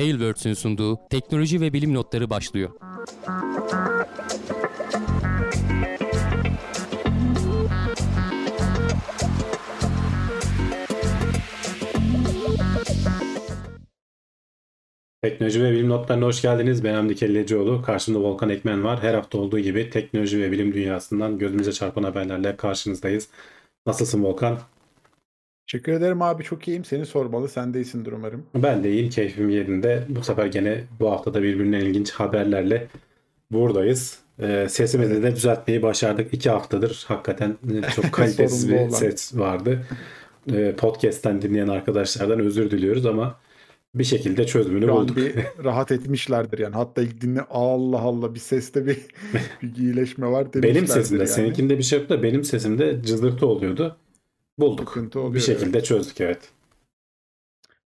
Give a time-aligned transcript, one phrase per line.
[0.00, 2.70] Tailwords'ün sunduğu teknoloji ve bilim notları başlıyor.
[15.22, 16.84] Teknoloji ve bilim notlarına hoş geldiniz.
[16.84, 17.82] Ben Hamdi Kellecioğlu.
[17.82, 19.02] Karşımda Volkan Ekmen var.
[19.02, 23.28] Her hafta olduğu gibi teknoloji ve bilim dünyasından gözümüze çarpan haberlerle karşınızdayız.
[23.86, 24.58] Nasılsın Volkan?
[25.70, 26.84] Teşekkür ederim abi çok iyiyim.
[26.84, 27.48] Seni sormalı.
[27.48, 28.42] Sen de iyisindir umarım.
[28.54, 29.10] Ben de iyiyim.
[29.10, 30.04] Keyfim yerinde.
[30.08, 32.86] Bu sefer gene bu haftada birbirinden ilginç haberlerle
[33.50, 34.18] buradayız.
[34.42, 36.34] Ee, sesimizi de düzeltmeyi başardık.
[36.34, 39.86] İki haftadır hakikaten e, çok kalitesiz bir ses vardı.
[40.52, 43.38] Ee, podcast'ten dinleyen arkadaşlardan özür diliyoruz ama
[43.94, 45.16] bir şekilde çözümünü Şu bulduk.
[45.16, 46.74] bir rahat etmişlerdir yani.
[46.74, 48.98] Hatta ilk dinle Allah Allah bir seste bir,
[49.62, 51.28] bir iyileşme var Benim sesimde, yani.
[51.28, 53.96] seninkinde bir şey yok da benim sesimde cızırtı oluyordu.
[54.60, 54.88] Bulduk.
[54.88, 55.84] Sıkıntı oluyor, bir şekilde evet.
[55.84, 56.50] çözdük evet.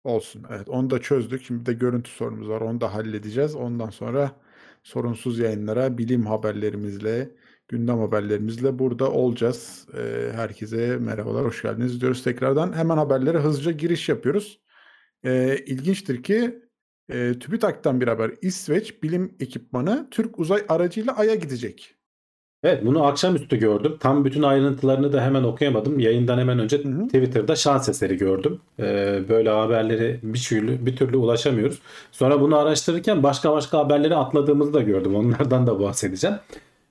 [0.03, 0.45] Olsun.
[0.49, 1.43] Evet onu da çözdük.
[1.43, 2.61] Şimdi de görüntü sorunumuz var.
[2.61, 3.55] Onu da halledeceğiz.
[3.55, 4.31] Ondan sonra
[4.83, 7.31] sorunsuz yayınlara bilim haberlerimizle,
[7.67, 9.87] gündem haberlerimizle burada olacağız.
[9.97, 12.73] Ee, herkese merhabalar, hoş geldiniz diyoruz tekrardan.
[12.73, 14.61] Hemen haberlere hızlıca giriş yapıyoruz.
[15.23, 16.61] Ee, ilginçtir ki
[17.09, 18.31] e, TÜBİTAK'tan bir haber.
[18.41, 22.00] İsveç bilim ekipmanı Türk uzay aracıyla Ay'a gidecek.
[22.63, 23.97] Evet bunu akşamüstü gördüm.
[23.99, 25.99] Tam bütün ayrıntılarını da hemen okuyamadım.
[25.99, 27.05] Yayından hemen önce Hı hı.
[27.05, 28.59] Twitter'da şans eseri gördüm.
[28.79, 31.79] Ee, böyle haberleri bir türlü, bir türlü ulaşamıyoruz.
[32.11, 35.15] Sonra bunu araştırırken başka başka haberleri atladığımızı da gördüm.
[35.15, 36.35] Onlardan da bahsedeceğim.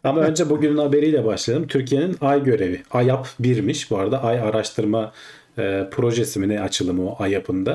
[0.05, 1.67] Ama önce bugünün haberiyle başlayalım.
[1.67, 2.83] Türkiye'nin Ay görevi.
[2.91, 4.23] AYAP 1'miş bu arada.
[4.23, 5.13] Ay araştırma
[5.59, 7.67] e, projesi mi ne açılımı o AYAP'ın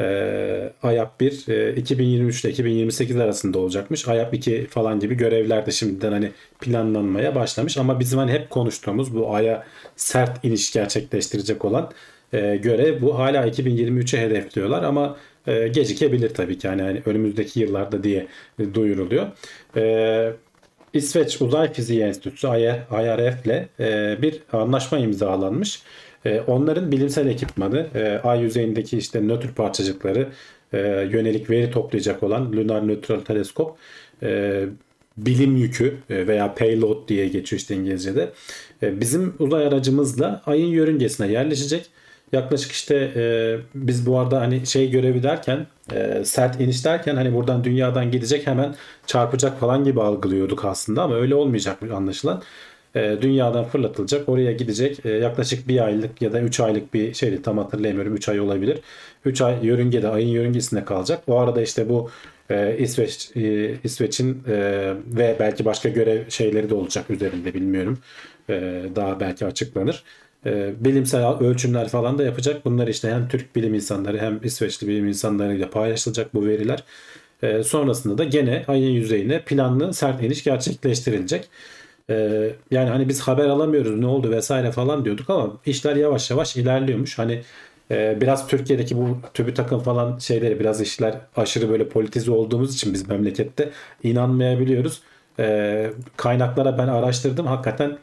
[0.00, 4.08] e, AYAP 1 e, 2023 ile 2028 arasında olacakmış.
[4.08, 7.76] AYAP 2 falan gibi görevler de şimdiden hani planlanmaya başlamış.
[7.76, 9.64] Ama bizim hani hep konuştuğumuz bu Ay'a
[9.96, 11.90] sert iniş gerçekleştirecek olan
[12.32, 15.16] e, görev bu hala 2023'e hedefliyorlar ama
[15.46, 16.66] e, gecikebilir tabii ki.
[16.66, 18.26] Yani, hani önümüzdeki yıllarda diye
[18.74, 19.26] duyuruluyor.
[19.76, 20.32] E,
[20.92, 23.68] İsveç Uzay Fiziği Enstitüsü IRF ile
[24.22, 25.82] bir anlaşma imzalanmış.
[26.24, 30.28] E, onların bilimsel ekipmanı e, ay yüzeyindeki işte nötr parçacıkları
[30.72, 30.78] e,
[31.12, 33.78] yönelik veri toplayacak olan Lunar Nötral Teleskop
[34.22, 34.64] e,
[35.16, 38.32] bilim yükü veya payload diye geçiyor işte İngilizce'de.
[38.82, 41.90] Bizim uzay aracımızla ayın yörüngesine yerleşecek.
[42.32, 47.34] Yaklaşık işte e, biz bu arada hani şey görevi derken e, sert iniş derken hani
[47.34, 48.74] buradan dünyadan gidecek hemen
[49.06, 52.42] çarpacak falan gibi algılıyorduk aslında ama öyle olmayacak anlaşılan.
[52.94, 57.42] E, dünyadan fırlatılacak oraya gidecek e, yaklaşık bir aylık ya da 3 aylık bir şeydi
[57.42, 58.78] tam hatırlayamıyorum 3 ay olabilir.
[59.24, 61.22] 3 ay yörüngede ayın yörüngesinde kalacak.
[61.26, 62.10] O arada işte bu
[62.50, 64.42] e, İsveç e, İsveç'in
[65.06, 67.98] ve belki başka görev şeyleri de olacak üzerinde bilmiyorum.
[68.96, 70.04] Daha belki açıklanır.
[70.80, 72.64] Bilimsel ölçümler falan da yapacak.
[72.64, 76.84] Bunlar işte hem Türk bilim insanları hem İsveçli bilim insanlarıyla paylaşılacak bu veriler.
[77.64, 81.48] Sonrasında da gene ayın yüzeyine planlı sert iniş gerçekleştirilecek.
[82.10, 86.56] E, yani hani biz haber alamıyoruz ne oldu vesaire falan diyorduk ama işler yavaş yavaş
[86.56, 87.18] ilerliyormuş.
[87.18, 87.42] Hani
[87.90, 93.08] e, biraz Türkiye'deki bu TÜBİTAK'ın falan şeyleri biraz işler aşırı böyle politize olduğumuz için biz
[93.08, 93.70] memlekette
[94.02, 95.02] inanmayabiliyoruz.
[95.38, 97.46] E, kaynaklara ben araştırdım.
[97.46, 97.98] Hakikaten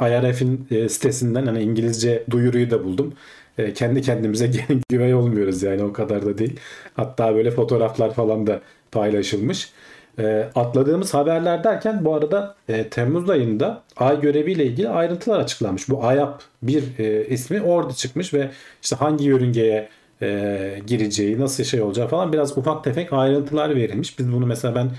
[0.00, 3.14] IRF'in e, sitesinden hani İngilizce duyuruyu da buldum.
[3.58, 4.50] E, kendi kendimize
[4.88, 6.60] güvey olmuyoruz yani o kadar da değil.
[6.94, 8.60] Hatta böyle fotoğraflar falan da
[8.92, 9.72] paylaşılmış.
[10.20, 15.88] E, atladığımız haberler derken bu arada e, Temmuz ayında ay göreviyle ilgili ayrıntılar açıklanmış.
[15.88, 18.50] Bu AYAP bir e, ismi orada çıkmış ve
[18.82, 19.88] işte hangi yörüngeye
[20.22, 24.18] e, gireceği, nasıl şey olacağı falan biraz ufak tefek ayrıntılar verilmiş.
[24.18, 24.90] Biz bunu mesela ben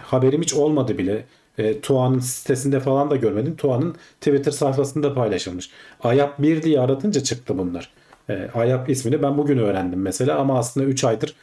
[0.00, 1.24] haberim hiç olmadı bile.
[1.58, 3.56] E, Tuğan'ın sitesinde falan da görmedim.
[3.56, 5.70] Tuğan'ın Twitter sayfasında paylaşılmış.
[6.02, 7.90] AYAP 1 diye aratınca çıktı bunlar.
[8.28, 11.34] E, AYAP ismini ben bugün öğrendim mesela ama aslında 3 aydır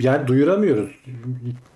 [0.00, 0.90] yani duyuramıyoruz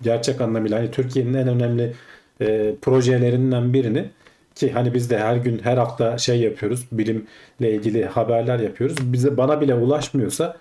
[0.01, 0.79] gerçek anlamıyla.
[0.79, 1.93] Hani Türkiye'nin en önemli
[2.41, 4.09] e, projelerinden birini
[4.55, 7.25] ki hani biz de her gün her hafta şey yapıyoruz bilimle
[7.73, 9.13] ilgili haberler yapıyoruz.
[9.13, 10.57] Bize bana bile ulaşmıyorsa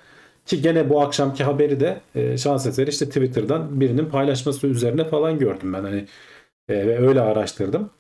[0.47, 5.39] ki gene bu akşamki haberi de e, şans eseri işte Twitter'dan birinin paylaşması üzerine falan
[5.39, 6.07] gördüm ben hani
[6.69, 7.91] e, ve öyle araştırdım.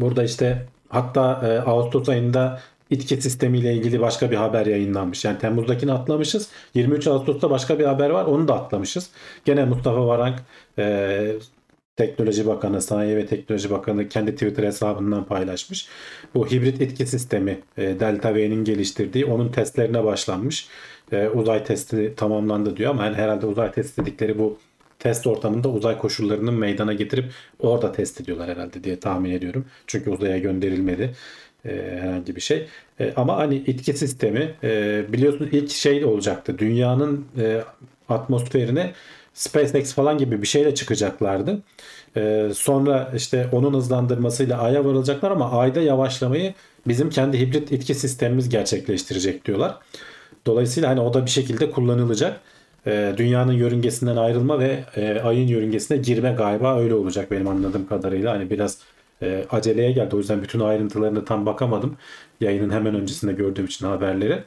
[0.00, 2.60] Burada işte hatta e, Ağustos ayında
[2.92, 5.24] itki sistemiyle ilgili başka bir haber yayınlanmış.
[5.24, 6.48] Yani Temmuz'dakini atlamışız.
[6.74, 8.24] 23 Ağustos'ta başka bir haber var.
[8.24, 9.10] Onu da atlamışız.
[9.44, 10.38] Gene Mustafa Varank
[10.78, 11.32] e,
[11.96, 15.88] Teknoloji Bakanı, Sanayi ve Teknoloji Bakanı kendi Twitter hesabından paylaşmış.
[16.34, 20.68] Bu hibrit itki sistemi e, Delta V'nin geliştirdiği onun testlerine başlanmış.
[21.12, 24.58] E, uzay testi tamamlandı diyor ama yani herhalde uzay test dedikleri bu
[24.98, 29.64] test ortamında uzay koşullarını meydana getirip orada test ediyorlar herhalde diye tahmin ediyorum.
[29.86, 31.14] Çünkü uzaya gönderilmedi
[31.64, 32.66] e, herhangi bir şey.
[33.00, 36.58] E, ama hani itki sistemi e, biliyorsunuz ilk şey olacaktı.
[36.58, 37.62] Dünyanın e,
[38.08, 38.92] atmosferine
[39.34, 41.62] SpaceX falan gibi bir şeyle çıkacaklardı.
[42.16, 46.54] Ee, sonra işte onun hızlandırmasıyla Ay'a varılacaklar ama Ay'da yavaşlamayı
[46.86, 49.78] bizim kendi hibrit itki sistemimiz gerçekleştirecek diyorlar.
[50.46, 52.40] Dolayısıyla hani o da bir şekilde kullanılacak.
[52.86, 58.32] Ee, dünyanın yörüngesinden ayrılma ve e, Ay'ın yörüngesine girme galiba öyle olacak benim anladığım kadarıyla.
[58.32, 58.78] Hani biraz
[59.22, 60.16] e, aceleye geldi.
[60.16, 61.96] O yüzden bütün ayrıntılarını tam bakamadım.
[62.40, 64.38] Yayının hemen öncesinde gördüğüm için haberleri.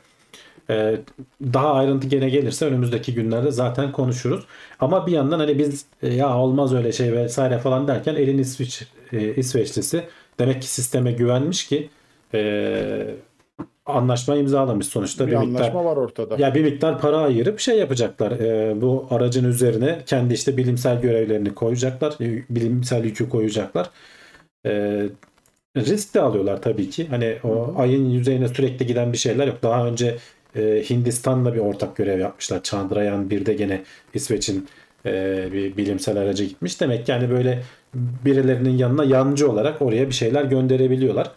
[0.69, 0.97] E,
[1.43, 4.45] daha ayrıntı gene gelirse önümüzdeki günlerde zaten konuşuruz.
[4.79, 8.83] Ama bir yandan hani biz e, ya olmaz öyle şey vesaire falan derken elin İsviç,
[9.13, 10.03] e, İsveçlisi
[10.39, 11.89] demek ki sisteme güvenmiş ki
[12.33, 13.07] e,
[13.85, 16.35] anlaşma imzalamış sonuçta Bir, bir, anlaşma miktar var ortada.
[16.37, 18.31] ya bir miktar para ayırıp şey yapacaklar.
[18.31, 22.13] E, bu aracın üzerine kendi işte bilimsel görevlerini koyacaklar.
[22.21, 23.89] e, Bilimsel yükü koyacaklar.
[24.65, 25.03] E,
[25.77, 27.07] risk de alıyorlar tabii ki.
[27.07, 29.63] Hani o ayın yüzeyine sürekli giden bir şeyler yok.
[29.63, 30.17] Daha önce
[30.55, 32.63] e, Hindistan'la bir ortak görev yapmışlar.
[32.63, 33.83] Chandrayaan 1'de gene
[34.13, 34.67] İsveç'in
[35.05, 36.81] e, bir bilimsel aracı gitmiş.
[36.81, 37.63] Demek ki yani böyle
[37.95, 41.31] birilerinin yanına yancı olarak oraya bir şeyler gönderebiliyorlar.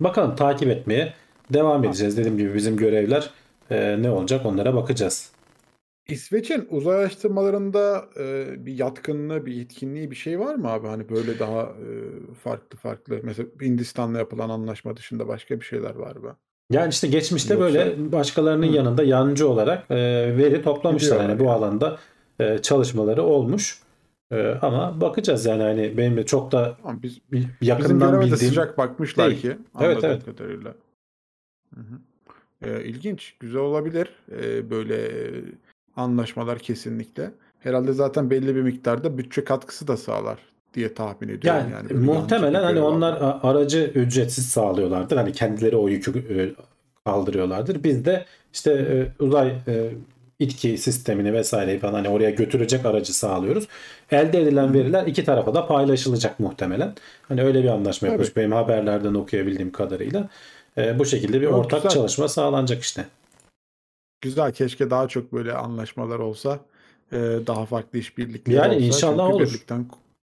[0.00, 1.12] Bakalım takip etmeye
[1.50, 2.16] devam edeceğiz.
[2.16, 3.30] Dediğim gibi bizim görevler
[3.70, 5.33] e, ne olacak onlara bakacağız.
[6.08, 10.86] İsveç'in uzay araştırmalarında e, bir yatkınlığı, bir yetkinliği bir şey var mı abi?
[10.86, 11.88] Hani böyle daha e,
[12.42, 13.20] farklı farklı.
[13.22, 16.36] Mesela Hindistan'la yapılan anlaşma dışında başka bir şeyler var mı?
[16.70, 18.72] Yani işte geçmişte Yoksa- böyle başkalarının Hı.
[18.72, 19.96] yanında yancı olarak e,
[20.36, 21.06] veri toplamışlar.
[21.08, 21.52] Gidiyorlar Yani bu yani.
[21.52, 21.98] alanda
[22.40, 23.78] e, çalışmaları olmuş.
[24.32, 28.32] E, ama bakacağız yani hani benim de çok da Ama biz bizim yakından göreve de
[28.32, 29.40] bildiğim sıcak bakmışlar değil.
[29.40, 29.58] ki Evet,
[29.96, 30.24] anladığım evet.
[30.24, 30.74] kadarıyla.
[31.74, 31.98] Hı hı.
[32.70, 34.96] E, ilginç, güzel olabilir e, böyle
[35.96, 37.30] anlaşmalar kesinlikle.
[37.60, 40.38] Herhalde zaten belli bir miktarda bütçe katkısı da sağlar
[40.74, 41.60] diye tahmin ediyorum.
[41.72, 45.16] Yani, Yani, muhtemelen hani onlar a- aracı ücretsiz sağlıyorlardır.
[45.16, 46.62] Hani kendileri o yükü e,
[47.04, 47.84] kaldırıyorlardır.
[47.84, 49.90] Biz de işte e, uzay e,
[50.38, 53.68] itki sistemini vesaireyi falan hani oraya götürecek aracı sağlıyoruz.
[54.10, 56.94] Elde edilen veriler iki tarafa da paylaşılacak muhtemelen.
[57.28, 60.28] Hani öyle bir anlaşma yapmış benim haberlerden okuyabildiğim kadarıyla.
[60.98, 61.90] Bu şekilde bir Yok, ortak güzel.
[61.90, 63.04] çalışma sağlanacak işte.
[64.24, 66.60] Güzel keşke daha çok böyle anlaşmalar olsa.
[67.12, 67.16] e,
[67.46, 68.86] daha farklı işbirlikleri Yani olsa.
[68.86, 69.48] inşallah Çünkü olur.
[69.48, 69.86] Birlikten,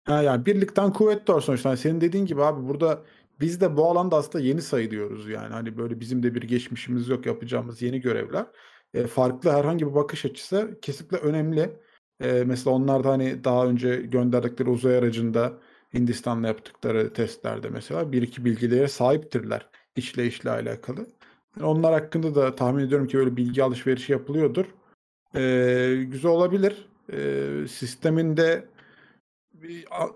[0.05, 1.69] ha yani birlikten kuvvet doğar sonuçta.
[1.69, 3.03] Yani senin dediğin gibi abi burada
[3.41, 5.53] biz de bu alanda aslında yeni sayılıyoruz yani.
[5.53, 8.47] Hani böyle bizim de bir geçmişimiz yok yapacağımız yeni görevler.
[8.95, 11.81] E, farklı herhangi bir bakış açısı kesinlikle önemli.
[12.21, 15.53] E, mesela onlar da hani daha önce gönderdikleri uzay aracında
[15.95, 21.07] Hindistan'la yaptıkları testlerde mesela bir iki bilgilere sahiptirler işleyişle alakalı.
[21.56, 24.64] Yani onlar hakkında da tahmin ediyorum ki öyle bilgi alışverişi yapılıyordur.
[25.35, 26.88] Ee, güzel olabilir.
[27.12, 28.64] Ee, sisteminde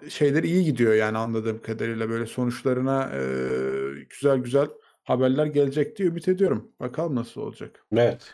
[0.09, 3.21] şeyler iyi gidiyor yani anladığım kadarıyla böyle sonuçlarına e,
[4.11, 4.69] güzel güzel
[5.05, 6.69] haberler gelecek diye ümit ediyorum.
[6.81, 7.85] Bakalım nasıl olacak.
[7.93, 8.33] Evet.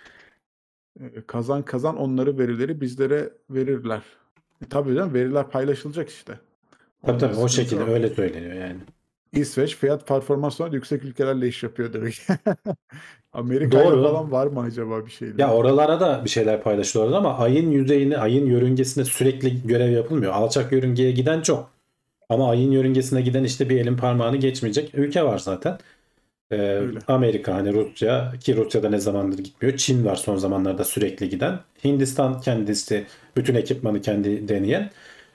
[1.01, 4.03] Ee, kazan kazan onları verileri bizlere verirler.
[4.65, 6.41] E, tabii canım veriler paylaşılacak işte.
[7.07, 8.81] Tabii tabii o şekilde öyle söyleniyor yani.
[9.33, 12.21] İsveç fiyat performans olarak yüksek ülkelerle iş yapıyor demek.
[13.33, 14.03] Amerika'yla Doğru.
[14.03, 15.39] falan var mı acaba bir şeyler?
[15.39, 20.33] Ya oralara da bir şeyler paylaşıyorlar ama ayın yüzeyine, ayın yörüngesine sürekli görev yapılmıyor.
[20.33, 21.71] Alçak yörüngeye giden çok.
[22.29, 25.79] Ama ayın yörüngesine giden işte bir elin parmağını geçmeyecek ülke var zaten.
[26.51, 26.99] Ee, Öyle.
[27.09, 29.77] Amerika hani Rusya ki Rusya'da ne zamandır gitmiyor.
[29.77, 31.61] Çin var son zamanlarda sürekli giden.
[31.85, 33.07] Hindistan kendisi
[33.37, 34.91] bütün ekipmanı kendi deneyen.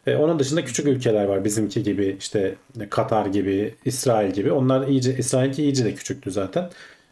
[0.05, 2.55] Ee, onun dışında küçük ülkeler var bizimki gibi işte
[2.89, 4.51] Katar gibi, İsrail gibi.
[4.51, 6.69] Onlar iyice İsrail'ki iyice de küçüktü zaten.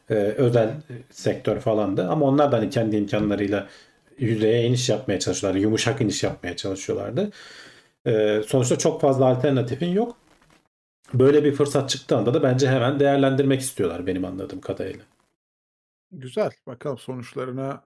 [0.09, 0.73] Ee, özel
[1.11, 3.67] sektör falandı ama onlar da hani kendi imkanlarıyla
[4.19, 5.59] yüzeye iniş yapmaya çalışıyorlar.
[5.59, 7.31] Yumuşak iniş yapmaya çalışıyorlardı.
[8.07, 10.17] Ee, sonuçta çok fazla alternatifin yok.
[11.13, 15.03] Böyle bir fırsat çıktığında da bence hemen değerlendirmek istiyorlar benim anladığım kadarıyla.
[16.11, 16.51] Güzel.
[16.67, 17.83] Bakalım sonuçlarına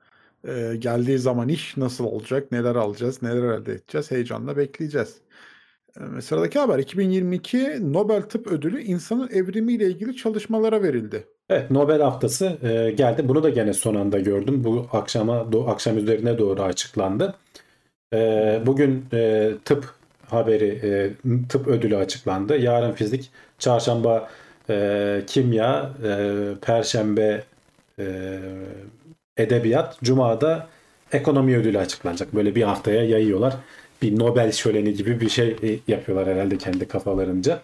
[0.47, 2.51] e, geldiği zaman iş nasıl olacak?
[2.51, 3.21] Neler alacağız?
[3.21, 4.11] Neler elde edeceğiz?
[4.11, 5.15] Heyecanla bekleyeceğiz.
[6.17, 11.27] E, sıradaki haber 2022 Nobel Tıp Ödülü insanın evrimiyle ilgili çalışmalara verildi.
[11.49, 13.27] Evet Nobel haftası e, geldi.
[13.29, 14.63] Bunu da gene son anda gördüm.
[14.63, 17.35] Bu akşama do- akşam üzerine doğru açıklandı.
[18.13, 19.93] E, bugün e, tıp
[20.25, 21.13] haberi, e,
[21.49, 22.57] tıp ödülü açıklandı.
[22.57, 24.29] Yarın fizik, çarşamba
[24.69, 27.43] e, kimya, e, perşembe
[27.99, 28.39] e,
[29.37, 30.67] edebiyat, cumada
[31.11, 32.35] ekonomi ödülü açıklanacak.
[32.35, 33.55] Böyle bir haftaya yayıyorlar.
[34.01, 37.61] Bir Nobel şöleni gibi bir şey e, yapıyorlar herhalde kendi kafalarınca.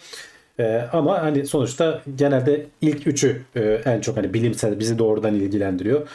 [0.59, 6.07] Ee, ama hani sonuçta genelde ilk üçü e, en çok hani bilimsel bizi doğrudan ilgilendiriyor.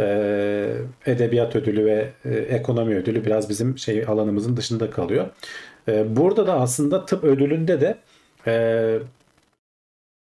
[0.00, 0.72] Ee,
[1.06, 5.26] edebiyat ödülü ve e, ekonomi ödülü biraz bizim şey alanımızın dışında kalıyor.
[5.88, 7.98] Ee, burada da aslında tıp ödülünde de
[8.46, 8.98] e,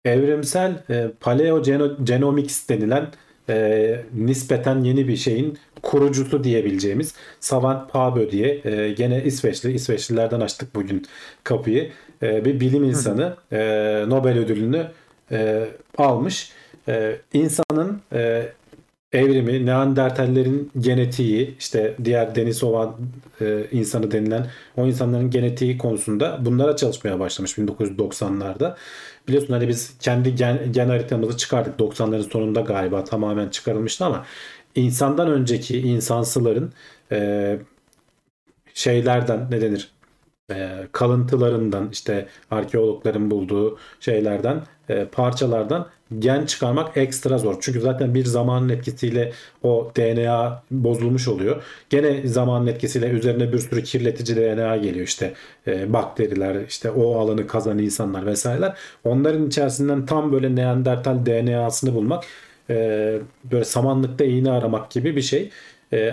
[0.06, 3.08] evrimsel e, paleogenomics denilen
[3.50, 10.76] e, nispeten yeni bir şeyin kurucusu diyebileceğimiz Savant Pabö diye e, gene İsveçli, İsveçlilerden açtık
[10.76, 11.06] bugün
[11.44, 11.92] kapıyı.
[12.24, 13.60] E, bir bilim insanı e,
[14.08, 14.88] Nobel ödülünü
[15.32, 15.66] e,
[15.98, 16.52] almış.
[16.88, 18.50] E, insanın e,
[19.14, 22.96] evrimi, Neandertallerin genetiği, işte diğer Denisova
[23.42, 28.76] e, insanı denilen o insanların genetiği konusunda bunlara çalışmaya başlamış 1990'larda.
[29.30, 34.26] Biliyorsun hani biz kendi gen, gen haritamızı çıkardık 90'ların sonunda galiba tamamen çıkarılmıştı ama
[34.76, 36.74] insandan önceki insansıların
[37.12, 37.60] e,
[38.74, 39.92] şeylerden ne denir?
[40.52, 45.88] E, kalıntılarından işte arkeologların bulduğu şeylerden e, parçalardan
[46.20, 47.56] gen çıkarmak ekstra zor.
[47.62, 49.32] Çünkü zaten bir zamanın etkisiyle
[49.64, 51.64] o DNA bozulmuş oluyor.
[51.90, 55.34] Gene zamanın etkisiyle üzerine bir sürü kirletici DNA geliyor işte
[55.68, 58.78] e, bakteriler işte o alanı kazan insanlar vesaireler.
[59.04, 62.24] Onların içerisinden tam böyle Neandertal DNA'sını bulmak
[63.52, 65.50] böyle samanlıkta iğne aramak gibi bir şey.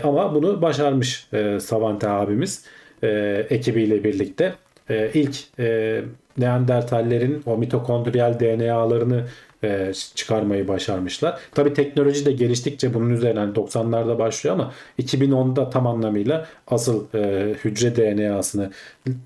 [0.04, 1.28] Ama bunu başarmış
[1.60, 2.64] Savante abimiz
[3.02, 3.08] e,
[3.50, 4.54] ekibiyle birlikte.
[4.90, 6.00] E, ilk e,
[6.38, 9.24] Neandertallerin o mitokondriyal DNA'larını
[9.64, 11.38] e, çıkarmayı başarmışlar.
[11.54, 17.54] Tabi teknoloji de geliştikçe bunun üzerine hani 90'larda başlıyor ama 2010'da tam anlamıyla asıl e,
[17.64, 18.70] hücre DNA'sını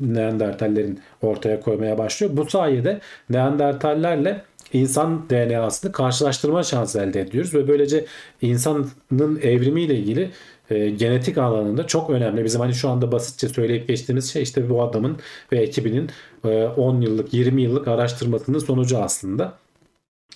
[0.00, 2.33] Neandertallerin ortaya koymaya başlıyor.
[2.37, 3.00] Bu sayede
[3.31, 8.05] Neandertallerle insan DNA'sını karşılaştırma şansı elde ediyoruz ve böylece
[8.43, 10.31] insanın evrimiyle ilgili
[10.71, 12.45] e, genetik alanında çok önemli.
[12.45, 15.19] Bizim hani şu anda basitçe söyleyip geçtiğimiz şey işte bu adamın
[15.53, 16.11] ve ekibinin
[16.45, 19.59] e, 10 yıllık 20 yıllık araştırmasının sonucu aslında.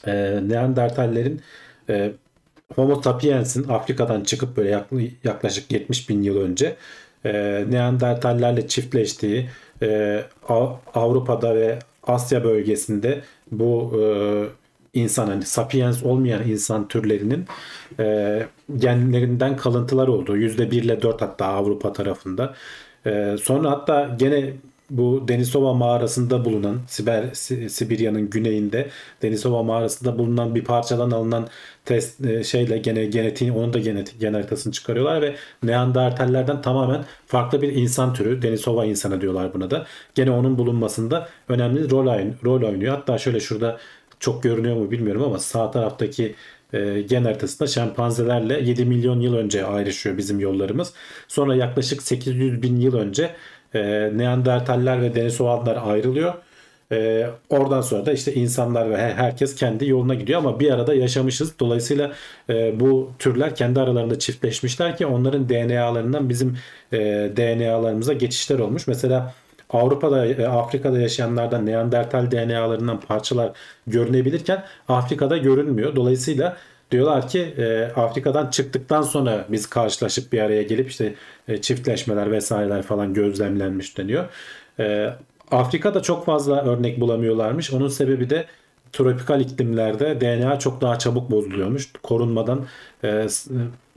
[0.06, 0.12] E,
[0.48, 1.40] Neandertallerin
[1.88, 2.12] e,
[2.74, 4.84] Homo sapiens'in Afrika'dan çıkıp böyle
[5.24, 6.76] yaklaşık 70 bin yıl önce
[7.24, 9.48] e, Neandertallerle çiftleştiği
[9.82, 10.22] e,
[10.94, 13.20] Avrupa'da ve Asya bölgesinde
[13.52, 14.04] bu e,
[14.94, 17.44] insan hani sapiens olmayan insan türlerinin
[17.98, 18.46] e,
[18.76, 22.54] genlerinden kalıntılar olduğu yüzde bir ile dört hatta Avrupa tarafında.
[23.06, 24.52] E, sonra hatta gene
[24.90, 27.34] bu Denisova mağarasında bulunan Siber,
[27.68, 28.88] Sibirya'nın güneyinde
[29.22, 31.48] Denisova mağarasında bulunan bir parçadan alınan
[31.84, 37.62] test e, şeyle gene genetiğin onun da genetik gen haritasını çıkarıyorlar ve Neandertallerden tamamen farklı
[37.62, 39.86] bir insan türü Denisova insanı diyorlar buna da.
[40.14, 42.96] Gene onun bulunmasında önemli rol oynuyor.
[42.96, 43.78] Hatta şöyle şurada
[44.24, 46.34] çok görünüyor mu bilmiyorum ama sağ taraftaki
[46.72, 50.92] e, gen haritasında şempanzelerle 7 milyon yıl önce ayrışıyor bizim yollarımız.
[51.28, 53.30] Sonra yaklaşık 800 bin yıl önce
[53.74, 53.80] e,
[54.14, 56.34] Neandertaller ve Denisovanlar ayrılıyor.
[56.92, 61.58] E, oradan sonra da işte insanlar ve herkes kendi yoluna gidiyor ama bir arada yaşamışız.
[61.58, 62.12] Dolayısıyla
[62.50, 66.58] e, bu türler kendi aralarında çiftleşmişler ki onların DNA'larından bizim
[66.92, 66.98] e,
[67.36, 68.86] DNA'larımıza geçişler olmuş.
[68.86, 69.34] Mesela
[69.74, 73.52] Avrupa'da, e, Afrika'da yaşayanlardan Neandertal DNA'larından parçalar
[73.86, 75.96] görünebilirken Afrika'da görünmüyor.
[75.96, 76.56] Dolayısıyla
[76.90, 81.14] diyorlar ki e, Afrika'dan çıktıktan sonra biz karşılaşıp bir araya gelip işte
[81.48, 84.24] e, çiftleşmeler vesaireler falan gözlemlenmiş deniyor.
[85.50, 87.72] Afrika'da çok fazla örnek bulamıyorlarmış.
[87.72, 88.46] Onun sebebi de
[88.92, 91.92] tropikal iklimlerde DNA çok daha çabuk bozuluyormuş.
[92.02, 92.66] Korunmadan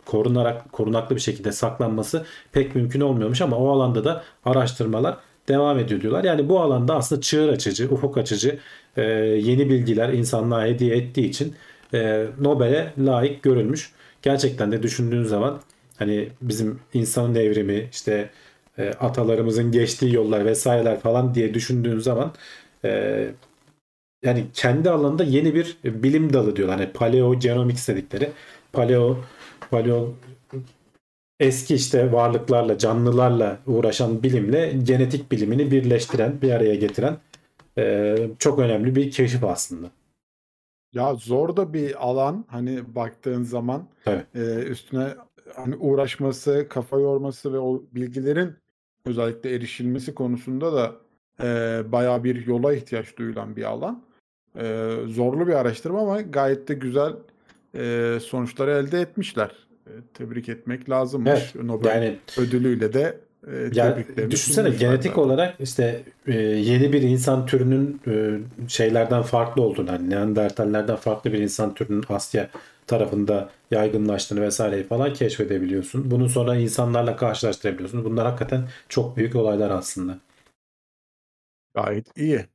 [0.05, 5.17] korunarak korunaklı bir şekilde saklanması pek mümkün olmuyormuş ama o alanda da araştırmalar
[5.49, 6.23] devam ediyor diyorlar.
[6.23, 8.59] Yani bu alanda aslında çığır açıcı, ufuk açıcı
[8.97, 9.01] e,
[9.41, 11.55] yeni bilgiler insanlığa hediye ettiği için
[11.93, 13.91] e, Nobel'e layık görülmüş.
[14.21, 15.61] Gerçekten de düşündüğün zaman
[15.97, 18.29] hani bizim insanın evrimi işte
[18.77, 22.33] e, atalarımızın geçtiği yollar vesaireler falan diye düşündüğün zaman
[24.23, 26.79] yani kendi alanında yeni bir bilim dalı diyorlar.
[26.79, 28.31] Hani paleo genomics dedikleri
[28.73, 29.17] paleo
[29.71, 30.13] paleo
[31.39, 37.17] eski işte varlıklarla, canlılarla uğraşan bilimle genetik bilimini birleştiren, bir araya getiren
[37.77, 39.87] e, çok önemli bir keşif aslında.
[40.93, 44.23] Ya zor da bir alan hani baktığın zaman Tabii.
[44.35, 45.07] e, üstüne
[45.55, 48.55] hani uğraşması, kafa yorması ve o bilgilerin
[49.05, 50.95] özellikle erişilmesi konusunda da
[51.43, 54.03] e, bayağı bir yola ihtiyaç duyulan bir alan.
[54.55, 57.13] E, zorlu bir araştırma ama gayet de güzel
[57.75, 59.66] e, sonuçları elde etmişler.
[59.87, 61.31] E, tebrik etmek lazımmış.
[61.31, 63.17] Evet, Nobel yani ödülüyle de
[63.47, 65.21] e, yani düşünsene genetik zaten.
[65.21, 71.39] olarak işte e, yeni bir insan türünün e, şeylerden farklı olduğunu, hani Neandertallerden farklı bir
[71.39, 72.49] insan türünün Asya
[72.87, 76.11] tarafında yaygınlaştığını vesaireyi falan keşfedebiliyorsun.
[76.11, 78.05] Bunu sonra insanlarla karşılaştırabiliyorsun.
[78.05, 80.17] Bunlar hakikaten çok büyük olaylar aslında.
[81.75, 82.45] Gayet iyi.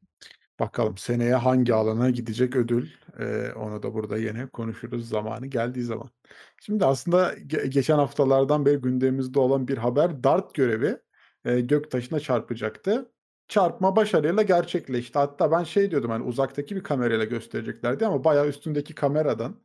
[0.62, 2.90] Bakalım seneye hangi alana gidecek ödül?
[3.20, 6.10] Eee, onu da burada yine konuşuruz zamanı geldiği zaman.
[6.60, 10.98] Şimdi aslında ge geçen haftalardan beri gündemimizde olan bir haber DART görevi
[11.46, 13.12] eee, göktaşına çarpacaktı.
[13.48, 15.18] Çarpma başarıyla gerçekleşti.
[15.18, 19.56] Hatta ben şey diyordum hani uzaktaki bir kamerayla göstereceklerdi ama bayağı üstündeki kameradan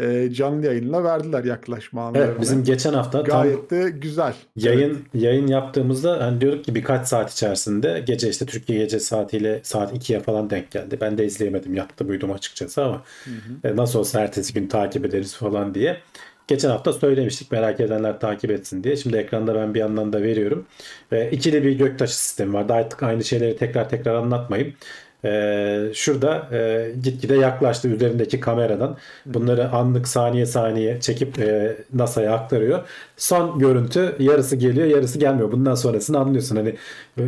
[0.00, 2.26] e, canlı yayınla verdiler yaklaşma anlarını.
[2.30, 4.34] Evet bizim geçen hafta tam Gayet de güzel.
[4.56, 9.92] yayın yayın yaptığımızda hani diyorduk ki birkaç saat içerisinde gece işte Türkiye gece saatiyle saat
[9.92, 10.98] 2'ye falan denk geldi.
[11.00, 11.74] Ben de izleyemedim.
[11.74, 13.02] Yattım uyudum açıkçası ama
[13.64, 15.96] e, nasıl olsa ertesi gün takip ederiz falan diye.
[16.48, 18.96] Geçen hafta söylemiştik merak edenler takip etsin diye.
[18.96, 20.66] Şimdi ekranda ben bir yandan da veriyorum.
[21.12, 22.68] Ve ikili bir göktaşı sistemi var.
[22.68, 24.74] Daha artık aynı şeyleri tekrar tekrar anlatmayayım.
[25.26, 28.96] Ee, şurada e, gitgide yaklaştı üzerindeki kameradan.
[29.26, 32.88] Bunları anlık saniye saniye çekip e, NASA'ya aktarıyor.
[33.16, 35.52] Son görüntü yarısı geliyor yarısı gelmiyor.
[35.52, 36.56] Bundan sonrasını anlıyorsun.
[36.56, 36.74] Hani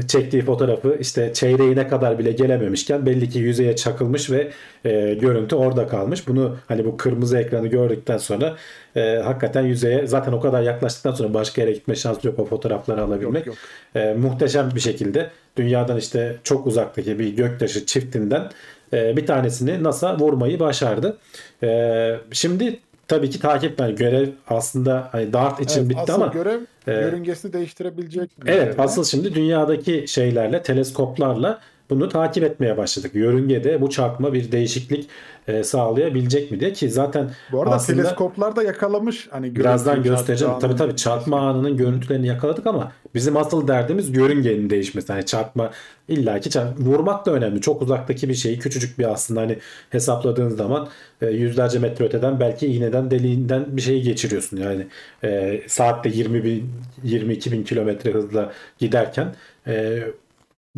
[0.09, 4.50] çektiği fotoğrafı işte çeyreğine kadar bile gelememişken belli ki yüzeye çakılmış ve
[4.85, 6.28] e, görüntü orada kalmış.
[6.28, 8.57] Bunu hani bu kırmızı ekranı gördükten sonra
[8.97, 13.02] e, hakikaten yüzeye zaten o kadar yaklaştıktan sonra başka yere gitme şansı yok o fotoğrafları
[13.02, 13.47] alabilmek.
[13.47, 13.57] yok.
[13.95, 18.50] E, muhteşem bir şekilde dünyadan işte çok uzaktaki bir göktaşı çiftinden
[18.92, 21.16] e, bir tanesini NASA vurmayı başardı.
[21.62, 26.60] E, şimdi tabii ki takip yani görev aslında hani DART için Evet, bitti ama görev
[26.86, 28.30] e, yörüngesini değiştirebilecek?
[28.46, 28.82] Evet üzerine?
[28.82, 31.60] asıl şimdi dünyadaki şeylerle teleskoplarla
[31.90, 33.14] bunu takip etmeye başladık.
[33.14, 35.09] Yörüngede bu çarpma bir değişiklik
[35.49, 39.28] e, sağlayabilecek mi diye ki zaten Bu arada aslında teleskoplar da yakalamış.
[39.30, 40.54] Hani birazdan göstereceğim.
[40.61, 45.12] Tabii tabii çarpma anının görüntülerini yakaladık ama bizim asıl derdimiz yörüngenin değişmesi.
[45.12, 45.71] Hani çarpma
[46.09, 47.61] illaki çarp- vurmak da önemli.
[47.61, 49.59] Çok uzaktaki bir şeyi küçücük bir aslında hani
[49.90, 50.88] hesapladığın zaman
[51.23, 54.57] e, yüzlerce metre öteden belki iğneden deliğinden bir şeyi geçiriyorsun.
[54.57, 54.87] Yani
[55.25, 56.71] e, saatte 20 bin
[57.02, 59.35] 22 bin kilometre hızla giderken
[59.66, 60.02] e,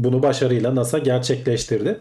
[0.04, 2.00] bunu başarıyla NASA gerçekleştirdi.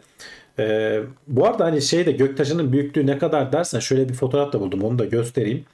[0.60, 4.84] Ee, bu arada hani şeyde göktaşının büyüklüğü ne kadar dersen şöyle bir fotoğraf da buldum
[4.84, 5.65] onu da göstereyim.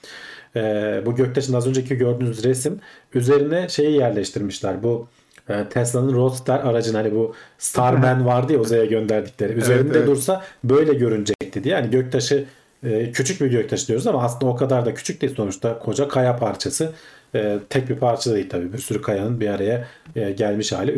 [0.56, 2.80] Ee, bu göktaşının az önceki gördüğünüz resim
[3.14, 4.84] üzerine şeyi yerleştirmişler.
[4.84, 5.08] Bu
[5.50, 9.54] e, Tesla'nın Roadster aracın hani bu Starman vardı ya uzaya gönderdikleri.
[9.54, 10.08] Üzerinde evet.
[10.08, 11.76] dursa böyle görünecekti diye.
[11.76, 12.46] Yani göktaşı
[12.84, 16.38] e, küçük bir göktaşı diyoruz ama aslında o kadar da küçük değil sonuçta koca kaya
[16.38, 16.92] parçası.
[17.36, 18.74] E, tek bir parça değil tabii.
[18.74, 20.92] Bir sürü kayanın bir araya e, gelmiş hali.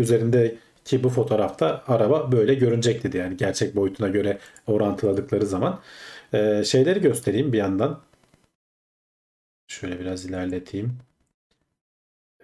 [0.87, 3.23] Üzerindeki bu fotoğrafta araba böyle görünecekti diye.
[3.23, 5.81] Yani gerçek boyutuna göre orantıladıkları zaman.
[6.33, 8.01] E, şeyleri göstereyim bir yandan.
[9.67, 10.97] Şöyle biraz ilerleteyim.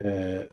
[0.03, 0.47] E,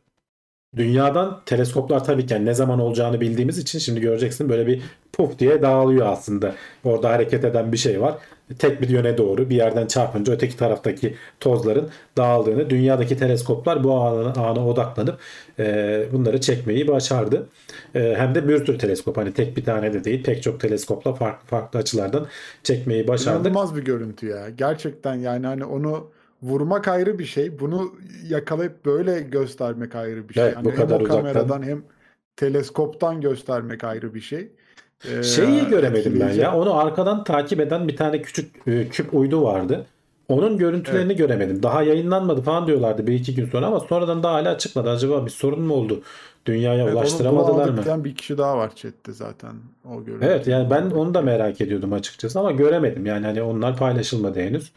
[0.76, 5.38] dünyadan teleskoplar tabii ki yani ne zaman olacağını bildiğimiz için şimdi göreceksin böyle bir puf
[5.38, 6.54] diye dağılıyor aslında.
[6.84, 8.14] Orada hareket eden bir şey var.
[8.58, 14.32] Tek bir yöne doğru bir yerden çarpınca öteki taraftaki tozların dağıldığını dünyadaki teleskoplar bu ana,
[14.32, 15.18] ana odaklanıp
[15.58, 17.48] e, bunları çekmeyi başardı.
[17.94, 21.14] E, hem de bir sürü teleskop hani tek bir tane de değil pek çok teleskopla
[21.14, 22.26] farklı farklı açılardan
[22.62, 23.40] çekmeyi başardık.
[23.40, 24.48] İnanılmaz bir görüntü ya.
[24.50, 26.06] Gerçekten yani hani onu
[26.42, 27.58] vurmak ayrı bir şey.
[27.60, 27.92] Bunu
[28.28, 30.42] yakalayıp böyle göstermek ayrı bir şey.
[30.44, 31.22] Evet, Hani bu hem kadar o uzaktan.
[31.22, 31.82] kameradan hem
[32.36, 34.48] teleskoptan göstermek ayrı bir şey.
[35.18, 36.56] Ee, Şeyi göremedim ben ya.
[36.56, 39.86] Onu arkadan takip eden bir tane küçük e, küp uydu vardı.
[40.28, 41.62] Onun görüntülerini göremedim.
[41.62, 44.90] Daha yayınlanmadı falan diyorlardı bir iki gün sonra ama sonradan daha hala çıkmadı.
[44.90, 46.02] Acaba bir sorun mu oldu?
[46.46, 48.04] Dünyaya Evet, ulaştıramadılar mı?
[48.04, 49.52] bir kişi daha var chatte zaten
[49.94, 50.26] o görüntü.
[50.26, 53.06] Evet yani ben onu da merak ediyordum açıkçası ama göremedim.
[53.06, 54.72] Yani hani onlar paylaşılmadı henüz.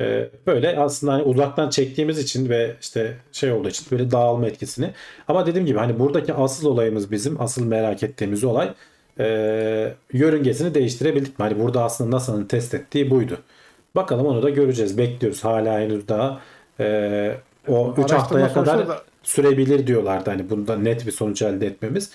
[0.00, 4.90] Ee, böyle aslında hani uzaktan çektiğimiz için ve işte şey olduğu için böyle dağılma etkisini.
[5.28, 8.72] Ama dediğim gibi hani buradaki asıl olayımız bizim asıl merak ettiğimiz olay
[9.20, 11.42] e, yörüngesini değiştirebildik mi?
[11.42, 13.38] Hani burada aslında NASA'nın test ettiği buydu.
[13.96, 14.98] Bakalım onu da göreceğiz.
[14.98, 16.40] Bekliyoruz hala henüz daha
[16.80, 17.36] e,
[17.68, 20.30] o 3 Araştırma haftaya kadar da- sürebilir diyorlardı.
[20.30, 22.10] Hani bunda net bir sonuç elde etmemiz.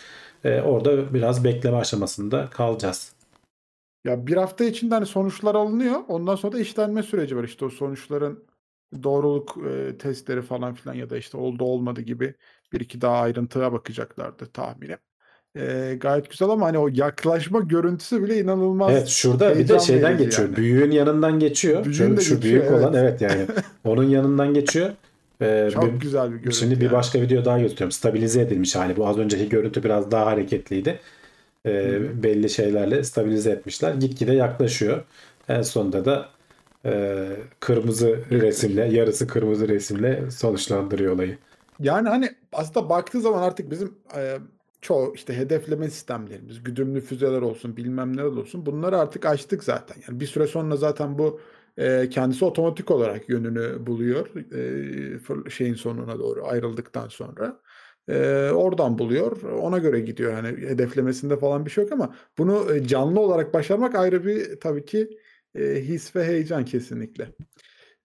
[0.45, 3.16] E, orada biraz bekleme aşamasında kalacağız.
[4.05, 5.99] Ya bir hafta içinde hani sonuçlar alınıyor.
[6.07, 7.43] Ondan sonra da işlenme süreci var.
[7.43, 8.43] İşte o sonuçların
[9.03, 12.33] doğruluk e, testleri falan filan ya da işte oldu olmadı gibi
[12.73, 14.97] bir iki daha ayrıntıya bakacaklardı tahminim.
[15.57, 18.91] E, gayet güzel ama hani o yaklaşma görüntüsü bile inanılmaz.
[18.91, 20.47] Evet şurada bir de şeyden geçiyor.
[20.47, 20.57] yani.
[20.57, 21.86] Büyüğün yanından geçiyor.
[21.86, 23.21] Büyüğün şu, de şu geçiyor, büyük olan evet.
[23.21, 23.47] evet yani.
[23.83, 24.89] Onun yanından geçiyor.
[25.41, 26.57] Ee, Çok bir- güzel bir görüntü.
[26.57, 26.93] Şimdi bir yani.
[26.93, 27.91] başka video daha gösteriyorum.
[27.91, 28.97] Stabilize edilmiş hali.
[28.97, 30.99] Bu az önceki görüntü biraz daha hareketliydi.
[31.67, 33.93] Ee, belli şeylerle stabilize etmişler.
[33.93, 35.06] Gitgide yaklaşıyor.
[35.49, 36.30] En sonunda da
[36.86, 37.27] e,
[37.60, 41.39] kırmızı resimle, yarısı kırmızı resimle sonuçlandırıyor olayı.
[41.80, 44.39] Yani hani aslında baktığı zaman artık bizim e,
[44.82, 49.97] çoğu işte hedefleme sistemlerimiz, güdümlü füzeler olsun, bilmem neler olsun bunları artık açtık zaten.
[50.08, 51.41] Yani bir süre sonra zaten bu
[51.77, 54.27] e, kendisi otomatik olarak yönünü buluyor
[55.47, 57.60] e, şeyin sonuna doğru ayrıldıktan sonra.
[58.10, 59.41] E, oradan buluyor.
[59.41, 60.32] Ona göre gidiyor.
[60.32, 64.86] Yani hedeflemesinde falan bir şey yok ama bunu e, canlı olarak başarmak ayrı bir tabii
[64.86, 65.17] ki
[65.56, 67.28] e, his ve heyecan kesinlikle.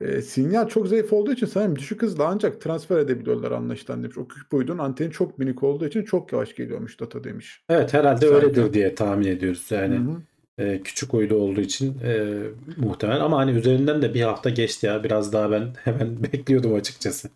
[0.01, 4.19] E, sinyal çok zayıf olduğu için sanırım düşük hızla ancak transfer edebiliyorlar anlaşılan demiş.
[4.19, 7.65] O küçük boyutun anteni çok minik olduğu için çok yavaş geliyormuş data demiş.
[7.69, 8.35] Evet herhalde Sanki.
[8.35, 9.67] öyledir diye tahmin ediyoruz.
[9.71, 10.23] Yani Hı hı.
[10.59, 12.43] E, küçük uydu olduğu için e,
[12.77, 17.29] muhtemel ama hani üzerinden de bir hafta geçti ya biraz daha ben hemen bekliyordum açıkçası.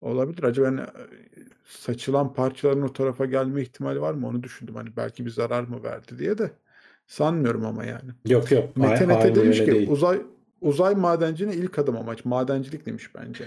[0.00, 0.42] Olabilir.
[0.42, 0.86] Acaba ben
[1.68, 4.74] saçılan parçaların o tarafa gelme ihtimali var mı onu düşündüm.
[4.74, 6.50] Hani belki bir zarar mı verdi diye de
[7.06, 8.10] sanmıyorum ama yani.
[8.26, 8.76] Yok yok.
[8.76, 9.90] Mete aynı demiş ki değil.
[9.90, 10.18] uzay
[10.60, 13.44] uzay madencinin ilk adım amaç madencilik demiş bence.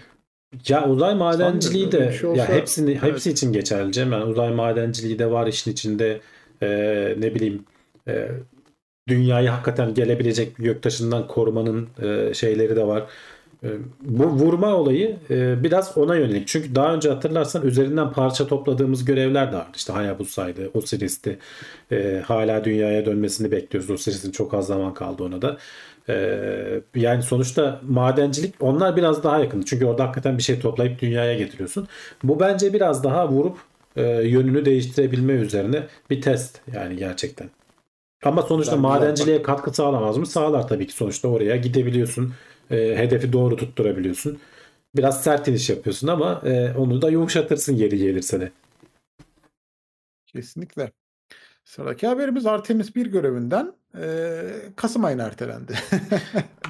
[0.68, 3.04] Ya uzay madenciliği de şey ya olsa- hepsini Evet.
[3.04, 4.12] hepsi için geçerli Cem.
[4.12, 6.22] Yani uzay madenciliği de var işin içinde.
[6.62, 7.64] Ee, ne bileyim
[8.08, 8.32] e,
[9.08, 13.04] dünyayı hakikaten gelebilecek bir göktaşından korumanın e, şeyleri de var.
[13.64, 13.70] E,
[14.02, 16.48] bu vurma olayı e, biraz ona yönelik.
[16.48, 19.72] Çünkü daha önce hatırlarsan üzerinden parça topladığımız görevler de vardı.
[19.76, 21.40] İşte Hayabusa'ydı, Osiris'ti.
[21.92, 23.90] E, hala dünyaya dönmesini bekliyoruz.
[23.90, 25.58] Osiris'in çok az zaman kaldı ona da.
[26.10, 29.62] Ee, yani sonuçta madencilik onlar biraz daha yakın.
[29.62, 31.88] Çünkü orada hakikaten bir şey toplayıp dünyaya getiriyorsun.
[32.24, 33.58] Bu bence biraz daha vurup
[33.96, 37.50] e, yönünü değiştirebilme üzerine bir test yani gerçekten.
[38.24, 40.26] Ama sonuçta Ben madenciliğe katkı sağlamaz mı?
[40.26, 40.94] Sağlar tabii ki.
[40.94, 42.34] Sonuçta oraya gidebiliyorsun.
[42.72, 44.40] E, hedefi doğru tutturabiliyorsun.
[44.96, 48.52] Biraz sert iniş yapıyorsun ama e, onu da yumuşatırsın geri gelirse de.
[50.26, 50.92] Kesinlikle.
[51.66, 53.74] Sıradaki haberimiz Artemis 1 görevinden
[54.76, 55.74] Kasım ayına ertelendi.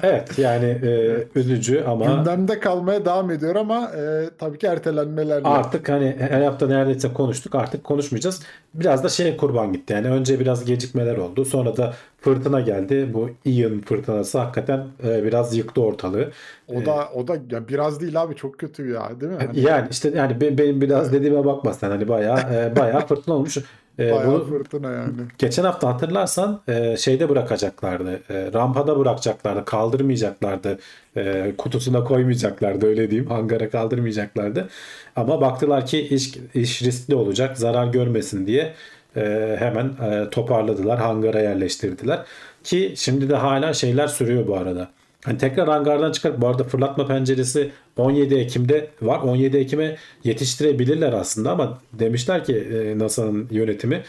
[0.02, 5.48] Evet yani e, üzücü ama Gündemde kalmaya devam ediyor ama eee, tabii ki ertelenmelerle.
[5.48, 8.42] Artık hani her hafta neredeyse konuştuk artık konuşmayacağız.
[8.74, 13.10] Biraz da şeye kurban gitti yani önce biraz gecikmeler oldu sonra da fırtına geldi.
[13.14, 16.30] Bu Ian fırtınası hakikaten e, biraz yıktı ortalığı.
[16.68, 19.38] O da o da ya biraz değil abi çok kötü ya değil mi?
[19.46, 23.34] Hani Yani işte yani be- benim biraz dediğime bakma sen hani bayağı e, bayağı fırtına
[23.34, 23.58] olmuş.
[23.98, 25.12] E, bayağı bunu fırtına yani.
[25.38, 28.20] geçen hafta hatırlarsan e, şeyde bırakacaklardı.
[28.30, 29.64] E, rampada bırakacaklardı.
[29.64, 30.78] Kaldırmayacaklardı.
[31.16, 33.30] E, kutusuna koymayacaklardı öyle diyeyim.
[33.30, 34.68] Hangara kaldırmayacaklardı.
[35.16, 37.58] Ama baktılar ki iş, iş riskli olacak.
[37.58, 38.74] Zarar görmesin diye
[39.16, 40.98] e, hemen e, toparladılar.
[40.98, 42.20] Hangara yerleştirdiler.
[42.64, 44.88] Ki şimdi de hala şeyler sürüyor bu arada.
[45.24, 49.20] Hani tekrar hangardan çıkarıp bu arada fırlatma penceresi 17 Ekim'de var.
[49.20, 54.02] 17 Ekim'e yetiştirebilirler aslında ama demişler ki e, NASA'nın yönetimi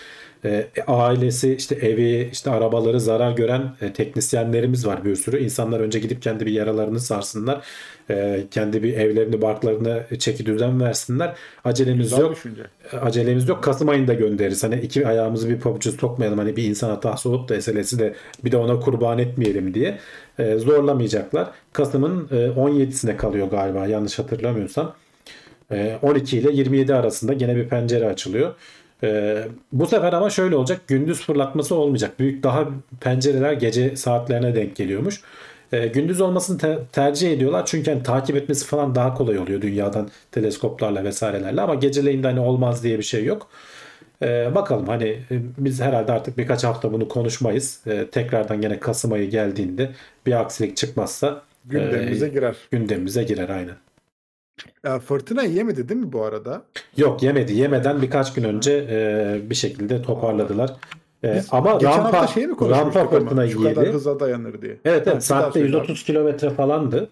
[0.45, 5.43] e, ailesi işte evi işte arabaları zarar gören e, teknisyenlerimiz var bir sürü.
[5.43, 7.62] İnsanlar önce gidip kendi bir yaralarını sarsınlar.
[8.10, 11.36] E, kendi bir evlerini barklarını çeki düzen versinler.
[11.65, 12.62] Acelemiz Güzel yok düşünce.
[13.01, 13.63] acelemiz yok.
[13.63, 14.63] Kasım ayında göndeririz.
[14.63, 16.39] Hani iki ayağımızı bir pabuca sokmayalım.
[16.39, 19.97] Hani bir insan hatası olup da SLS'i de bir de ona kurban etmeyelim diye
[20.39, 21.47] e, zorlamayacaklar.
[21.73, 24.95] Kasım'ın e, 17'sine kalıyor galiba yanlış hatırlamıyorsam.
[25.71, 28.53] E, 12 ile 27 arasında gene bir pencere açılıyor.
[29.04, 30.82] E, bu sefer ama şöyle olacak.
[30.88, 32.20] Gündüz fırlatması olmayacak.
[32.20, 32.68] Büyük daha
[33.00, 35.22] pencereler gece saatlerine denk geliyormuş.
[35.72, 37.66] E, gündüz olmasını te- tercih ediyorlar.
[37.66, 42.39] Çünkü hani takip etmesi falan daha kolay oluyor dünyadan teleskoplarla vesairelerle ama geceleyin de hani
[42.39, 43.48] olmaz diye bir şey yok.
[44.22, 47.80] E, bakalım hani e, biz herhalde artık birkaç hafta bunu konuşmayız.
[47.88, 49.92] E, tekrardan gene Kasım ayı geldiğinde
[50.26, 52.56] bir aksilik çıkmazsa Gündemimize e, girer.
[52.72, 53.76] gündemimize girer aynen.
[54.84, 56.63] Ya fırtına yemedi değil mi bu arada?
[56.98, 57.54] Yok yemedi.
[57.54, 60.74] Yemeden birkaç gün önce e, bir şekilde toparladılar.
[61.24, 63.94] E, Biz ama geçen rampa, hafta şey mi rampa ama fırtına şu kadar yedi.
[63.96, 64.78] hıza dayanır diye.
[64.86, 65.76] Evet, evet saatte daha söyle abi.
[65.78, 67.10] 130 kilometre falandı.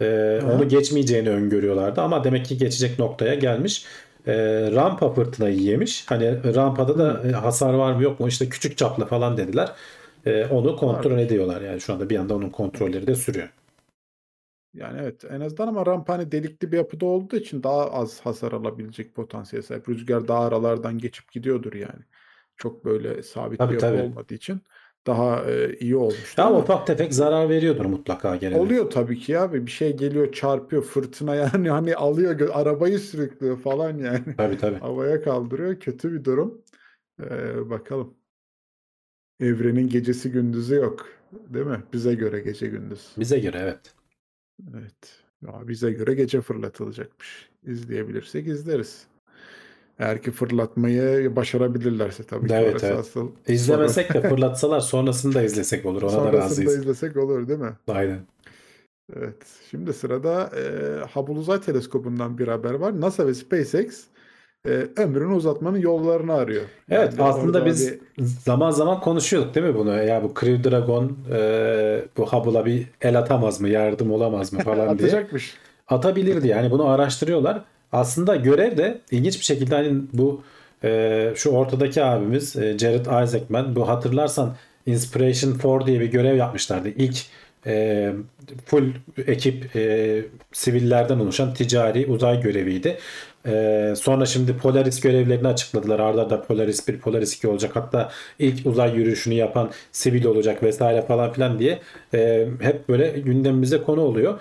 [0.00, 0.42] Hı.
[0.54, 3.84] onu geçmeyeceğini öngörüyorlardı ama demek ki geçecek noktaya gelmiş.
[4.26, 4.34] Ee,
[4.74, 6.04] rampa fırtınayı yemiş.
[6.08, 9.72] Hani rampada da e, hasar var mı yok mu işte küçük çaplı falan dediler.
[10.26, 11.24] Ee, onu kontrol Vardır.
[11.24, 13.48] ediyorlar yani şu anda bir anda onun kontrolleri de sürüyor.
[14.74, 18.52] Yani evet en azından ama rampa hani delikli bir yapıda olduğu için daha az hasar
[18.52, 19.88] alabilecek potansiyel sahip.
[19.88, 22.02] Rüzgar daha aralardan geçip gidiyordur yani.
[22.56, 24.02] Çok böyle sabit Tabii, bir yapı tabii.
[24.02, 24.62] olmadığı için
[25.06, 29.66] daha e, iyi olmuştur Ama ufak tefek zarar veriyordur mutlaka gene oluyor tabii ki abi
[29.66, 34.36] bir şey geliyor çarpıyor fırtına yani hani alıyor arabayı sürüklüyor falan yani.
[34.36, 34.78] Tabii tabii.
[34.80, 36.62] Havaya kaldırıyor kötü bir durum.
[37.20, 38.14] Ee, bakalım.
[39.40, 41.06] Evrenin gecesi gündüzü yok.
[41.32, 41.82] Değil mi?
[41.92, 43.08] Bize göre gece gündüz.
[43.18, 43.94] Bize göre evet.
[44.78, 44.94] Evet.
[45.46, 47.48] Ya bize göre gece fırlatılacakmış.
[47.66, 49.04] İzleyebilirsek izleriz.
[49.98, 52.98] Eğer ki fırlatmayı başarabilirlerse tabii ki Evet, evet.
[52.98, 56.02] asıl İzlemesek de fırlatsalar sonrasını da izlesek olur.
[56.02, 56.18] Ona soru.
[56.24, 56.76] da Sonrasında razıyız.
[56.76, 57.72] izlesek olur değil mi?
[57.88, 58.20] Aynen.
[59.16, 59.36] Evet.
[59.70, 60.62] Şimdi sırada e,
[61.14, 63.00] Hubble Uzay Teleskobu'ndan bir haber var.
[63.00, 64.04] NASA ve SpaceX
[64.68, 66.62] e, ömrünü uzatmanın yollarını arıyor.
[66.90, 70.02] Evet Yani aslında biz bir- zaman zaman konuşuyorduk değil mi bunu?
[70.04, 74.76] Ya bu Crew Dragon e, bu Hubble'a bir el atamaz mı, yardım olamaz mı falan
[74.98, 75.08] diye.
[75.08, 75.54] atacakmış.
[75.88, 77.60] Atabilirdi yani bunu araştırıyorlar.
[77.92, 80.42] Aslında görev de ilginç bir şekilde hani bu
[80.84, 84.54] e, şu ortadaki abimiz e, Jared Isaacman bu hatırlarsan
[84.86, 86.88] Inspiration 4 diye bir görev yapmışlardı.
[86.88, 87.16] İlk
[87.66, 88.12] e,
[88.66, 88.84] full
[89.26, 92.98] ekip e, sivillerden oluşan ticari uzay göreviydi.
[93.46, 96.00] E, sonra şimdi Polaris görevlerini açıkladılar.
[96.00, 97.76] Arda arda Polaris 1, Polaris 2 olacak.
[97.76, 101.78] Hatta ilk uzay yürüyüşünü yapan sivil olacak vesaire falan filan diye
[102.14, 104.40] e, hep böyle gündemimize konu oluyor.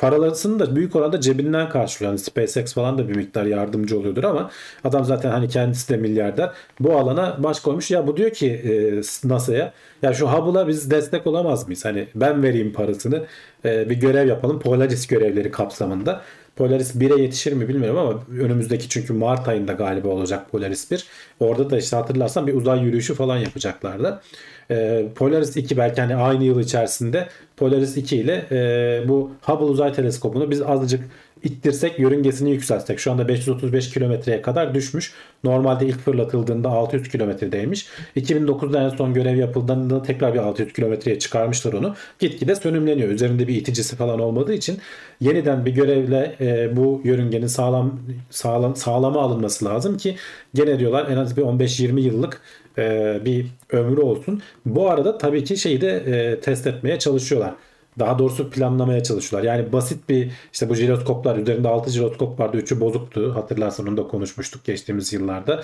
[0.00, 2.12] Paralarını da büyük oranda cebinden karşılıyor.
[2.12, 4.50] Yani SpaceX falan da bir miktar yardımcı oluyordur ama
[4.84, 6.50] adam zaten hani kendisi de milyarder.
[6.80, 7.90] Bu alana baş koymuş.
[7.90, 11.84] Ya bu diyor ki e, NASA'ya ya şu Hubble'a biz destek olamaz mıyız?
[11.84, 13.24] Hani ben vereyim parasını
[13.64, 14.60] e, bir görev yapalım.
[14.60, 16.22] Polaris görevleri kapsamında.
[16.60, 21.06] Polaris 1'e yetişir mi bilmiyorum ama önümüzdeki çünkü Mart ayında galiba olacak Polaris 1.
[21.40, 24.20] Orada da işte hatırlarsan bir uzay yürüyüşü falan yapacaklardı.
[24.70, 29.92] Ee, Polaris 2 belki hani aynı yıl içerisinde Polaris 2 ile e, bu Hubble Uzay
[29.92, 31.04] Teleskobu'nu biz azıcık
[31.44, 32.98] ittirsek yörüngesini yükseltsek.
[32.98, 35.12] Şu anda 535 kilometreye kadar düşmüş.
[35.44, 37.86] Normalde ilk fırlatıldığında 600 kilometredeymiş.
[38.16, 41.94] 2009'da en son görev yapıldığında tekrar bir 600 kilometreye çıkarmışlar onu.
[42.18, 43.08] Gitgide sönümleniyor.
[43.08, 44.78] Üzerinde bir iticisi falan olmadığı için
[45.20, 48.00] yeniden bir görevle e, bu yörüngenin sağlam
[48.30, 50.16] sağlam sağlama alınması lazım ki
[50.54, 52.40] gene diyorlar en az bir 15-20 yıllık
[52.78, 54.42] e, bir ömrü olsun.
[54.66, 57.54] Bu arada tabii ki şeyi de e, test etmeye çalışıyorlar.
[57.98, 59.48] Daha doğrusu planlamaya çalışıyorlar.
[59.48, 62.56] Yani basit bir işte bu jiroskoplar üzerinde 6 jiroskop vardı.
[62.56, 63.34] 3'ü bozuktu.
[63.34, 65.62] Hatırlarsan onu da konuşmuştuk geçtiğimiz yıllarda.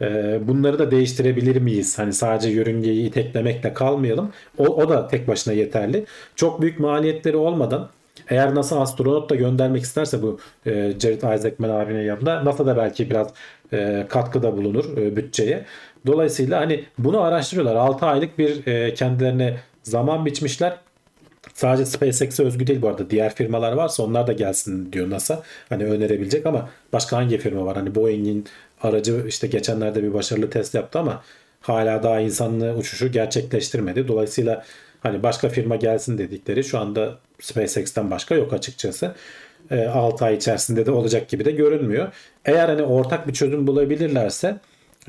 [0.00, 1.98] E, bunları da değiştirebilir miyiz?
[1.98, 4.32] Hani sadece yörüngeyi iteklemekle kalmayalım.
[4.58, 6.06] O, o da tek başına yeterli.
[6.36, 7.88] Çok büyük maliyetleri olmadan
[8.28, 13.10] eğer NASA astronot da göndermek isterse bu e, Jared Isaacman abinin yanında NASA da belki
[13.10, 13.28] biraz
[13.72, 15.64] e, katkıda bulunur e, bütçeye.
[16.06, 17.74] Dolayısıyla hani bunu araştırıyorlar.
[17.76, 20.78] 6 aylık bir e, kendilerine zaman biçmişler.
[21.56, 23.10] Sadece SpaceX'e özgü değil bu arada.
[23.10, 25.42] Diğer firmalar varsa onlar da gelsin diyor NASA.
[25.68, 27.76] Hani önerebilecek ama başka hangi firma var?
[27.76, 28.46] Hani Boeing'in
[28.82, 31.22] aracı işte geçenlerde bir başarılı test yaptı ama
[31.60, 34.08] hala daha insanlı uçuşu gerçekleştirmedi.
[34.08, 34.64] Dolayısıyla
[35.00, 39.14] hani başka firma gelsin dedikleri şu anda SpaceX'ten başka yok açıkçası.
[39.92, 42.12] 6 ay içerisinde de olacak gibi de görünmüyor.
[42.44, 44.56] Eğer hani ortak bir çözüm bulabilirlerse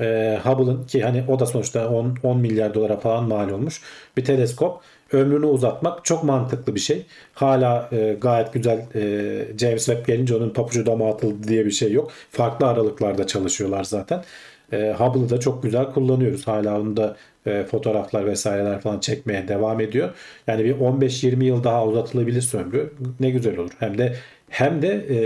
[0.00, 3.80] e, Hubble'ın ki hani o da sonuçta 10, 10 milyar dolara falan mal olmuş
[4.16, 4.82] bir teleskop
[5.12, 7.06] ömrünü uzatmak çok mantıklı bir şey.
[7.34, 11.92] Hala e, gayet güzel e, James Webb gelince onun papucu dama atıldı diye bir şey
[11.92, 12.10] yok.
[12.30, 14.24] Farklı aralıklarda çalışıyorlar zaten.
[14.72, 16.46] E, Hubble'ı da çok güzel kullanıyoruz.
[16.46, 17.16] Hala onu da
[17.46, 20.10] e, fotoğraflar vesaireler falan çekmeye devam ediyor.
[20.46, 23.70] Yani bir 15-20 yıl daha uzatılabilir ömrü ne güzel olur.
[23.78, 24.16] Hem de
[24.48, 25.18] hem de e,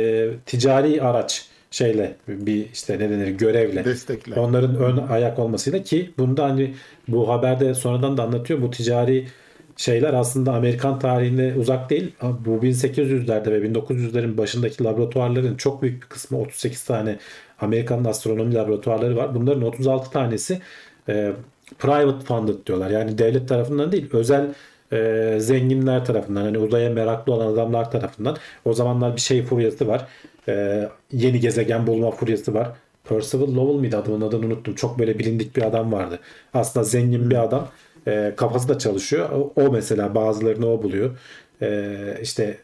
[0.47, 4.41] ticari araç şeyle bir işte ne denir görevle Destekle.
[4.41, 6.75] onların ön ayak olmasıyla ki bunda hani
[7.09, 9.27] bu haberde sonradan da anlatıyor bu ticari
[9.77, 12.13] şeyler aslında Amerikan tarihine uzak değil.
[12.23, 17.19] Bu 1800'lerde ve 1900'lerin başındaki laboratuvarların çok büyük bir kısmı 38 tane
[17.61, 19.35] Amerikan astronomi laboratuvarları var.
[19.35, 20.61] Bunların 36 tanesi
[21.09, 21.33] e,
[21.79, 22.91] private funded diyorlar.
[22.91, 24.55] Yani devlet tarafından değil özel
[24.93, 30.07] e, zenginler tarafından hani uzaya meraklı olan adamlar tarafından o zamanlar bir şey furyası var.
[30.49, 32.69] E, yeni gezegen bulma furyası var.
[33.05, 34.75] Percival Lowell mıydı adamın adını unuttum.
[34.75, 36.19] Çok böyle bilindik bir adam vardı.
[36.55, 37.69] Aslında zengin bir adam.
[38.07, 39.31] E, kafası da çalışıyor.
[39.31, 41.19] O, o mesela bazılarını o buluyor.
[41.63, 42.59] E, işte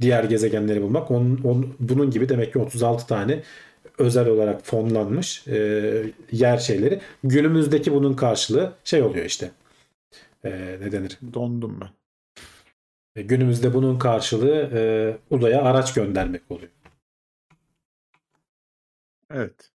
[0.00, 1.10] diğer gezegenleri bulmak.
[1.10, 3.42] Onun, onun, bunun gibi demek ki 36 tane
[3.98, 5.56] özel olarak fonlanmış e,
[6.32, 7.00] yer şeyleri.
[7.24, 9.50] Günümüzdeki bunun karşılığı şey oluyor işte.
[10.44, 11.18] E, ne denir?
[11.34, 11.88] Dondum ben.
[13.16, 14.80] E, günümüzde bunun karşılığı e,
[15.30, 16.70] uzaya araç göndermek oluyor.
[19.34, 19.70] Evet.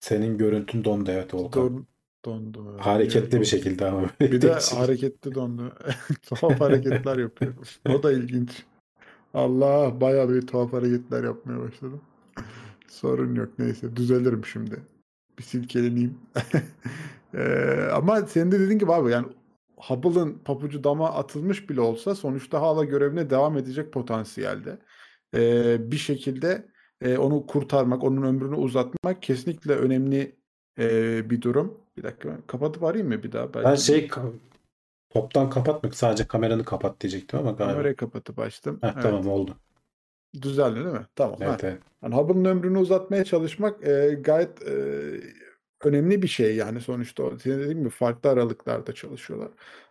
[0.00, 1.62] Senin görüntün dondu evet Volkan.
[1.62, 1.86] Don,
[2.24, 2.76] dondu.
[2.78, 4.10] Hareketli bir şekilde ama.
[4.20, 5.72] Bir de hareketli dondu.
[6.22, 7.54] tuhaf hareketler yapıyor.
[7.88, 8.64] O da ilginç.
[9.34, 12.00] Allah bayağı bir tuhaf hareketler yapmaya başladım.
[12.88, 14.76] Sorun yok neyse düzelirim şimdi.
[15.38, 16.18] Bir silkeleneyim.
[17.34, 19.26] Eee, ama senin de dediğin gibi abi yani
[19.76, 24.78] Hubble'ın papucu dama atılmış bile olsa sonuçta hala görevine devam edecek potansiyelde.
[25.34, 26.66] Eee, bir şekilde
[27.04, 30.36] eee, onu kurtarmak, onun ömrünü uzatmak kesinlikle önemli
[30.78, 31.78] eee, bir durum.
[32.00, 33.54] Bir dakika kapatıp arayayım mı bir daha?
[33.54, 34.32] Ben Belki şey ka-
[35.10, 37.72] toptan kapatmak sadece kameranı kapat diyecektim ama galiba.
[37.72, 38.78] kamerayı kapatıp açtım.
[38.82, 39.02] Heh, Evet.
[39.02, 39.56] Tamam oldu.
[40.42, 41.06] Düzeldi değil mi?
[41.16, 41.40] Tamam.
[41.40, 41.46] ha.
[41.46, 41.78] Evet, evet.
[42.02, 44.72] Yani Hubble'ın ömrünü uzatmaya çalışmak e, gayet e,
[45.84, 47.38] önemli bir şey yani sonuçta.
[47.38, 49.50] Senin dediğin gibi farklı aralıklarda çalışıyorlar.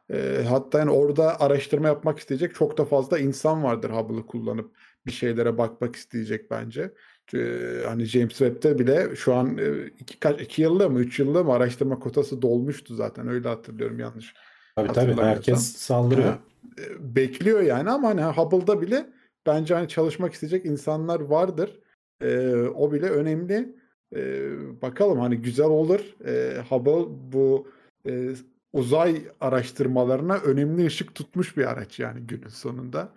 [0.09, 5.11] E, hatta yani orada araştırma yapmak isteyecek çok da fazla insan vardır Hubble'ı kullanıp bir
[5.11, 6.93] şeylere bakmak isteyecek bence.
[7.33, 7.39] E,
[7.85, 11.53] hani James Webb'te bile şu an e, iki, kaç, iki yılda mı üç yılda mı
[11.53, 14.33] araştırma kotası dolmuştu zaten öyle hatırlıyorum yanlış.
[14.75, 16.27] Tabii tabii herkes saldırıyor.
[16.27, 16.39] Ha,
[16.79, 19.09] e, bekliyor yani ama hani Hubble'da bile
[19.45, 21.79] bence hani çalışmak isteyecek insanlar vardır.
[22.21, 23.75] E, o bile önemli.
[24.15, 25.99] E, bakalım hani güzel olur.
[26.25, 27.67] E, Hubble bu
[28.09, 28.33] e,
[28.73, 33.09] uzay araştırmalarına önemli ışık tutmuş bir araç yani günün sonunda.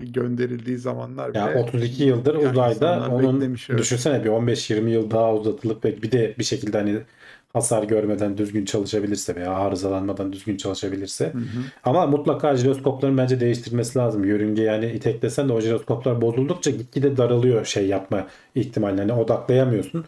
[0.00, 1.38] Gönderildiği zamanlar bile.
[1.38, 6.34] Ya 32 yıldır yani uzayda onun düşünsene bir 15-20 yıl daha uzatılıp ve bir de
[6.38, 6.98] bir şekilde hani
[7.52, 11.24] hasar görmeden düzgün çalışabilirse veya arızalanmadan düzgün çalışabilirse.
[11.24, 11.42] Hı hı.
[11.84, 14.24] Ama mutlaka jiroskopların bence değiştirmesi lazım.
[14.24, 19.00] Yörünge yani iteklesen de o jiroskoplar bozuldukça gitgide daralıyor şey yapma ihtimali.
[19.00, 20.04] Hani odaklayamıyorsun.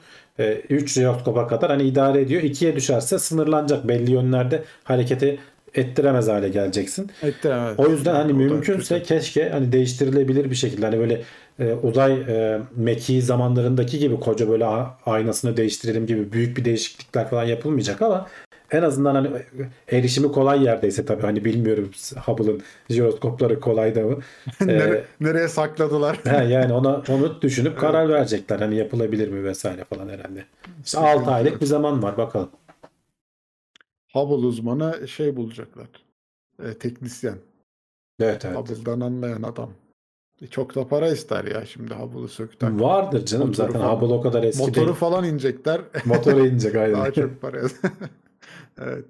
[0.68, 2.42] 3 jiroskopa kadar hani idare ediyor.
[2.42, 3.88] 2'ye düşerse sınırlanacak.
[3.88, 5.38] Belli yönlerde hareketi
[5.74, 7.11] ettiremez hale geleceksin.
[7.22, 7.78] Ettiremez.
[7.78, 11.22] O yüzden hani O mümkünse keşke hani değiştirilebilir bir şekilde hani böyle
[11.59, 17.28] e, uzay e, mekiği zamanlarındaki gibi koca böyle a- aynasını değiştirelim gibi büyük bir değişiklikler
[17.30, 18.26] falan yapılmayacak ama
[18.70, 19.28] en azından hani
[19.92, 21.90] erişimi kolay yerdeyse tabii hani bilmiyorum
[22.26, 24.18] Hubble'ın jiroskopları kolay da mı?
[24.68, 26.16] Ee, nereye sakladılar?
[26.24, 30.44] he, yani ona onu düşünüp karar verecekler hani yapılabilir mi vesaire falan herhalde.
[30.85, 32.48] İşte 6 aylık bir zaman var bakalım.
[34.12, 35.88] Hubble uzmanı şey bulacaklar.
[36.62, 37.38] E, teknisyen.
[38.20, 38.57] Evet evet.
[38.57, 39.70] Hubble'dan anlayan adam.
[40.42, 42.81] E, çok da para ister ya şimdi Hubble'ı sök tak.
[42.81, 43.96] Vardır canım Motoru zaten falan.
[43.96, 44.96] Hubble o kadar eski Motoru değil.
[44.96, 45.81] falan inecekler.
[46.05, 46.94] Motoru inecek aynen.
[46.94, 47.61] Daha çok para.
[48.79, 49.05] evet.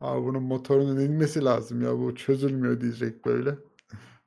[0.00, 3.54] Abi bunun motorunun inmesi lazım ya bu çözülmüyor diyecek böyle.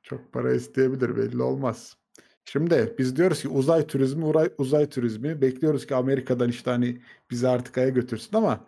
[0.02, 1.96] Çok para isteyebilir belli olmaz.
[2.44, 7.48] Şimdi biz diyoruz ki uzay turizmi, uzay, uzay turizmi bekliyoruz ki Amerika'dan işte hani bizi
[7.48, 8.66] artık aya götürsün ama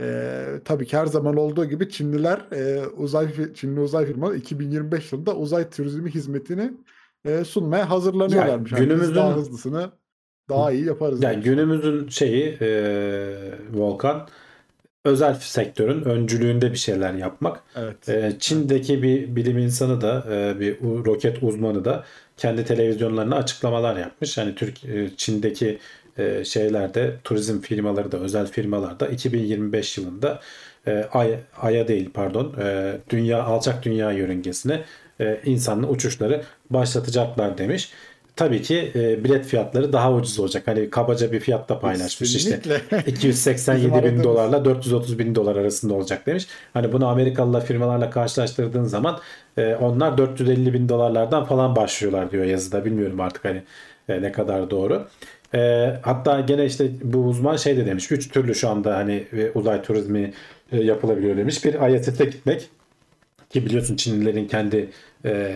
[0.00, 5.36] e, tabii ki her zaman olduğu gibi Çinliler e, uzay Çinli uzay firmaları 2025 yılında
[5.36, 6.72] uzay turizmi hizmetini
[7.24, 8.72] e, sunmaya hazırlanıyorlarmış.
[8.72, 9.90] Yani günümüzün- daha hızlısını
[10.48, 11.22] daha iyi yaparız.
[11.22, 11.52] Yani demişler.
[11.52, 12.68] günümüzün şeyi e,
[13.74, 14.28] Volkan
[15.04, 17.62] özel sektörün öncülüğünde bir şeyler yapmak.
[17.76, 18.08] Evet.
[18.08, 22.04] E, Çin'deki bir bilim insanı da e, bir roket uzmanı da
[22.36, 24.38] kendi televizyonlarına açıklamalar yapmış.
[24.38, 25.78] Hani Türk e, Çin'deki
[26.18, 30.40] e, şeylerde turizm firmaları da özel firmalar da 2025 yılında
[30.86, 34.82] e, Ay, Ay'a değil pardon e, dünya alçak dünya yörüngesine
[35.20, 37.92] e, insanlı uçuşları başlatacaklar demiş.
[38.36, 40.62] Tabii ki e, bilet fiyatları daha ucuz olacak.
[40.66, 42.60] Hani kabaca bir fiyatta paylaşmış işte.
[42.60, 43.02] Kesinlikle.
[43.06, 46.46] 287 bin dolarla 430 bin dolar arasında olacak demiş.
[46.74, 49.20] Hani bunu Amerikalı firmalarla karşılaştırdığın zaman
[49.56, 52.84] e, onlar 450 bin dolarlardan falan başlıyorlar diyor yazıda.
[52.84, 53.62] Bilmiyorum artık hani
[54.08, 55.08] e, ne kadar doğru.
[55.56, 58.12] E, hatta gene işte bu uzman şey de demiş.
[58.12, 60.32] 3 türlü şu anda hani e, uzay turizmi
[60.72, 61.64] e, yapılabiliyor demiş.
[61.64, 62.68] Bir ISS'e gitmek
[63.50, 64.90] ki biliyorsun Çinlilerin kendi
[65.24, 65.54] e,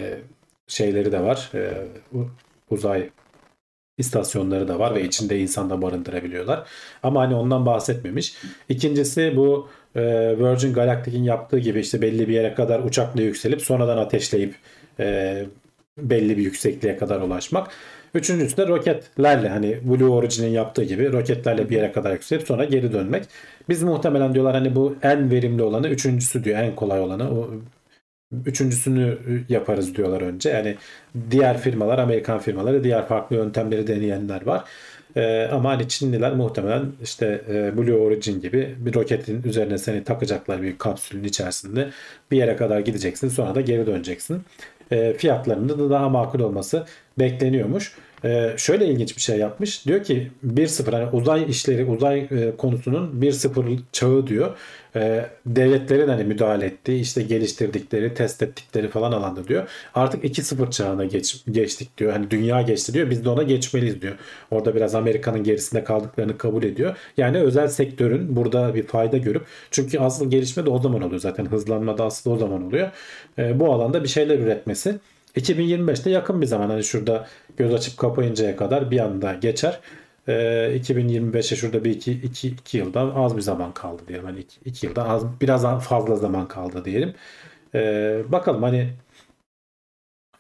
[0.67, 1.51] şeyleri de var.
[1.55, 1.73] E,
[2.71, 3.11] uzay
[3.99, 6.69] istasyonları da var ve içinde insan da barındırabiliyorlar.
[7.03, 8.37] Ama hani ondan bahsetmemiş.
[8.69, 10.03] İkincisi bu e,
[10.39, 14.55] Virgin Galactic'in yaptığı gibi işte belli bir yere kadar uçakla yükselip sonradan ateşleyip
[15.01, 15.47] e,
[15.99, 17.71] belli bir yüksekliğe kadar ulaşmak.
[18.15, 22.93] Üçüncüsü de roketlerle hani Blue Origin'in yaptığı gibi roketlerle bir yere kadar yükselip sonra geri
[22.93, 23.25] dönmek.
[23.69, 27.31] Biz muhtemelen diyorlar hani bu en verimli olanı üçüncüsü diyor en kolay olanı.
[27.31, 27.51] O
[28.47, 29.19] üçüncüsünü
[29.49, 30.51] yaparız diyorlar önce.
[30.51, 30.77] Yani
[31.31, 34.65] diğer firmalar, Amerikan firmaları diğer farklı yöntemleri deneyenler var.
[35.17, 40.63] Ee, ama hani Çinliler muhtemelen işte e, Blue Origin gibi bir roketin üzerine seni takacaklar
[40.63, 41.91] bir kapsülün içerisinde
[42.31, 44.43] bir yere kadar gideceksin sonra da geri döneceksin.
[44.91, 46.87] E, fiyatlarının da daha makul olması
[47.19, 47.93] bekleniyormuş.
[48.25, 49.87] E, şöyle ilginç bir şey yapmış.
[49.87, 54.57] Diyor ki 1.0 hani uzay işleri, uzay e, konusunun 1.0 çağı diyor.
[54.97, 59.69] E, devletlerin hani müdahale ettiği, işte geliştirdikleri, test ettikleri falan alanda diyor.
[59.95, 62.13] Artık 2.0 çağına geç, geçtik diyor.
[62.13, 63.11] Hani dünya geçti diyor.
[63.11, 64.15] Biz de ona geçmeliyiz diyor.
[64.51, 66.97] Orada biraz Amerika'nın gerisinde kaldıklarını kabul ediyor.
[67.17, 71.47] Yani özel sektörün burada bir fayda görüp çünkü asıl gelişme de o zaman oluyor zaten.
[71.47, 72.91] Hızlanma da asıl o zaman oluyor.
[73.39, 74.99] E, bu alanda bir şeyler üretmesi
[75.37, 79.81] 2025'te yakın bir zaman hani şurada göz açıp kapayıncaya kadar bir anda geçer.
[80.29, 80.33] Ee,
[80.85, 84.27] 2025'e şurada bir iki, iki, iki yıldan az bir zaman kaldı diyelim.
[84.27, 87.15] Hani iki, iki yıldan az biraz fazla zaman kaldı diyelim.
[87.75, 88.93] Ee, bakalım hani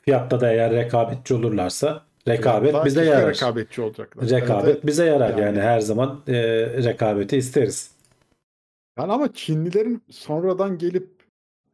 [0.02, 3.34] fiyatta da eğer rekabetçi olurlarsa rekabet Daha bize yarar.
[3.34, 4.30] rekabetçi olacaklar.
[4.30, 4.86] Rekabet evet.
[4.86, 5.40] bize yarar yani.
[5.40, 5.60] Yani.
[5.60, 6.34] her zaman e,
[6.84, 7.90] rekabeti isteriz.
[8.98, 11.08] Yani ama Çinlilerin sonradan gelip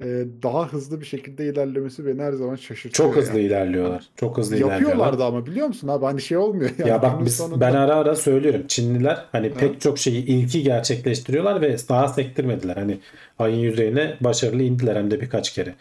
[0.00, 3.08] e, daha hızlı bir şekilde ilerlemesi beni her zaman şaşırtıyor.
[3.08, 3.46] Çok hızlı yani.
[3.46, 4.04] ilerliyorlar.
[4.16, 4.80] Çok hızlı ilerliyorlar.
[4.80, 6.70] Yapıyorlardı ama biliyor musun abi hani şey olmuyor.
[6.78, 8.62] Yani Ya bak biz sonunda- ben ara ara söylüyorum.
[8.68, 9.54] Çinliler hani Ha.
[9.60, 12.76] pek çok şeyi ilki gerçekleştiriyorlar ve daha sektirmediler.
[12.76, 12.98] Hani
[13.38, 15.74] ayın yüzeyine başarılı indiler hem de birkaç kere.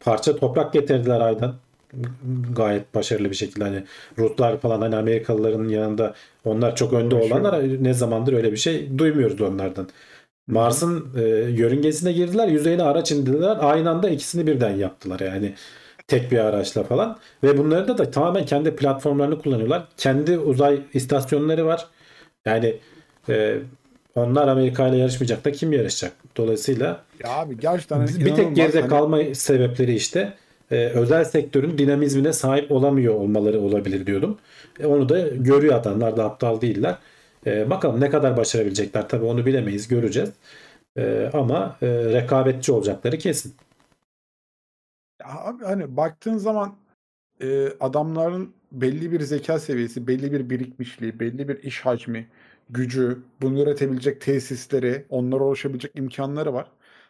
[0.00, 1.54] Parça toprak getirdiler aydan.
[2.56, 3.84] Gayet başarılı bir şekilde hani
[4.18, 6.14] Ruslar falan hani Amerikalıların yanında
[6.44, 9.88] onlar çok önde olanlar ne zamandır öyle bir şey duymuyoruz onlardan.
[10.46, 11.20] Mars'ın e,
[11.50, 13.56] yörüngesine girdiler, yüzeyine araç indirdiler.
[13.60, 15.54] Aynı anda ikisini birden yaptılar yani.
[16.08, 17.18] Tek bir araçla falan.
[17.42, 19.84] Ve bunları da, da tamamen kendi platformlarını kullanıyorlar.
[19.96, 21.86] Kendi uzay istasyonları var.
[22.44, 22.76] Yani
[23.28, 23.58] e,
[24.14, 26.12] onlar Amerika ile yarışmayacak da kim yarışacak?
[26.36, 30.34] Dolayısıyla Ya abi gerçekten hani bir tek geride Hani kalma sebepleri işte
[30.70, 34.38] e, özel sektörün dinamizmine sahip olamıyor olmaları olabilir diyordum.
[34.80, 36.96] E, onu da görüyor adamlar da aptal değiller.
[37.46, 40.30] E, bakalım ne kadar başarabilecekler tabii onu bilemeyiz göreceğiz.
[40.96, 43.54] E, ama e, rekabetçi olacakları kesin.
[45.24, 46.74] Abi hani baktığın zaman
[47.40, 52.28] e, adamların belli bir zeka seviyesi, belli bir birikmişliği, belli bir iş hacmi,
[52.70, 56.66] gücü, bunu üretebilecek tesisleri, onlara ulaşabilecek imkanları var.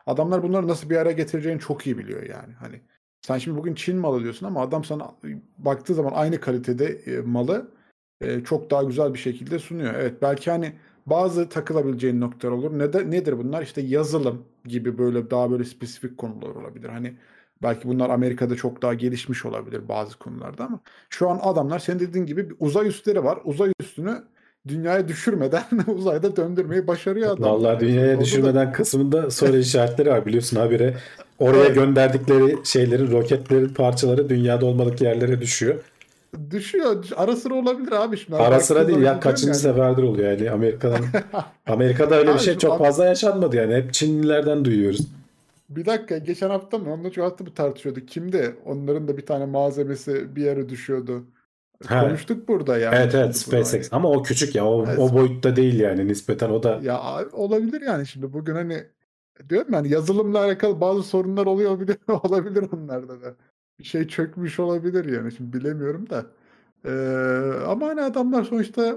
[0.07, 2.53] Adamlar bunları nasıl bir araya getireceğini çok iyi biliyor yani.
[2.53, 2.81] Hani
[3.23, 5.11] sen şimdi bugün Çin malı diyorsun ama adam sana
[5.59, 7.69] baktığı zaman aynı kalitede e, malı
[8.23, 9.95] e, çok daha güzel bir şekilde sunuyor.
[9.95, 10.73] Evet belki hani
[11.07, 12.79] bazı takılabileceğin noktalar olur.
[12.79, 13.63] Ne de, nedir bunlar?
[13.63, 16.89] İşte yazılım gibi böyle daha böyle spesifik konular olabilir.
[16.89, 17.15] Hani
[17.63, 22.27] belki bunlar Amerika'da çok daha gelişmiş olabilir bazı konularda ama şu an adamlar senin dediğin
[22.27, 23.39] gibi bir uzay üsleri var.
[23.45, 24.23] Uzay üstünü
[24.69, 27.51] dünyaya düşürmeden uzayda döndürmeyi başarıyor adamlar.
[27.51, 30.95] Vallahi dünyaya Orada da- düşürmeden kısmında soru işaretleri var biliyorsun habire.
[31.39, 35.75] Oraya gönderdikleri şeylerin, roketlerin parçaları dünyada olmadık yerlere düşüyor.
[36.51, 37.05] Düşüyor.
[37.17, 38.37] Ara sıra olabilir abi şimdi.
[38.37, 39.57] Ara sıra değil ya kaçıncı yani.
[39.59, 41.05] seferdir oluyor yani Amerika'dan.
[41.67, 43.75] Amerika'da öyle bir şey çok fazla yaşanmadı yani.
[43.75, 45.01] Hep Çinlilerden duyuyoruz.
[45.71, 46.93] Bir dakika geçen hafta mı?
[46.93, 48.09] Onunla şu hafta mı tartışıyorduk?
[48.09, 48.57] Kimdi?
[48.65, 51.25] Onların da bir tane malzemesi bir yere düşüyordu.
[51.87, 52.01] Ha.
[52.01, 52.95] Konuştuk burada yani.
[52.99, 54.99] Evet evet SpaceX ama o küçük ya o, Evet.
[54.99, 58.85] o boyutta değil yani nispeten o da hani- Ya abi olabilir yani şimdi bugün hani
[59.49, 63.35] diyorum yani yazılımla alakalı bazı sorunlar oluyor olabilir, olabilir onlarda da.
[63.79, 66.27] Bir şey çökmüş olabilir yani şimdi bilemiyorum da.
[66.85, 66.91] Ee,
[67.67, 68.97] ama hani adamlar sonuçta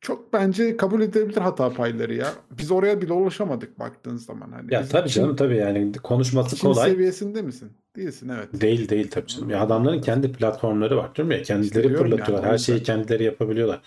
[0.00, 2.32] çok bence kabul edilebilir hata payları ya.
[2.58, 4.52] Biz oraya bile ulaşamadık baktığın zaman.
[4.52, 6.90] Hani ya biz tabii Çin- canım tabii yani konuşması Çin kolay.
[6.90, 7.72] seviyesinde misin?
[7.96, 8.48] Değilsin evet.
[8.60, 9.50] Değil değil tabii canım.
[9.50, 11.42] Ya adamların kendi platformları var değil mi?
[11.42, 12.48] Kendileri diyorum fırlatıyorlar.
[12.48, 12.96] o Her şeyi yüzden.
[12.96, 13.80] kendileri yapabiliyorlar.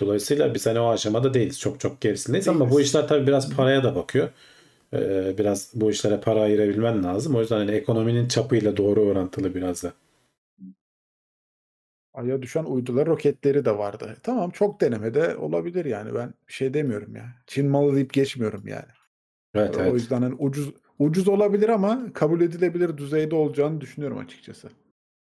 [0.00, 1.60] Dolayısıyla biz hani o aşamada değiliz.
[1.60, 2.86] Çok çok gerisindeyiz ama bu Değiliz.
[2.88, 4.28] işler tabii biraz paraya da bakıyor.
[4.94, 7.34] Ee, biraz bu işlere para ayırabilmen lazım.
[7.34, 9.92] O yüzden hani ekonominin çapıyla doğru orantılı biraz da.
[12.14, 14.16] Ay'a düşen uydular roketleri de vardı.
[14.22, 17.24] Tamam çok denemede olabilir yani ben bir şey demiyorum ya.
[17.46, 18.92] Çin malı deyip geçmiyorum yani.
[19.54, 19.94] Evet O evet.
[19.94, 24.68] yüzden hani ucuz ucuz olabilir ama kabul edilebilir düzeyde olacağını düşünüyorum açıkçası.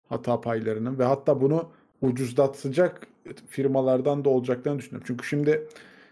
[0.09, 3.07] Hata paylarının ve hatta bunu ucuzlatacak
[3.47, 5.05] firmalardan da olacaklarını düşünüyorum.
[5.07, 5.67] Çünkü şimdi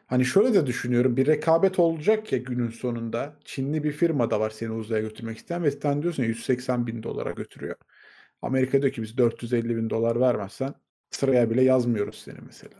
[0.09, 3.33] hani şöyle de düşünüyorum bir rekabet olacak ya günün sonunda.
[3.45, 7.03] Çinli bir firma da var seni uzaya götürmek isteyen ve sen diyorsun ya 180 bin
[7.03, 7.75] dolara götürüyor.
[8.41, 10.73] Amerika diyor ki biz 450 bin dolar vermezsen
[11.11, 12.75] sıraya bile yazmıyoruz seni mesela.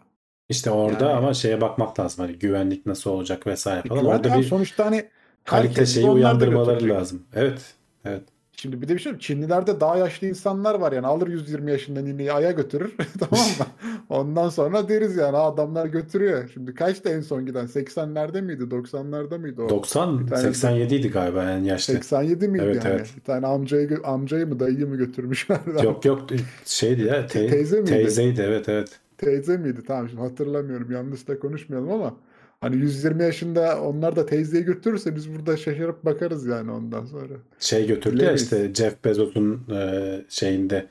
[0.50, 2.26] İşte orada Yani- ama şeye bakmak lazım.
[2.26, 4.02] Hani güvenlik nasıl olacak vesaire falan.
[4.02, 5.10] Güven Orada bir sonuçta hani
[5.44, 7.28] kalite şeyi uyandırmaları lazım.
[7.34, 7.74] Evet.
[8.06, 8.24] Evet.
[8.62, 12.34] Şimdi bir de bir şey Çinlilerde daha yaşlı insanlar var yani alır 120 yaşından ineği
[12.34, 13.66] aya götürür tamam mı?
[14.10, 16.50] Ondan sonra deriz yani "Ha, adamlar götürüyor.
[16.54, 17.66] Şimdi kaçta en son giden?
[17.66, 18.64] 80'lerde miydi?
[18.64, 19.70] 90'larda mıydı o?
[19.70, 21.94] 90 Bir tane- 87 idi galiba yani yaşlı.
[21.94, 22.96] 87 miydi Evet, yani?
[22.96, 23.10] evet.
[23.18, 25.60] Bir tane amcayı, amcayı mı dayıyı mı götürmüşler?
[25.84, 26.22] Yok yok
[26.66, 27.90] şeydi ya te- Teyze miydi?
[27.92, 28.90] teyzeydi evet evet.
[29.18, 29.80] Teyze miydi?
[29.88, 30.92] Tamam şimdi hatırlamıyorum.
[30.92, 32.16] Yanlış da konuşmayalım ama
[32.62, 37.34] hani 120 yaşında onlar da teyzeyi götürürse biz burada şaşırıp bakarız yani ondan sonra.
[37.60, 38.44] Şey götürdü ya Bilemeyiz.
[38.44, 40.90] işte Jeff Bezos'un e, şeyinde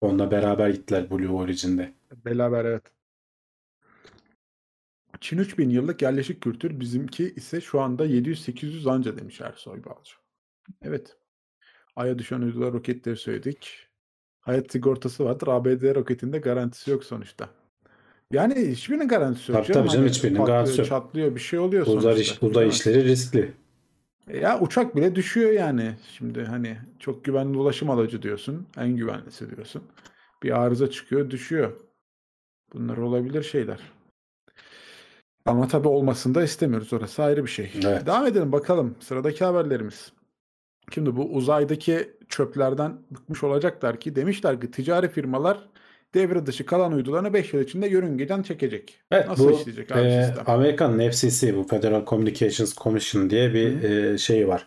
[0.00, 1.92] onunla beraber gittiler Blue Origin'de.
[2.24, 2.82] Beraber evet.
[5.20, 10.14] Çin 3000 yıllık yerleşik kültür bizimki ise şu anda 700-800 anca demiş Ersoy Balcı.
[10.82, 11.16] Evet.
[11.96, 13.88] Ay'a düşen uydular roketleri söyledik.
[14.40, 15.46] Hayat sigortası vardır.
[15.46, 17.48] ABD roketinde garantisi yok sonuçta.
[18.32, 19.60] Yani hiçbirinin garantisi yok.
[19.60, 20.88] Tabii tabii canım, Hani hiçbirinin patlıyor, garantisi yok.
[20.88, 22.20] Çatlıyor bir şey oluyor Uzay, sonuçta.
[22.34, 23.52] iş, uzay işleri riskli.
[24.28, 25.94] E Ya uçak bile düşüyor yani.
[26.18, 28.66] Şimdi hani çok güvenli ulaşım aracı diyorsun.
[28.76, 29.82] En güvenlisi diyorsun.
[30.42, 31.72] Bir arıza çıkıyor, düşüyor.
[32.72, 33.80] Bunlar olabilir şeyler.
[35.46, 36.92] Ama tabii olmasını da istemiyoruz.
[36.92, 37.72] Orası ayrı bir şey.
[37.84, 38.06] Evet.
[38.06, 38.94] Devam edelim bakalım.
[39.00, 40.12] Sıradaki haberlerimiz.
[40.94, 45.68] Şimdi bu uzaydaki çöplerden bıkmış olacaklar ki demişler ki ticari firmalar
[46.14, 48.94] devre dışı kalan uydularını 5 yıl içinde yörüngeden çekecek.
[49.10, 50.44] Evet Nasıl bu işleyecek abi e, sistem?
[50.46, 54.66] Amerikan FCC bu Federal Communications Commission diye bir e, şey var.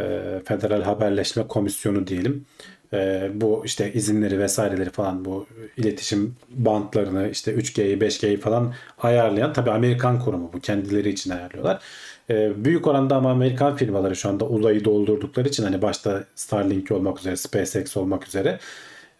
[0.00, 0.04] E,
[0.44, 2.44] Federal Haberleşme Komisyonu diyelim.
[2.92, 9.70] E, bu işte izinleri vesaireleri falan bu iletişim bantlarını işte 3G'yi 5G'yi falan ayarlayan tabii
[9.70, 11.82] Amerikan kurumu bu kendileri için ayarlıyorlar.
[12.30, 17.18] E, büyük oranda ama Amerikan firmaları şu anda uzayı doldurdukları için hani başta Starlink olmak
[17.18, 18.58] üzere SpaceX olmak üzere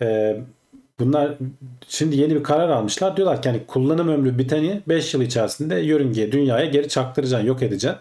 [0.03, 0.37] e,
[1.01, 1.35] Bunlar
[1.89, 3.17] şimdi yeni bir karar almışlar.
[3.17, 8.01] Diyorlar ki hani kullanım ömrü biteni 5 yıl içerisinde yörüngeye, dünyaya geri çaktıracaksın, yok edeceksin.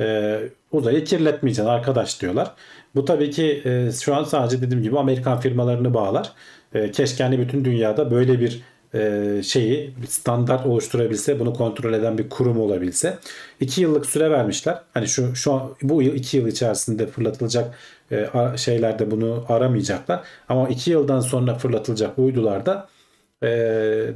[0.00, 0.40] Ee,
[0.72, 2.54] uzayı kirletmeyeceksin arkadaş diyorlar.
[2.94, 6.32] Bu tabii ki e, şu an sadece dediğim gibi Amerikan firmalarını bağlar.
[6.74, 8.62] E, keşke hani bütün dünyada böyle bir
[8.94, 13.18] e, şeyi standart oluşturabilse, bunu kontrol eden bir kurum olabilse.
[13.60, 14.82] 2 yıllık süre vermişler.
[14.94, 17.74] Hani şu şu an bu yıl 2 yıl içerisinde fırlatılacak
[18.12, 20.20] e, şeylerde bunu aramayacaklar.
[20.48, 22.88] Ama 2 yıldan sonra fırlatılacak uydularda
[23.42, 23.48] e,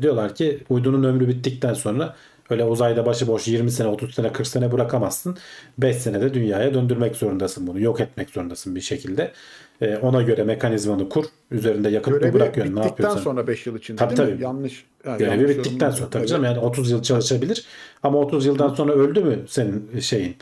[0.03, 2.16] diyorlar ki uydunun ömrü bittikten sonra
[2.51, 5.36] öyle uzayda başıboş 20 sene, 30 sene, 40 sene bırakamazsın.
[5.78, 7.80] 5 senede dünyaya döndürmek zorundasın bunu.
[7.80, 9.32] Yok etmek zorundasın bir şekilde.
[9.80, 11.24] E, ona göre mekanizmanı kur.
[11.51, 12.76] Üzerinde yakıt mı Görevi bırakıyorsun?
[12.76, 13.20] Ne yapıyorsun?
[13.20, 14.34] sonra 5 yıl içinde Tabii, değil mi?
[14.34, 14.43] tabii.
[14.45, 14.84] Yanlış.
[15.05, 17.64] ha, Görevi yanlış bittikten sonra tabii canım yani 30 yıl çalışabilir
[18.03, 20.36] ama 30 yıldan sonra öldü mü senin şeyin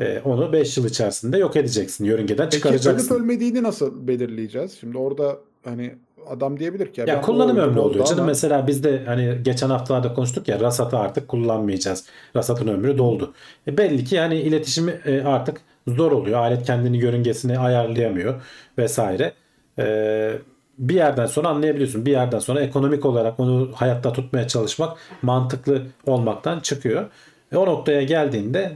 [0.00, 3.14] Ee, onu 5 yıl içerisinde yok edeceksin yörüngeden Peki çıkaracaksın.
[3.14, 4.76] ölüp ölmediğini nasıl belirleyeceğiz?
[4.80, 5.94] Şimdi orada hani
[6.28, 8.20] adam diyebilir ki Ya ben kullanım ömrü oluyor canım.
[8.20, 12.04] ama- Mesela biz de hani geçen haftalarda konuştuk ya rasatı artık kullanmayacağız.
[12.36, 13.32] Rasatın ömrü doldu.
[13.66, 16.38] E belli ki yani iletişimi e, artık zor oluyor.
[16.38, 18.34] Alet kendini yörüngesini ayarlayamıyor
[18.78, 19.32] vesaire.
[19.78, 20.32] E,
[20.78, 22.06] bir yerden sonra anlayabiliyorsun.
[22.06, 27.04] Bir yerden sonra ekonomik olarak onu hayatta tutmaya çalışmak mantıklı olmaktan çıkıyor.
[27.52, 28.72] E, o noktaya geldiğinde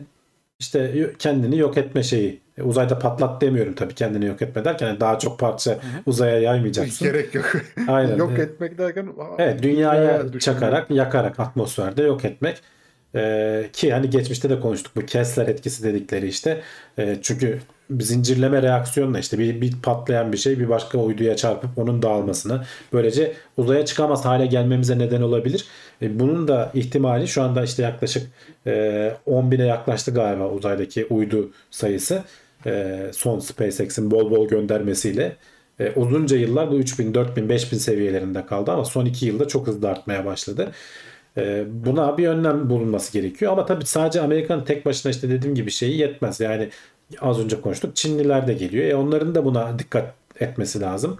[0.59, 2.45] işte kendini yok etme şeyi.
[2.59, 7.09] E, uzayda patlat demiyorum tabii kendini yok etme derken yani daha çok parça uzaya yaymayacaksın.
[7.09, 7.53] Gerek yok.
[7.89, 8.17] Aynen.
[8.17, 12.63] yok etmek derken Evet dünyaya çakarak yakarak atmosferde yok etmek
[13.17, 16.63] Ee, ki hani geçmişte de konuştuk bu Kessler etkisi dedikleri işte
[16.99, 17.61] Ee, çünkü
[18.01, 23.33] zincirleme reaksiyonla işte bir, bir patlayan bir şey bir başka uyduya çarpıp onun dağılmasını böylece
[23.57, 25.67] uzaya çıkamaz hale gelmemize neden olabilir.
[26.05, 28.31] Ee, bunun da ihtimali şu anda işte yaklaşık
[28.67, 32.23] e, 10 bine yaklaştı galiba uzaydaki uydu sayısı
[32.67, 35.37] Ee, son SpaceX'in bol bol göndermesiyle
[35.81, 39.89] e, uzunca yıllar bu 3000, 4000, 5000 seviyelerinde kaldı ama son 2 yılda çok hızlı
[39.89, 40.73] artmaya başladı.
[41.37, 45.71] E, buna bir önlem bulunması gerekiyor ama tabii sadece Amerika'nın tek başına işte dediğim gibi
[45.71, 46.41] şeyi yetmez.
[46.41, 46.69] Yani
[47.21, 48.85] az önce konuştuk Çinliler de geliyor.
[48.85, 51.19] E, onların da buna dikkat etmesi lazım.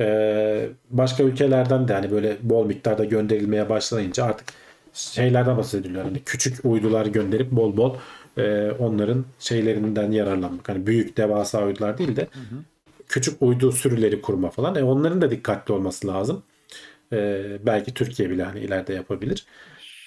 [0.00, 4.48] E, başka ülkelerden de hani böyle bol miktarda gönderilmeye başlayınca artık
[4.92, 6.04] şeylerden bahsediliyor.
[6.04, 7.96] Hani küçük uydular gönderip bol bol
[8.36, 10.68] e, onların şeylerinden yararlanmak.
[10.68, 12.28] Hani büyük devasa uydular değil de
[13.08, 14.74] küçük uydu sürüleri kurma falan.
[14.74, 16.42] E, onların da dikkatli olması lazım.
[17.12, 19.46] E, belki Türkiye bile hani ileride yapabilir.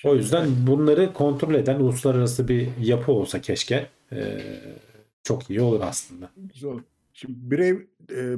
[0.06, 4.42] O yüzden bunları kontrol eden uluslararası bir yapı olsa keşke e,
[5.24, 6.30] çok iyi olur aslında.
[6.54, 6.78] Güzel.
[7.18, 7.78] Şimdi birey e,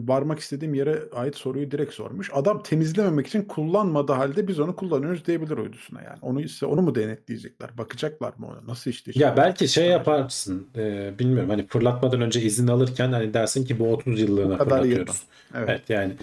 [0.08, 2.30] varmak istediğim yere ait soruyu direkt sormuş.
[2.34, 6.18] Adam temizlememek için kullanmadığı halde biz onu kullanıyoruz diyebilir uydusuna yani.
[6.22, 7.78] Onu ise onu mu denetleyecekler?
[7.78, 8.72] Bakacaklar mı ona?
[8.72, 9.22] Nasıl işleyecek?
[9.22, 13.94] Ya belki şey yaparsın e, bilmiyorum hani fırlatmadan önce izin alırken hani dersin ki bu
[13.94, 15.24] 30 yıllığına fırlatıyoruz.
[15.56, 15.70] Evet.
[15.70, 16.14] Evet yani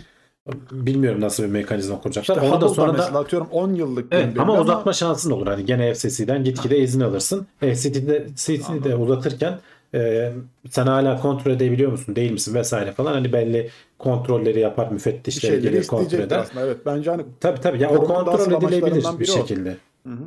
[0.72, 2.36] bilmiyorum nasıl bir mekanizma kuracaklar.
[2.36, 5.46] İşte Onu da sonra mesela da atıyorum 10 yıllık Evet ama uzatma şansın olur.
[5.46, 7.46] Hani gene FCC'den gitgide izin alırsın.
[7.60, 9.58] FCC'de CC'de de uzatırken
[9.94, 10.32] e,
[10.70, 14.98] sen hala kontrol edebiliyor musun değil misin vesaire falan hani belli kontrolleri yapar
[15.30, 16.38] şeyleri gelir kontrol eder.
[16.38, 16.66] aslında.
[16.66, 19.32] Evet bence hani Tabii tabii ya o kontrol edilebilir bir o.
[19.32, 19.76] şekilde.
[20.06, 20.24] Hı hı.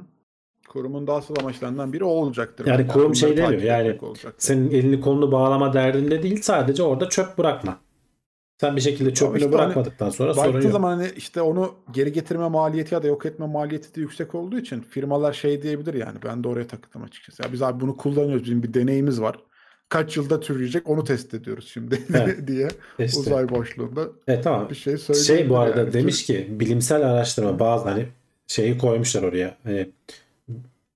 [0.68, 2.65] Kurumun da asıl amaçlarından biri o olacaktır.
[2.65, 2.93] Yani bence.
[2.93, 3.99] kurum şey demiyor yani
[4.38, 7.80] senin elini kolunu bağlama derdinde değil sadece orada çöp bırakma.
[8.61, 10.72] Sen bir şekilde çöpünü işte hani bırakmadıktan sonra sorun yok.
[10.72, 14.59] zaman hani işte onu geri getirme maliyeti ya da yok etme maliyeti de yüksek olduğu
[14.59, 17.43] için firmalar şey diyebilir yani ben de oraya takıldım açıkçası.
[17.43, 19.39] Ya biz abi bunu kullanıyoruz bizim bir deneyimiz var.
[19.90, 22.48] Kaç yılda türeyecek onu test ediyoruz şimdi Evet.
[22.48, 22.68] diye
[23.00, 23.20] İşte.
[23.20, 24.70] uzay boşluğunda Evet tamam.
[24.70, 25.38] bir şey söyleyebilir.
[25.38, 25.94] Şey bu arada yani.
[25.94, 28.06] demiş ki bilimsel araştırma bazı hani
[28.48, 29.58] şeyi koymuşlar oraya.
[29.64, 29.90] Hani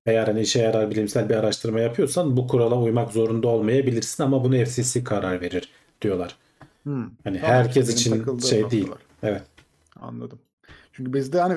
[0.06, 4.66] eğer hani işe yarar bilimsel bir araştırma yapıyorsan bu kurala uymak zorunda olmayabilirsin ama bunu
[4.66, 5.70] FCC karar verir
[6.02, 6.36] diyorlar.
[6.84, 7.04] Hmm.
[7.24, 8.84] Hani Tamam, herkes için şey değil.
[8.88, 9.02] noktalar.
[9.24, 9.44] Evet.
[10.02, 10.40] Anladım.
[10.94, 11.56] Çünkü bizde hani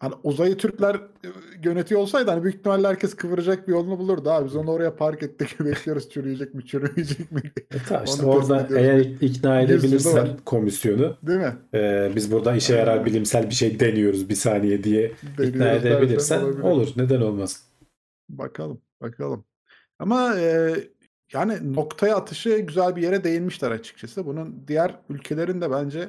[0.00, 1.28] hani uzayı Türkler e,
[1.64, 4.30] yönetiyor olsaydı hani büyük ihtimalle herkes kıvıracak bir yolunu bulurdu.
[4.30, 7.80] Abi biz onu oraya park ettik bekliyoruz çürüyecek mi çürümeyecek mi diye.
[7.80, 11.56] E tamam işte orada eğer ikna edebilirsen komisyonu Değil mi?
[11.74, 15.98] e, biz burada işe yarar bilimsel bir şey deniyoruz bir saniye diye ikna Deniyoruz dersen
[15.98, 16.88] edebilirsen olur.
[16.96, 17.62] Neden olmasın?
[18.28, 19.44] Bakalım, bakalım.
[19.98, 20.74] Ama e,
[21.32, 24.26] yani noktaya atışı güzel bir yere değinmişler açıkçası.
[24.26, 26.08] Bunun diğer ülkelerin de bence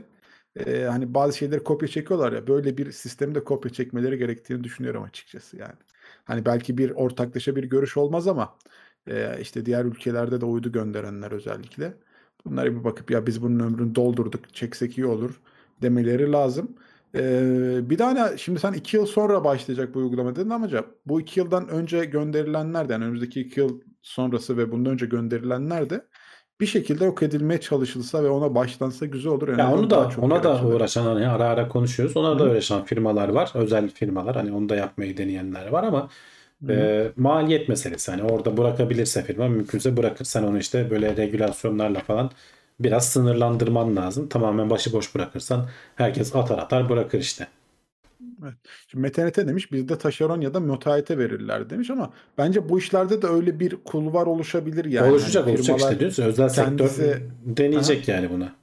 [0.56, 5.04] e, hani bazı şeyleri kopya çekiyorlar ya böyle bir sistemi de kopya çekmeleri gerektiğini düşünüyorum
[5.04, 5.76] açıkçası yani.
[6.26, 8.58] Hani belki bir ortaklaşa bir görüş olmaz ama
[9.08, 11.94] e, işte diğer ülkelerde de uydu gönderenler özellikle
[12.46, 15.42] bunlara bir bakıp ya biz bunun ömrünü doldurduk çeksek iyi olur
[15.82, 16.78] demeleri lazım.
[17.16, 20.70] Ee, bir hani şimdi sen iki yıl sonra başlayacak bu uygulama dedin ama
[21.06, 25.90] bu iki yıldan önce gönderilenler de yani önümüzdeki iki yıl sonrası ve bundan önce gönderilenler
[25.90, 26.08] de
[26.62, 29.48] bir şekilde yok edilmeye çalışılsa ve ona başlansa güzel olur.
[29.48, 32.18] En Ya onu da çok ona da uğraşan hani ara ara konuşuyoruz.
[32.18, 32.50] Ona da Hı.
[32.50, 33.52] uğraşan firmalar var.
[33.54, 34.36] Özel firmalar.
[34.36, 36.10] Hani onu da yapmayı deneyenler var ama
[36.66, 36.72] Hı.
[36.74, 38.12] e, maliyet meselesi.
[38.12, 40.26] Hani orada bırakabilirse firma mümkünse bırakır.
[40.26, 42.32] Sen onu işte böyle regülasyonlarla falan
[42.80, 44.30] biraz sınırlandırman lazım.
[44.30, 47.48] Tamamen başıboş bırakırsan herkes atar atar bırakır işte.
[48.44, 48.54] Evet.
[48.88, 53.28] Şimdi MTNT demiş bizde taşeron ya da müteahhite verirler demiş ama bence bu işlerde de
[53.28, 55.12] öyle bir kulvar oluşabilir yani.
[55.12, 56.24] oluşacak Hani oluşacak firmalar işte diyorsun.
[56.24, 58.54] Özel sektör kendisi- deneyecek yani buna.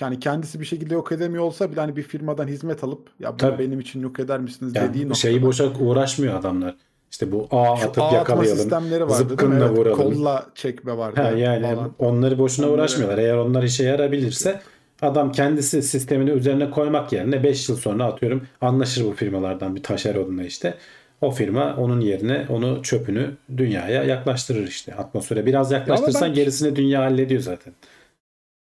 [0.00, 3.58] yani kendisi bir şekilde yok edemiyor olsa bile hani bir firmadan hizmet alıp ya bunu
[3.58, 5.48] benim için yok eder misiniz Yani dediği şeyi noktada.
[5.48, 6.76] boşa uğraşmıyor adamlar.
[7.10, 8.56] İşte bu Şu atıp atma yakalayalım.
[8.58, 9.96] sistemleri vardı zıpkınla Evet, vuralım.
[9.98, 11.20] kolla çekme vardı.
[11.20, 11.92] Ha, yani falan.
[11.98, 13.18] onları boşuna Onları- uğraşmıyorlar.
[13.18, 14.60] Eğer onlar işe yarabilirse
[15.02, 20.44] adam kendisi sistemini üzerine koymak yerine 5 yıl sonra atıyorum anlaşır bu firmalardan bir taşeronla
[20.44, 20.74] işte.
[21.20, 25.46] O firma onun yerine onu çöpünü dünyaya yaklaştırır işte atmosfere.
[25.46, 27.72] Biraz yaklaştırsan ben- gerisini dünya hallediyor zaten.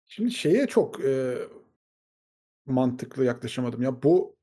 [0.07, 1.35] Şimdi şeye çok e,
[2.67, 3.83] mantıklı yaklaşamadım.
[3.83, 4.37] Ya bu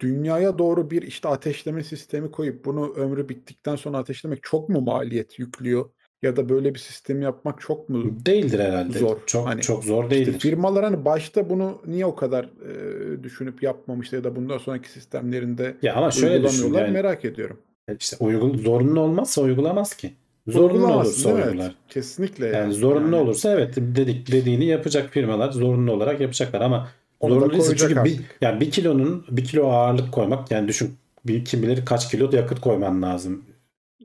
[0.00, 5.38] dünyaya doğru bir işte ateşleme sistemi koyup bunu ömrü bittikten sonra ateşlemek çok mu maliyet
[5.38, 5.90] yüklüyor?
[6.22, 8.04] Ya da böyle bir sistemi yapmak çok mu?
[8.26, 8.98] Değildir herhalde.
[8.98, 9.16] Zor.
[9.26, 10.38] Çok Hani çok zor İşte değildir.
[10.40, 15.76] firmalar hani başta bunu niye o kadar e, düşünüp yapmamıştı ya da bundan sonraki sistemlerinde
[15.82, 17.60] ya ama şöyle düşün yani merak ediyorum.
[18.00, 20.14] işte uygul zorunlu olmazsa uygulamaz ki.
[20.48, 21.64] Zorunlu Uygulamazsın, olursa uygular.
[21.66, 22.74] Evet, Kesinlikle Yani yani.
[22.74, 26.88] zorunlu Yani olursa evet dedik dediğini yapacak firmalar zorunlu olarak yapacaklar ama
[27.20, 30.94] Onu zorunlu değilse çünkü bir, yani bir kilonun bir kilo ağırlık koymak yani düşün
[31.26, 33.44] bir, kim bilir kaç kilo yakıt koyman lazım.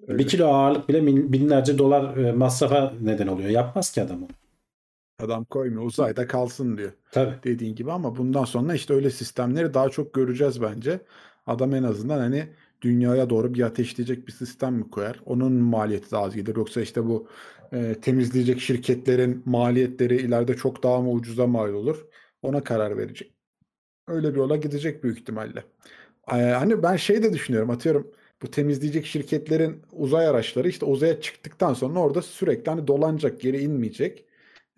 [0.08, 0.20] Öyle.
[0.20, 3.50] Bir kilo ağırlık bile binlerce dolar e, masrafa neden oluyor.
[3.50, 4.28] Yapmaz ki adam onu.
[5.20, 6.92] Adam koymuyor uzayda kalsın diyor.
[7.12, 7.36] Tabii.
[7.44, 11.00] dediğin gibi ama bundan sonra işte öyle sistemleri daha çok göreceğiz bence.
[11.48, 12.48] Adam en azından hani
[12.82, 15.22] dünyaya doğru bir ateşleyecek bir sistem mi koyar?
[15.26, 16.56] Onun maliyeti daha az gelir.
[16.56, 17.28] Yoksa işte bu
[17.74, 22.06] e, temizleyecek şirketlerin maliyetleri ileride çok daha mı ucuza mal olur?
[22.42, 23.36] Ona karar verecek.
[24.08, 25.64] Öyle bir yola gidecek büyük ihtimalle.
[26.32, 28.12] Ee, hani ben şey de düşünüyorum atıyorum
[28.42, 34.26] bu temizleyecek şirketlerin uzay araçları işte uzaya çıktıktan sonra orada sürekli hani dolanacak geri inmeyecek.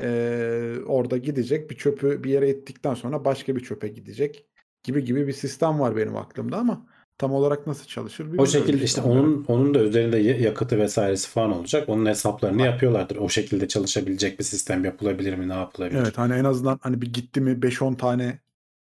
[0.02, 4.46] Ee, orada gidecek bir çöpü bir yere ettikten sonra başka bir çöpe gidecek
[4.84, 6.86] gibi gibi bir sistem var benim aklımda ama
[7.18, 11.30] tam olarak nasıl çalışır O bilmiyorum şekilde işte onun onun da üzerinde ya- yakıtı vesairesi
[11.30, 11.90] falan olacak.
[11.90, 13.16] Onun hesaplarını yapıyorlardır.
[13.16, 15.50] O şekilde çalışabilecek bir sistem yapılabilir mi?
[15.50, 16.00] Ne yapılabilir?
[16.00, 18.40] Evet hani en azından hani bir gitti mi 5-10 tane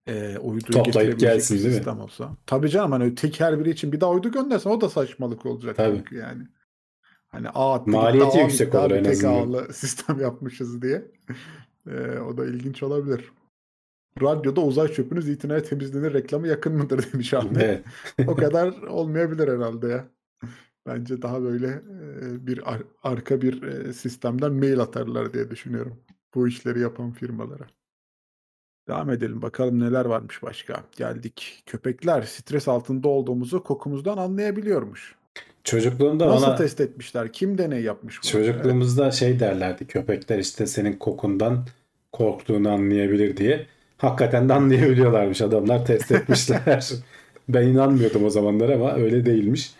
[0.08, 1.74] e, uyduyu Toplayıp getirebilecek gelsin, değil mi?
[1.74, 2.38] sistem olsa.
[2.46, 5.78] Tabii canım hani tek her biri için bir daha uydu göndersen o da saçmalık olacak
[5.78, 5.98] Tabii.
[5.98, 6.44] çünkü yani.
[7.30, 9.34] Hani attı Maliyeti yüksek gitti, olur en azından.
[9.34, 11.06] ağlı sistem yapmışız diye.
[11.92, 13.32] E, o da ilginç olabilir.
[14.22, 17.64] Radyoda uzay çöpünüz itinaya temizlenir reklamı yakın mıdır demiş Ahmet.
[17.64, 17.84] Evet.
[18.30, 20.08] o kadar olmayabilir herhalde ya.
[20.88, 25.98] Bence daha böyle e, bir ar- arka bir e, sistemden mail atarlar diye düşünüyorum.
[26.36, 27.68] Bu işleri yapan firmalara.
[28.88, 30.84] Devam edelim bakalım neler varmış başka.
[30.98, 31.64] Geldik.
[31.66, 35.16] Köpekler stres altında olduğumuzu kokumuzdan anlayabiliyormuş.
[35.64, 37.34] Çocukluğumda Nasıl bana test etmişler?
[37.34, 38.32] Kim deney yapmış bunu?
[38.32, 41.66] Çocukluğumuzda şey derlerdi köpekler işte senin kokundan
[42.12, 43.66] korktuğunu anlayabilir diye.
[43.98, 46.90] Hakikaten de anlayabiliyorlarmış adamlar test etmişler.
[47.50, 49.72] ben inanmıyordum o zamanlar ama öyle değilmiş.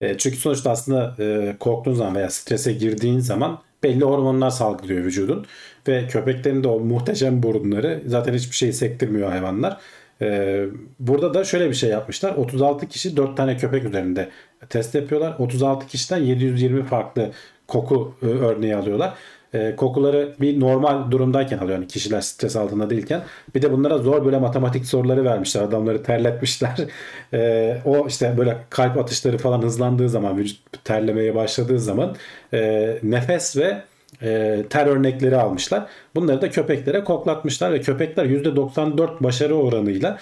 [0.00, 5.46] E, çünkü sonuçta aslında e, korktuğun zaman veya strese girdiğin zaman belli hormonlar salgılıyor vücudun.
[5.88, 9.80] Ve köpeklerin de o muhteşem burunları zaten hiçbir şey sektirmiyor hayvanlar.
[10.22, 10.60] E,
[11.00, 12.34] burada da şöyle bir şey yapmışlar.
[12.34, 14.28] 36 kişi 4 tane köpek üzerinde
[14.68, 15.36] test yapıyorlar.
[15.38, 17.30] 36 kişiden 720 farklı
[17.66, 19.14] koku e, örneği alıyorlar.
[19.54, 21.78] E, kokuları bir normal durumdayken alıyor.
[21.78, 23.22] Yani kişiler stres altında değilken.
[23.54, 25.62] Bir de bunlara zor böyle matematik soruları vermişler.
[25.62, 26.76] Adamları terletmişler.
[27.34, 32.16] E, o işte böyle kalp atışları falan hızlandığı zaman vücut terlemeye başladığı zaman
[32.52, 33.82] e, nefes ve
[34.22, 35.86] e, ter örnekleri almışlar.
[36.14, 40.18] Bunları da köpeklere koklatmışlar ve köpekler %94 başarı oranıyla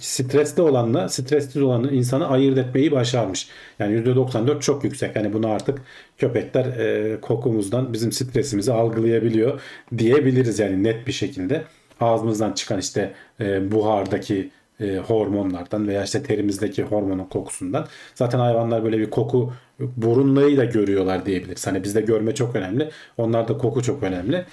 [0.00, 3.48] stresli olanla stressiz olanı insanı ayırt etmeyi başarmış.
[3.78, 5.16] Yani %94 çok yüksek.
[5.16, 5.82] Yani bunu artık
[6.18, 9.60] köpekler e, kokumuzdan bizim stresimizi algılayabiliyor
[9.98, 11.62] diyebiliriz yani net bir şekilde.
[12.00, 17.86] Ağzımızdan çıkan işte e, buhardaki e, hormonlardan veya işte terimizdeki hormonun kokusundan.
[18.14, 21.66] Zaten hayvanlar böyle bir koku burunlarıyla görüyorlar diyebiliriz.
[21.66, 22.90] Hani bizde görme çok önemli.
[23.16, 24.44] Onlarda koku çok önemli.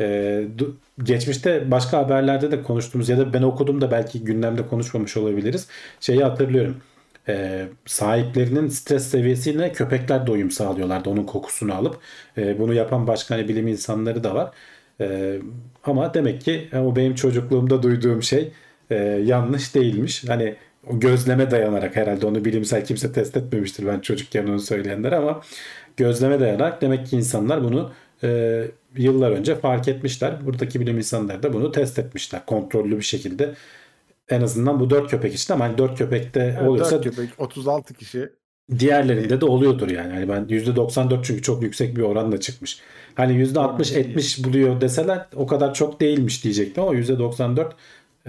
[0.00, 0.44] Ee,
[1.02, 5.68] geçmişte başka haberlerde de konuştuğumuz ya da ben okudum da belki gündemde konuşmamış olabiliriz.
[6.00, 6.76] Şeyi hatırlıyorum.
[7.28, 11.98] Ee, sahiplerinin stres seviyesiyle köpekler de uyum sağlıyorlardı onun kokusunu alıp.
[12.38, 14.50] Ee, bunu yapan başka hani bilim insanları da var.
[15.00, 15.38] Ee,
[15.84, 18.52] ama demek ki o benim çocukluğumda duyduğum şey
[18.90, 20.28] e, yanlış değilmiş.
[20.28, 20.56] Hani
[20.86, 25.42] o gözleme dayanarak herhalde onu bilimsel kimse test etmemiştir ben çocukken onu söyleyenler ama
[25.96, 28.62] gözleme dayanarak demek ki insanlar bunu e,
[28.96, 30.46] yıllar önce fark etmişler.
[30.46, 33.54] Buradaki bilim insanları da bunu test etmişler kontrollü bir şekilde.
[34.28, 37.94] En azından bu dört köpek için ama hani dört köpekte Evet, oluyorsa 4 köpek 36
[37.94, 38.28] kişi
[38.78, 40.12] diğerlerinde de oluyordur yani.
[40.12, 42.80] Hani ben %94 çünkü çok yüksek bir oranla çıkmış.
[43.14, 47.64] Hani %60-70 buluyor deseler o kadar çok değilmiş diyecektim ama %94 e,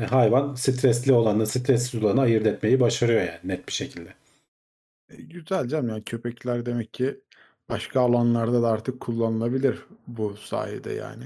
[0.06, 4.14] hayvan stresli olanı, stressiz olanı ayırt etmeyi başarıyor yani net bir şekilde.
[5.10, 7.22] E, güzel canım yani köpekler demek ki
[7.70, 11.24] başka alanlarda da artık kullanılabilir bu sayede yani.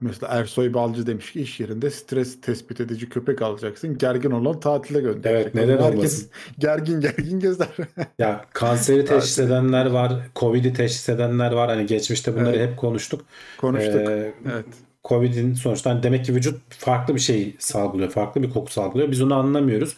[0.00, 3.98] Mesela Ersoy Balcı demiş ki iş yerinde stres tespit edici köpek alacaksın.
[3.98, 5.46] Gergin olan tatile gönderecek.
[5.46, 6.30] Evet, neden Herkes olmasın?
[6.58, 7.68] gergin gergin gezer.
[8.18, 11.68] Ya kanseri teşhis edenler var, Covid'i teşhis edenler var.
[11.68, 12.70] Hani geçmişte bunları Evet.
[12.70, 13.26] hep konuştuk.
[13.56, 14.08] Konuştuk.
[14.08, 14.66] Ee, evet.
[15.08, 19.10] Covid'in sonuçta hani demek ki vücut farklı bir şey salgılıyor, farklı bir koku salgılıyor.
[19.10, 19.96] Biz onu anlamıyoruz.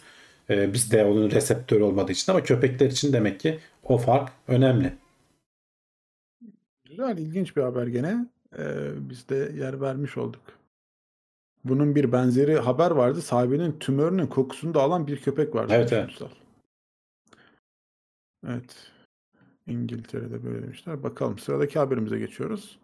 [0.49, 4.93] Ee, biz de onun reseptörü olmadığı için ama köpekler için demek ki o fark önemli.
[6.89, 8.25] Güzel, ilginç bir haber gene.
[8.57, 10.41] Ee, biz de yer vermiş olduk.
[11.63, 13.21] Bunun bir benzeri haber vardı.
[13.21, 15.73] Sahibinin tümörünün kokusunu da alan bir köpek vardı.
[15.75, 16.09] Evet, evet.
[16.09, 16.29] Ünsal.
[18.47, 18.91] Evet.
[19.67, 21.03] İngiltere'de böyle demişler.
[21.03, 22.79] Bakalım sıradaki haberimize geçiyoruz.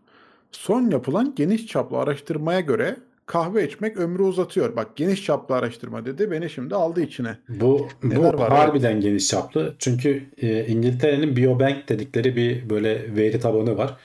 [0.58, 2.96] Son yapılan geniş çaplı araştırmaya göre
[3.26, 4.76] kahve içmek ömrü uzatıyor.
[4.76, 6.32] Bak geniş çaplı araştırma dedi.
[6.32, 7.38] Beni şimdi aldı içine.
[7.50, 9.76] Bu Neler bu var, harbiden geniş çaplı.
[9.80, 13.98] Çünkü e, İngiltere'nin Biobank dedikleri bir böyle veri tabanı var.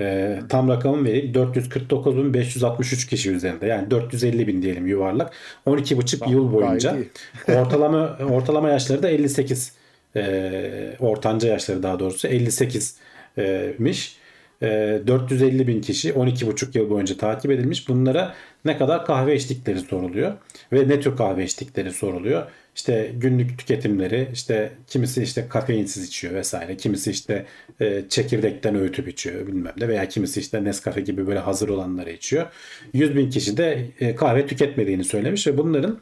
[0.00, 3.66] E, tam rakamın veri 449.563 kişi üzerinde.
[3.66, 5.32] Yani 450 bin diyelim yuvarlak.
[5.66, 6.96] 12,5 yıl boyunca.
[7.48, 9.72] Ortalama ortalama yaşları da 58.
[10.16, 14.23] E, ortanca yaşları daha doğrusu 58'miş.
[14.64, 17.88] E, 450 bin kişi 12,5 yıl boyunca takip edilmiş.
[17.88, 18.34] Bunlara
[18.64, 20.32] ne kadar kahve içtikleri soruluyor
[20.72, 22.46] ve ne tür kahve içtikleri soruluyor.
[22.76, 27.46] İşte günlük tüketimleri, işte kimisi işte kafeinsiz içiyor vesaire, kimisi işte
[27.80, 32.46] e, çekirdekten öğütüp içiyor bilmem ne veya kimisi işte Nescafe gibi böyle hazır olanları içiyor.
[32.92, 35.98] 100 bin kişi de e, kahve tüketmediğini söylemiş ve bunların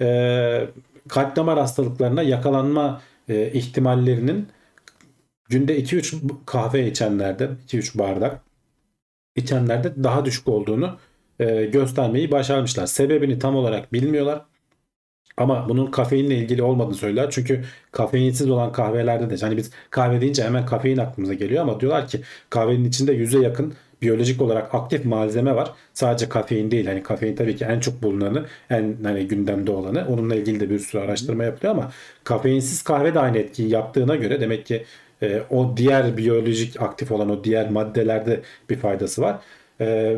[0.00, 0.66] e,
[1.08, 4.48] kalp damar hastalıklarına yakalanma e, ihtimallerinin
[5.48, 6.14] günde 2-3
[6.46, 8.40] kahve içenlerde 2-3 bardak
[9.36, 10.98] içenlerde daha düşük olduğunu
[11.40, 12.86] e, göstermeyi başarmışlar.
[12.86, 14.44] Sebebini tam olarak bilmiyorlar.
[15.36, 17.30] Ama bunun kafeinle ilgili olmadığını söyler.
[17.30, 22.08] Çünkü kafeinsiz olan kahvelerde de hani biz kahve deyince hemen kafein aklımıza geliyor ama diyorlar
[22.08, 22.20] ki
[22.50, 25.72] kahvenin içinde yüze yakın biyolojik olarak aktif malzeme var.
[25.94, 26.86] Sadece kafein değil.
[26.86, 30.06] Hani kafein tabii ki en çok bulunanı, en hani gündemde olanı.
[30.08, 31.92] Onunla ilgili de bir sürü araştırma yapılıyor ama
[32.24, 34.84] kafeinsiz kahve de aynı etkiyi yaptığına göre demek ki
[35.22, 38.40] e, o diğer biyolojik aktif olan o diğer maddelerde
[38.70, 39.38] bir faydası var.
[39.80, 40.16] E,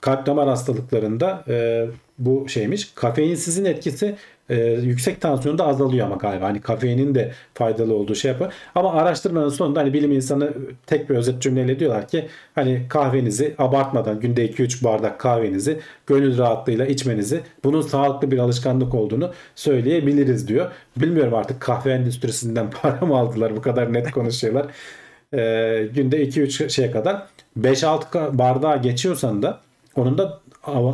[0.00, 1.86] kalp damar hastalıklarında e,
[2.18, 2.92] bu şeymiş.
[2.94, 4.16] Kafeinsizin etkisi
[4.50, 6.44] e, yüksek tansiyonda azalıyor ama galiba.
[6.44, 8.52] Hani kafeinin de faydalı olduğu şey yapıyor.
[8.74, 10.52] Ama araştırmanın sonunda hani bilim insanı
[10.86, 16.86] tek bir özet cümleyle diyorlar ki hani kahvenizi abartmadan günde 2-3 bardak kahvenizi gönül rahatlığıyla
[16.86, 20.70] içmenizi bunun sağlıklı bir alışkanlık olduğunu söyleyebiliriz diyor.
[20.96, 24.66] Bilmiyorum artık kahve endüstrisinden para mı aldılar bu kadar net konuşuyorlar.
[25.32, 27.22] E, günde 2-3 şeye kadar
[27.60, 29.60] 5-6 bardağa geçiyorsan da
[29.96, 30.40] onun da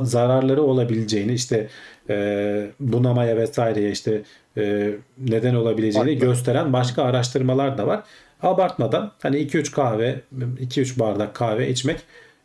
[0.02, 1.68] zararları olabileceğini işte
[2.10, 4.22] e, bunamaya vesaireye işte
[4.56, 6.26] e, neden olabileceğini Farklı.
[6.26, 8.04] gösteren başka araştırmalar da var.
[8.42, 10.20] Abartmadan hani 2-3 kahve
[10.60, 12.00] 2-3 bardak kahve içmek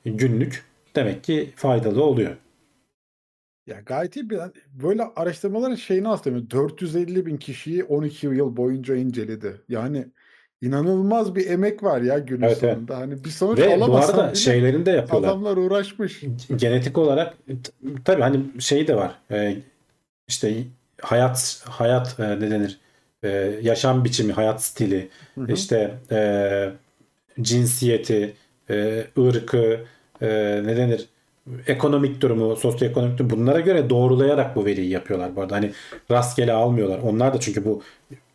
[0.06, 2.36] günlük demek ki faydalı oluyor.
[3.68, 4.40] Ya gayet iyi bir
[4.74, 9.62] böyle araştırmaların şeyini aslında 450 bin kişiyi 12 yıl boyunca inceledi.
[9.70, 10.06] Yani
[10.62, 12.74] inanılmaz bir emek var ya günün Evet, evet.
[12.76, 12.98] sonunda.
[12.98, 15.28] Hani bir sonuç Ve bu alamasan arada bile şeylerini de yapıyorlar.
[15.30, 16.22] adamlar uğraşmış.
[16.56, 17.34] genetik olarak
[18.06, 19.16] tabii hani şey de var.
[19.32, 19.56] E,
[20.28, 20.54] işte
[21.02, 22.80] hayat hayat e, ne denir?
[23.24, 23.30] E,
[23.62, 25.52] yaşam biçimi, hayat stili, Hı hı.
[25.54, 26.70] işte e,
[27.42, 28.34] cinsiyeti,
[28.70, 29.80] e, ırkı,
[30.22, 30.28] e,
[30.66, 31.06] ne denir?
[31.68, 35.56] Ekonomik durumu, sosyoekonomik durumu bunlara göre doğrulayarak bu veriyi yapıyorlar bu arada.
[35.56, 35.72] Hani
[36.12, 37.00] rastgele almıyorlar.
[37.00, 37.82] Onlar da çünkü bu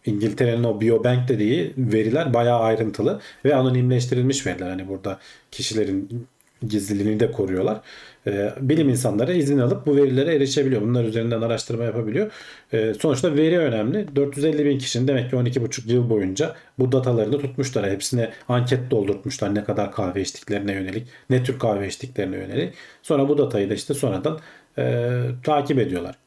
[0.06, 4.68] İngiltere'nin o biobank dediği veriler bayağı ayrıntılı ve anonimleştirilmiş veriler.
[4.68, 5.18] Hani burada
[5.50, 6.26] kişilerin
[6.68, 7.80] gizliliğini de koruyorlar.
[8.26, 10.82] Ee, bilim insanları izin alıp bu verilere erişebiliyor.
[10.82, 12.32] Bunlar üzerinden araştırma yapabiliyor.
[12.72, 14.16] Ee, sonuçta veri önemli.
[14.16, 17.90] 450 bin kişinin demek ki 12,5 yıl boyunca bu datalarını tutmuşlar.
[17.90, 19.54] Hepsine anket doldurtmuşlar.
[19.54, 22.74] Ne kadar kahve içtiklerine yönelik, ne tür kahve içtiklerine yönelik.
[23.02, 24.40] Sonra bu datayı da işte sonradan
[24.78, 26.25] e, takip ediyorlar.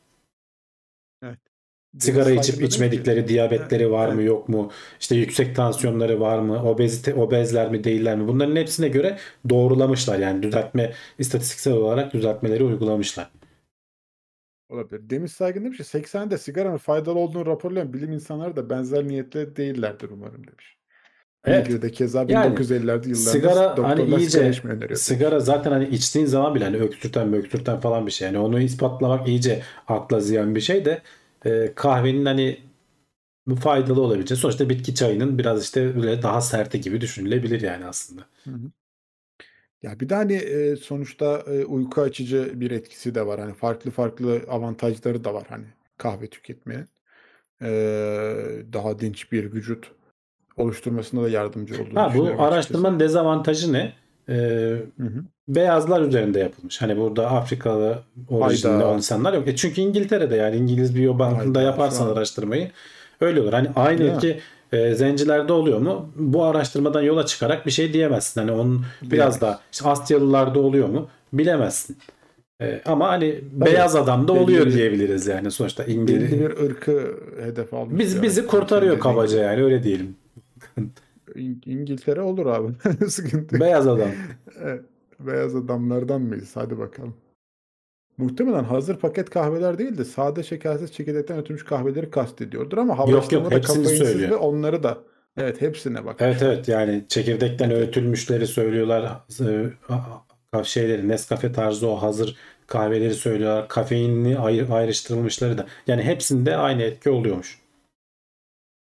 [1.97, 4.71] Sigara içip içmedikleri, diyabetleri var mı yok mu?
[4.99, 6.63] İşte yüksek tansiyonları var mı?
[6.63, 8.27] Obezite, obezler mi değiller mi?
[8.27, 9.17] Bunların hepsine göre
[9.49, 10.19] doğrulamışlar.
[10.19, 13.31] Yani düzeltme, istatistiksel olarak düzeltmeleri uygulamışlar.
[14.69, 15.09] Olabilir.
[15.09, 20.09] Demiş Saygın demiş ki 80'de sigaranın faydalı olduğunu raporlayan bilim insanları da benzer niyetle değillerdir
[20.09, 20.79] umarım demiş.
[21.45, 21.59] Evet.
[21.59, 26.55] İngiltere'de keza Yani 1950'lerde yıllarında Sigara doktorlar hani sigara iyice sigara zaten hani içtiğin zaman
[26.55, 28.25] bile hani öksürten öksürten falan bir şey.
[28.25, 31.01] Yani onu ispatlamak iyice akla ziyan bir şey de
[31.45, 32.59] e, kahvenin hani
[33.55, 34.39] faydalı olabileceği.
[34.39, 38.21] Sonuçta bitki çayının biraz işte böyle daha serti gibi düşünülebilir yani aslında.
[38.43, 38.71] Hı hı.
[39.83, 43.39] Ya bir de hani e, sonuçta e, uyku açıcı bir etkisi de var.
[43.39, 45.65] Hani farklı farklı avantajları da var hani
[45.97, 46.85] kahve tüketmeye.
[47.61, 47.69] E,
[48.73, 49.91] daha dinç bir vücut
[50.57, 53.93] oluşturmasına da yardımcı olduğunu Ha bu araştırmanın dezavantajı ne?
[54.29, 54.33] Ee,
[54.97, 55.23] Hı hı.
[55.47, 56.81] beyazlar üzerinde yapılmış.
[56.81, 57.99] Hani burada Afrikalı
[58.29, 58.87] orijinli Hayda.
[58.87, 59.47] olan insanlar yok.
[59.47, 62.71] E çünkü İngiltere'de yani İngiliz Biobank'ında Hayda, yaparsan an- araştırmayı
[63.21, 63.53] öyle olur.
[63.53, 64.09] Hani aynı mi?
[64.09, 64.39] etki
[64.71, 66.09] e, zencilerde oluyor mu?
[66.15, 68.41] Bu araştırmadan yola çıkarak bir şey diyemezsin.
[68.41, 71.07] Hani onun biraz daha işte Asyalılarda oluyor mu?
[71.33, 71.97] Bilemezsin.
[72.61, 76.31] E, ama hani beyaz adamda Belli oluyor bir- diyebiliriz yani sonuçta Belli İngiliz.
[76.31, 77.99] bir ırkı hedef almış.
[77.99, 78.21] Biz ya.
[78.21, 80.15] bizi kurtarıyor kabaca yani öyle diyelim.
[81.39, 82.73] İng- İngiltere olur abi.
[83.09, 83.59] Sıkıntı.
[83.59, 84.09] Beyaz adam.
[84.63, 84.81] Evet,
[85.19, 86.51] Beyaz adamlardan mıyız?
[86.55, 87.15] Hadi bakalım.
[88.17, 93.55] Muhtemelen hazır paket kahveler değil de sade şekersiz çekirdekten ötülmüş kahveleri kastediyordur ama yok, haberleştirmede
[93.55, 94.29] hepsini kafeinsiz söylüyor.
[94.31, 94.97] ve onları da
[95.37, 96.15] evet hepsine bak.
[96.19, 99.21] Evet evet yani çekirdekten öğütülmüşleri söylüyorlar.
[99.41, 102.35] Ee, şeyleri Nescafe tarzı o hazır
[102.67, 103.67] kahveleri söylüyorlar.
[103.67, 104.37] Kafeinli
[104.71, 105.65] ayrıştırılmışları da.
[105.87, 107.59] Yani hepsinde aynı etki oluyormuş.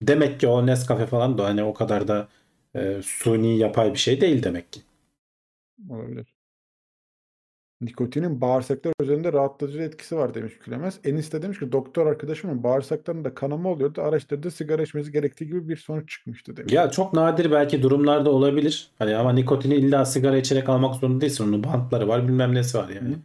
[0.07, 2.27] Demek ki o Nescafe falan da hani o kadar da
[2.75, 4.81] e, suni yapay bir şey değil demek ki.
[5.89, 6.33] Olabilir.
[7.81, 10.99] Nikotinin bağırsaklar üzerinde rahatlatıcı etkisi var demiş Külemez.
[11.03, 14.01] Enis de demiş ki doktor arkadaşımın bağırsaklarında kanama oluyordu.
[14.01, 16.73] Araştırdı sigara içmesi gerektiği gibi bir sonuç çıkmıştı demiş.
[16.73, 18.91] Ya çok nadir belki durumlarda olabilir.
[18.99, 21.47] Hani ama nikotini illa sigara içerek almak zorunda değilsin.
[21.47, 23.09] Onun bantları var bilmem nesi var yani.
[23.09, 23.19] Hı.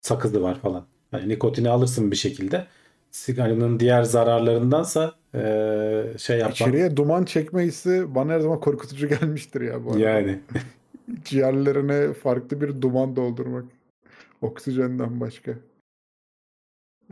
[0.00, 0.86] Sakızı var falan.
[1.10, 2.66] Hani nikotini alırsın bir şekilde.
[3.10, 6.56] Sigaranın diğer zararlarındansa eee, şey yapmak.
[6.56, 10.00] İçeriye duman çekme hissi bana her zaman korkutucu gelmiştir ya bu arada.
[10.00, 10.38] Yani.
[11.24, 13.64] Ciğerlerine farklı bir duman doldurmak.
[14.42, 15.52] Oksijenden başka.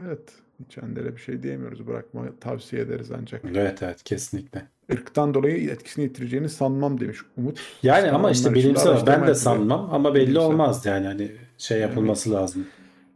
[0.07, 0.33] Evet.
[0.67, 1.87] İçenlere bir şey diyemiyoruz.
[1.87, 3.43] Bırakma tavsiye ederiz ancak.
[3.55, 4.67] Evet evet kesinlikle.
[4.89, 7.61] Irktan dolayı etkisini yitireceğini sanmam demiş Umut.
[7.83, 10.43] Yani ama işte bilimsel ben de sanmam ama belli Bilimsel.
[10.43, 12.67] olmaz yani hani şey yapılması lazım.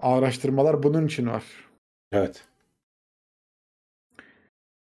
[0.00, 1.42] Araştırmalar bunun için var.
[2.12, 2.44] Evet.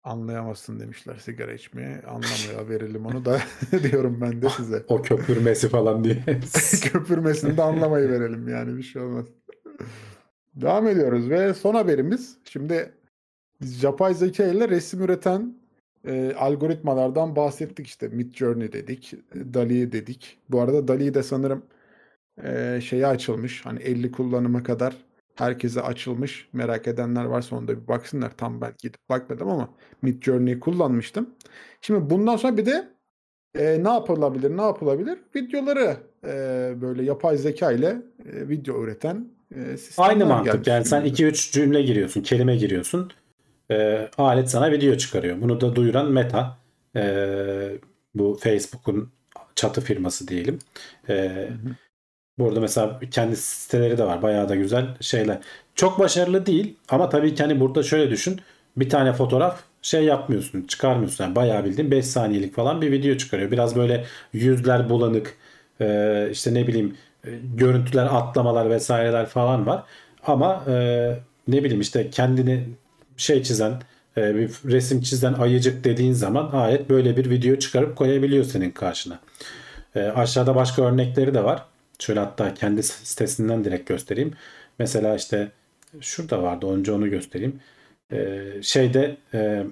[0.04, 2.02] Anlayamazsın demişler sigara içmeye.
[2.08, 3.40] Anlamıyor verelim onu da
[3.84, 4.84] diyorum ben de size.
[4.88, 6.24] O köpürmesi falan diye.
[6.84, 9.26] Köpürmesini de anlamayı verelim yani bir şey olmaz.
[10.56, 12.38] Devam ediyoruz ve son haberimiz.
[12.44, 12.92] Şimdi
[13.62, 15.56] biz yapay zeka ile resim üreten
[16.06, 18.08] e, algoritmalardan bahsettik işte.
[18.08, 20.38] Midjourney dedik, DALL-E dedik.
[20.50, 21.64] Bu arada DALL-E de sanırım
[22.44, 23.66] e, şeye açılmış.
[23.66, 24.98] Hani 50 kullanıma kadar
[25.36, 26.50] herkese açılmış.
[26.54, 28.38] Merak edenler varsa onda bir baksınlar.
[28.38, 29.70] Tam belki gidip bakmadım ama
[30.02, 31.30] Midjourney'i kullanmıştım.
[31.82, 32.90] Şimdi bundan sonra bir de
[33.56, 35.20] e, ne yapılabilir, ne yapılabilir?
[35.36, 36.32] Videoları e,
[36.82, 41.24] böyle yapay zeka ile e, video üreten e, sistemler Aynı mantık yani sen günümüzde.
[41.24, 43.12] 2-3 cümle giriyorsun, kelime giriyorsun.
[43.72, 45.42] Ee, alet sana video çıkarıyor.
[45.42, 46.58] Bunu da duyuran Meta.
[46.96, 47.72] Ee,
[48.16, 49.12] bu Facebook'un
[49.56, 50.60] çatı firması diyelim.
[52.40, 54.22] Ee, Burada mesela kendi siteleri de var.
[54.22, 55.40] Bayağı da güzel şeyler.
[55.76, 58.42] Çok başarılı değil ama tabii ki hani burada şöyle düşün.
[58.78, 61.24] Bir tane fotoğraf şey yapmıyorsun, çıkarmıyorsun.
[61.24, 63.52] Yani bayağı bildiğin 5 saniyelik falan bir video çıkarıyor.
[63.52, 65.38] Biraz böyle yüzler bulanık,
[65.82, 69.84] e, işte ne bileyim e, görüntüler, atlamalar vesaireler falan var.
[70.28, 70.74] Ama e,
[71.48, 72.70] ne bileyim işte kendini
[73.18, 73.74] şey çizen,
[74.18, 79.20] bir resim çizen ayıcık dediğin zaman ayet böyle bir video çıkarıp koyabiliyor senin karşına.
[80.16, 81.66] Aşağıda başka örnekleri de var.
[82.02, 84.34] Şöyle hatta kendi sitesinden direkt göstereyim.
[84.80, 85.52] Mesela işte
[86.02, 87.60] şurada vardı önce onu göstereyim.
[88.14, 89.64] Ee, şeyde e,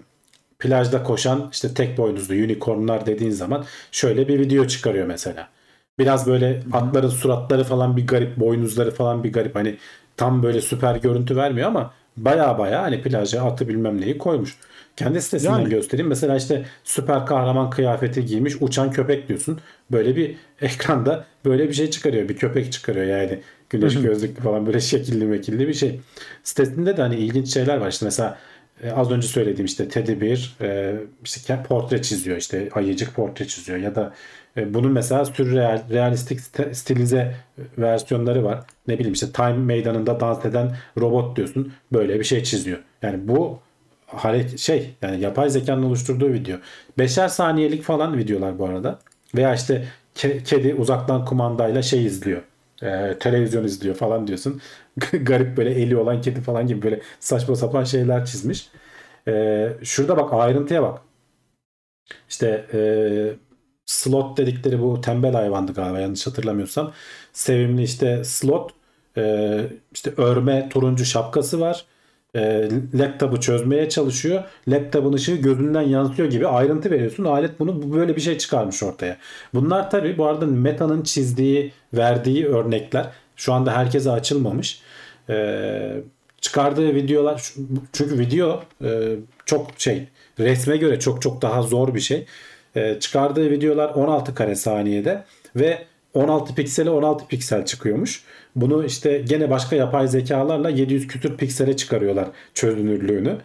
[0.60, 5.50] plajda koşan işte tek boynuzlu unicornlar dediğin zaman şöyle bir video çıkarıyor mesela.
[6.00, 9.56] Biraz böyle atların suratları falan bir garip, boynuzları falan bir garip.
[9.56, 9.78] Hani
[10.18, 14.58] tam böyle süper görüntü vermiyor ama baya baya hani plaja atı bilmem neyi koymuş.
[14.96, 15.70] Kendi sitesinden Yani.
[15.70, 16.08] göstereyim.
[16.08, 19.60] Mesela işte süper kahraman kıyafeti giymiş uçan köpek diyorsun.
[19.92, 22.30] Böyle bir ekranda böyle bir şey çıkarıyor.
[22.30, 23.40] Bir köpek çıkarıyor yani.
[23.70, 26.00] Güneş gözlüklü falan böyle şekilli mekilli bir şey.
[26.44, 27.90] Sitesinde de hani ilginç şeyler var.
[27.90, 28.38] İşte mesela
[28.84, 33.78] e, az önce söylediğim işte Teddy Bear e, işte portre çiziyor işte ayıcık portre çiziyor
[33.78, 34.14] ya da
[34.58, 37.36] bunun mesela sürreal realistik st- stilize
[37.78, 38.60] versiyonları var.
[38.88, 41.74] Ne bileyim işte Time meydanında dans eden robot diyorsun.
[41.94, 42.78] Böyle bir şey çiziyor.
[43.02, 43.60] Yani bu
[44.58, 46.58] şey yani yapay zekanın oluşturduğu video.
[46.98, 49.00] Beşer saniyelik falan videolar bu arada.
[49.36, 52.42] Veya işte ke- kedi uzaktan kumandayla şey izliyor.
[52.84, 54.62] e, televizyon izliyor falan diyorsun.
[55.22, 58.70] Garip böyle eli olan kedi falan gibi böyle saçma sapan şeyler çizmiş.
[59.28, 61.02] E, şurada bak ayrıntıya bak.
[62.30, 62.80] İşte e,
[63.90, 66.92] slot dedikleri bu tembel hayvandı galiba yanlış hatırlamıyorsam.
[67.34, 68.72] Sevimli işte slot
[69.18, 69.60] e,
[69.94, 71.86] işte örme turuncu şapkası var.
[72.36, 74.44] e, laptopu çözmeye çalışıyor.
[74.68, 77.24] Laptopun ışığı gözünden yansıyor gibi ayrıntı veriyorsun.
[77.26, 79.18] Alet bunu böyle bir şey çıkarmış ortaya.
[79.54, 83.08] Bunlar tabii bu arada Meta'nın çizdiği, verdiği örnekler.
[83.36, 84.82] Şu anda herkese açılmamış.
[85.30, 86.04] E,
[86.42, 87.54] çıkardığı videolar
[87.94, 89.16] çünkü video e,
[89.46, 90.08] çok şey
[90.40, 92.26] resme göre çok çok daha zor bir şey.
[92.80, 95.24] E, çıkardığı videolar 16 kare saniyede
[95.56, 95.78] ve
[96.14, 98.24] 16 piksele 16 piksel çıkıyormuş.
[98.56, 103.38] Bunu işte gene başka yapay zekalarla 700 küsür piksele çıkarıyorlar çözünürlüğünü.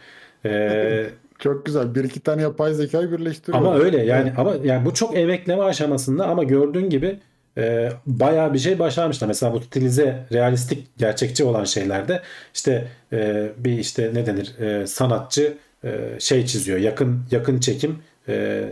[0.45, 1.07] Ee,
[1.39, 1.95] çok güzel.
[1.95, 3.59] Bir iki tane yapay zekayı birleştiriyor.
[3.59, 7.19] Ama öyle yani ama yani bu çok emekleme aşamasında ama gördüğün gibi
[7.59, 9.29] e, bayağı bir şey başarmışlar.
[9.29, 12.23] Mesela bu stilize, realistik, gerçekçi olan şeylerde
[12.55, 15.55] işte e, bir işte ne denir e, sanatçı
[15.85, 16.79] e, şey çiziyor.
[16.79, 18.65] Yakın yakın çekim e,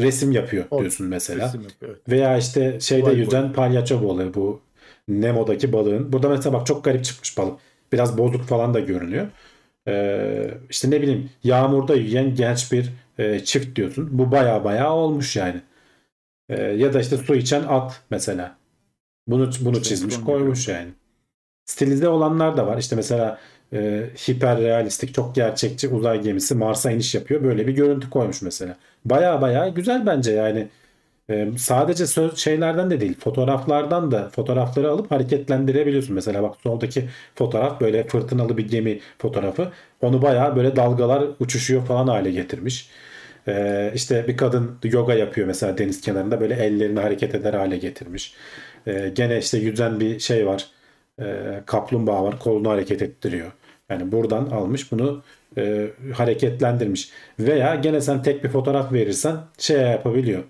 [0.00, 1.46] resim yapıyor diyorsun mesela.
[1.46, 2.08] Resim yapıyor, evet.
[2.08, 3.52] Veya işte şeyde yüzen boy.
[3.52, 4.60] palyaço balığı bu
[5.08, 6.12] Nemo'daki balığın.
[6.12, 7.58] Burada mesela bak çok garip çıkmış balık.
[7.92, 9.26] Biraz bozuk falan da görünüyor.
[9.88, 14.08] Ee, işte ne bileyim yağmurda yiyen genç bir e, çift diyorsun.
[14.12, 15.60] Bu baya baya olmuş yani.
[16.48, 18.56] Ee, ya da işte su içen at mesela.
[19.26, 20.90] Bunu bunu çizmiş koymuş yani.
[21.64, 22.78] Stilize olanlar da var.
[22.78, 23.38] İşte mesela
[23.72, 27.42] e, hiper realistik, çok gerçekçi uzay gemisi Mars'a iniş yapıyor.
[27.44, 28.76] Böyle bir görüntü koymuş mesela.
[29.04, 30.68] Baya baya güzel bence yani.
[31.30, 36.14] E, sadece söz şeylerden de değil, fotoğraflardan da fotoğrafları alıp hareketlendirebiliyorsun.
[36.14, 39.72] Mesela bak soldaki fotoğraf böyle fırtınalı bir gemi fotoğrafı.
[40.02, 42.90] Onu baya böyle dalgalar uçuşuyor falan hale getirmiş.
[43.48, 48.34] E, işte bir kadın yoga yapıyor mesela deniz kenarında böyle ellerini hareket eder hale getirmiş.
[48.86, 50.70] E, gene işte yüzen bir şey var.
[51.20, 53.52] E, kaplumbağa var kolunu hareket ettiriyor.
[53.90, 55.22] Yani buradan almış bunu
[55.56, 57.10] e, hareketlendirmiş.
[57.38, 60.42] Veya gene sen tek bir fotoğraf verirsen şey yapabiliyor.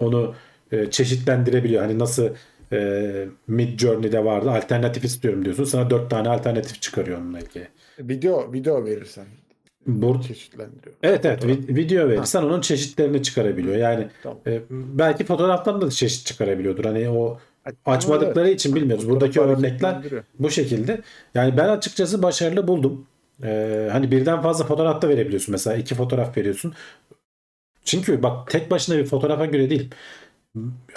[0.00, 0.34] Onu
[0.72, 1.82] e, çeşitlendirebiliyor.
[1.82, 2.28] Hani nasıl
[2.72, 5.64] e, Mid Journey'de vardı alternatif istiyorum diyorsun.
[5.64, 7.68] Sana dört tane alternatif çıkarıyor onunla ilgili.
[7.98, 9.24] Video video verirsen.
[9.86, 10.96] Bur çeşitlendiriyor.
[11.02, 11.58] Evet evet fotoğraf.
[11.68, 12.46] video verirsen ha.
[12.46, 13.76] onun çeşitlerini çıkarabiliyor.
[13.76, 14.38] Yani tamam.
[14.46, 16.84] e, belki fotoğraftan da çeşit çıkarabiliyordur.
[16.84, 17.38] Hani o
[17.86, 19.08] açmadıkları için bilmiyoruz.
[19.08, 20.02] Buradaki örnekler
[20.38, 21.00] bu şekilde.
[21.34, 23.06] Yani ben açıkçası başarılı buldum.
[23.42, 25.52] Ee, hani birden fazla fotoğraf da verebiliyorsun.
[25.52, 26.74] Mesela iki fotoğraf veriyorsun.
[27.84, 29.90] Çünkü bak tek başına bir fotoğrafa göre değil.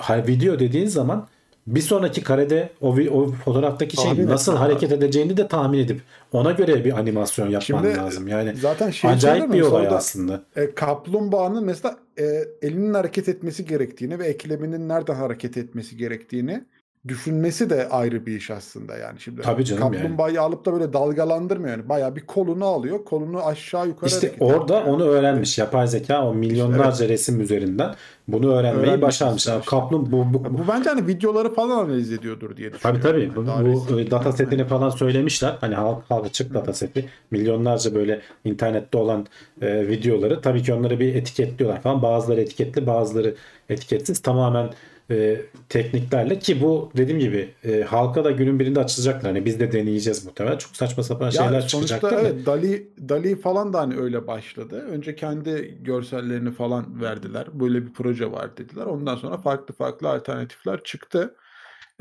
[0.09, 1.27] Video dediğin zaman
[1.75, 6.01] bir sonraki karede o, o fotoğraftaki şey nasıl hareket edeceğini de tahmin edip
[6.31, 8.27] ona göre bir animasyon yapman Şimdi, lazım.
[8.27, 10.43] Yani zaten şey acayip bir olay aslında.
[10.55, 12.23] E, kaplumbağanın mesela e,
[12.61, 16.63] elinin hareket etmesi gerektiğini ve ekleminin nerede hareket etmesi gerektiğini
[17.07, 19.19] düşünmesi de ayrı bir iş aslında yani.
[19.19, 20.45] Şimdi Tabii canım kaplumbağayı yani.
[20.45, 21.89] alıp da böyle dalgalandırmıyor yani.
[21.89, 23.05] Bayağı bir kolunu alıyor.
[23.05, 24.89] Kolunu aşağı yukarı İşte orada yani.
[24.89, 25.57] onu öğrenmiş.
[25.57, 27.09] Yapay zeka o milyonlarca evet.
[27.09, 27.95] resim üzerinden
[28.27, 29.47] bunu öğrenmeyi Öğrenmiş başarmış.
[29.47, 33.01] Yani kaplum bu, bu, bu bence hani videoları falan analiz ediyordur diye düşünüyorum.
[33.01, 33.35] Tabii tabii.
[33.35, 35.57] Bu, bu data setini falan söylemişler.
[35.61, 37.09] Hani halk halk açık data seti.
[37.31, 39.27] Milyonlarca böyle internette olan
[39.61, 42.01] e, videoları tabii ki onları bir etiketliyorlar falan.
[42.01, 43.35] Bazıları etiketli, bazıları
[43.69, 44.19] etiketsiz.
[44.19, 44.69] Tamamen
[45.11, 49.31] e, tekniklerle ki bu dediğim gibi e, halka da günün birinde açılacaklar.
[49.31, 50.57] Hani biz de deneyeceğiz muhtemelen.
[50.57, 52.03] Çok saçma sapan ya şeyler çıkacak.
[52.13, 54.85] Evet, Dali, Dali falan da hani öyle başladı.
[54.91, 57.47] Önce kendi görsellerini falan verdiler.
[57.53, 58.85] Böyle bir proje var dediler.
[58.85, 61.35] Ondan sonra farklı farklı alternatifler çıktı.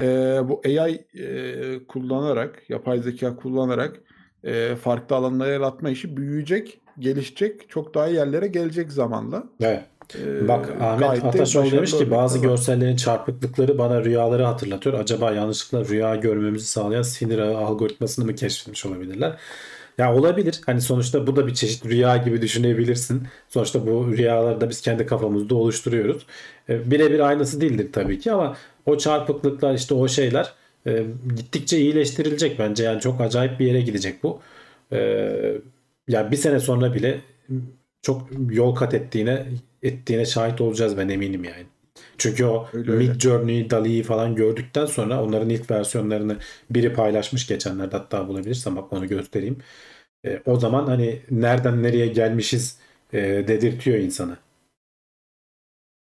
[0.02, 0.06] E,
[0.44, 4.00] bu AI e, kullanarak, yapay zeka kullanarak
[4.44, 9.44] e, farklı alanlara yaratma işi büyüyecek, gelişecek, çok daha yerlere gelecek zamanla.
[9.60, 9.84] Evet.
[10.14, 14.98] Ee, Bak Ahmet Ataşoğlu demiş ki bazı görsellerin çarpıklıkları bana rüyaları hatırlatıyor.
[14.98, 19.36] Acaba yanlışlıkla rüya görmemizi sağlayan sinir ağı algoritmasını mı keşfetmiş olabilirler?
[19.98, 20.60] Ya olabilir.
[20.66, 23.22] Hani sonuçta bu da bir çeşit rüya gibi düşünebilirsin.
[23.48, 26.26] Sonuçta bu rüyaları da biz kendi kafamızda oluşturuyoruz.
[26.68, 28.56] E, birebir aynısı değildir tabii ki ama
[28.86, 30.52] o çarpıklıklar işte o şeyler
[30.86, 31.04] e,
[31.36, 32.84] gittikçe iyileştirilecek bence.
[32.84, 34.40] Yani çok acayip bir yere gidecek bu.
[34.92, 34.98] E,
[36.08, 37.20] ya bir sene sonra bile
[38.02, 39.46] çok yol kat ettiğine
[39.82, 41.66] ettiğine şahit olacağız ben eminim yani.
[42.18, 43.18] Çünkü o öyle, Mid öyle.
[43.18, 46.36] Journey, Dali'yi falan gördükten sonra onların ilk versiyonlarını
[46.70, 49.58] biri paylaşmış geçenlerde hatta bulabilirsem bak onu göstereyim.
[50.26, 52.78] E, o zaman hani nereden nereye gelmişiz
[53.12, 53.18] e,
[53.48, 54.36] dedirtiyor insanı.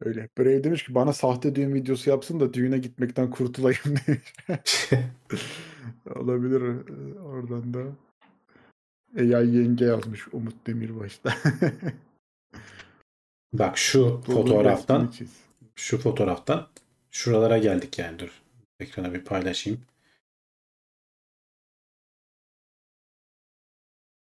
[0.01, 0.29] Öyle.
[0.37, 4.35] Brave demiş ki bana sahte düğün videosu yapsın da düğüne gitmekten kurtulayım demiş.
[6.15, 7.83] Olabilir e, oradan da.
[9.17, 11.33] AI yenge yazmış Umut Demirbaş'ta.
[13.53, 15.13] Bak şu fotoğraftan
[15.75, 16.67] şu fotoğraftan
[17.11, 18.41] şuralara geldik yani dur.
[18.79, 19.81] Ekrana bir paylaşayım.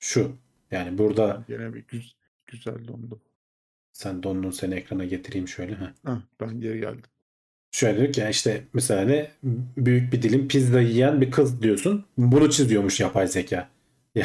[0.00, 0.36] Şu.
[0.70, 2.16] Yani burada Yine bir güz-
[2.46, 3.20] güzel dondum.
[3.92, 5.74] sen dondun seni ekrana getireyim şöyle.
[5.74, 5.86] Heh.
[6.04, 7.02] Hah, ben geri geldim.
[7.70, 9.30] Şöyle diyor ki yani işte mesela ne
[9.76, 12.06] büyük bir dilim pizza yiyen bir kız diyorsun.
[12.18, 13.68] Bunu çiziyormuş yapay zeka.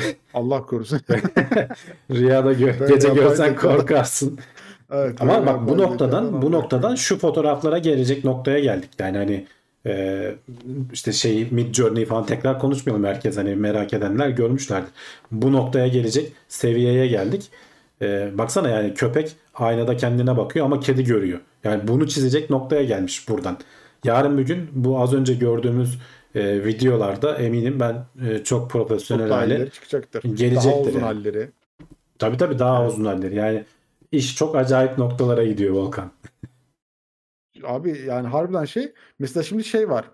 [0.34, 1.00] Allah korusun.
[2.10, 4.38] Rüyada gö- Böyle gece görsen korkarsın.
[4.92, 8.90] evet, Ama bak bu noktadan bu noktadan şu fotoğraflara gelecek noktaya geldik.
[8.98, 9.46] Yani hani
[9.86, 10.34] e,
[10.92, 14.90] işte şey Mid Journey falan tekrar konuşmayalım herkes hani merak edenler görmüşlerdir.
[15.30, 17.50] Bu noktaya gelecek seviyeye geldik.
[18.02, 21.40] E, baksana yani köpek aynada kendine bakıyor ama kedi görüyor.
[21.64, 23.58] Yani bunu çizecek noktaya gelmiş buradan.
[24.04, 25.98] Yarın bir gün bu az önce gördüğümüz
[26.34, 30.22] e, videolarda eminim ben e, çok profesyonel hale çıkacaktır.
[30.22, 31.02] gelecektir Daha uzun yani.
[31.02, 31.50] halleri.
[32.18, 33.34] tabii tabii daha uzun halleri.
[33.34, 33.64] Yani
[34.12, 36.12] iş çok acayip noktalara gidiyor Volkan.
[37.64, 40.10] Abi yani harbiden şey mesela şimdi şey var.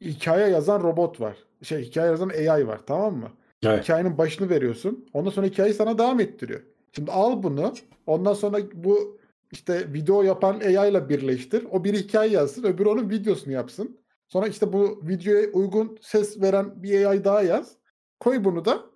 [0.00, 1.36] Hikaye yazan robot var.
[1.62, 3.28] Şey hikaye yazan AI var tamam mı?
[3.62, 3.84] Evet.
[3.84, 5.08] Hikayenin başını veriyorsun.
[5.12, 6.60] Ondan sonra hikayeyi sana devam ettiriyor.
[6.92, 7.74] Şimdi al bunu.
[8.06, 9.18] Ondan sonra bu
[9.52, 11.64] işte video yapan AI ile birleştir.
[11.70, 12.64] O bir hikaye yazsın.
[12.64, 13.98] Öbürü onun videosunu yapsın.
[14.28, 17.76] Sonra işte bu videoya uygun ses veren bir AI daha yaz.
[18.20, 18.86] Koy bunu da.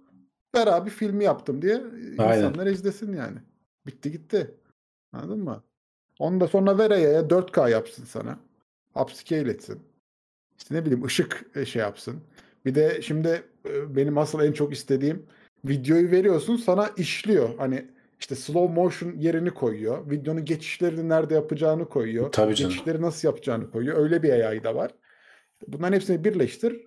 [0.55, 1.83] Ver abi filmi yaptım diye
[2.19, 2.39] Aynen.
[2.39, 3.39] insanlar izlesin yani.
[3.87, 4.55] Bitti gitti.
[5.13, 5.63] Anladın mı?
[6.19, 8.39] Onu da sonra ver AI'ya 4K yapsın sana.
[8.95, 9.81] Upscale etsin.
[10.59, 12.21] İşte ne bileyim ışık e, şey yapsın.
[12.65, 15.27] Bir de şimdi e, benim asıl en çok istediğim
[15.65, 17.59] videoyu veriyorsun sana işliyor.
[17.59, 17.87] Hani
[18.21, 20.11] işte slow motion yerini koyuyor.
[20.11, 22.33] Videonun geçişlerini nerede yapacağını koyuyor.
[22.33, 22.73] Tabii canım.
[22.73, 23.99] Geçişleri nasıl yapacağını koyuyor.
[23.99, 24.91] Öyle bir AI da var.
[25.69, 26.83] Bunların hepsini birleştir.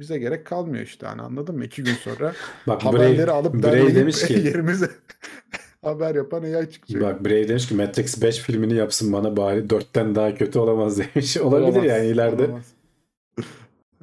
[0.00, 1.06] Bize gerek kalmıyor işte.
[1.06, 1.64] Hani anladın mı?
[1.64, 2.32] İki gün sonra
[2.66, 4.90] Bak haberleri Brave, alıp Brave demiş ki yerimize
[5.82, 7.02] haber yapan AI çıkacak.
[7.02, 11.36] bak Brave demiş ki Matrix 5 filmini yapsın bana bari 4'ten daha kötü olamaz demiş.
[11.36, 12.44] Olabilir Olamaz, yani ileride.
[12.44, 12.72] olamaz.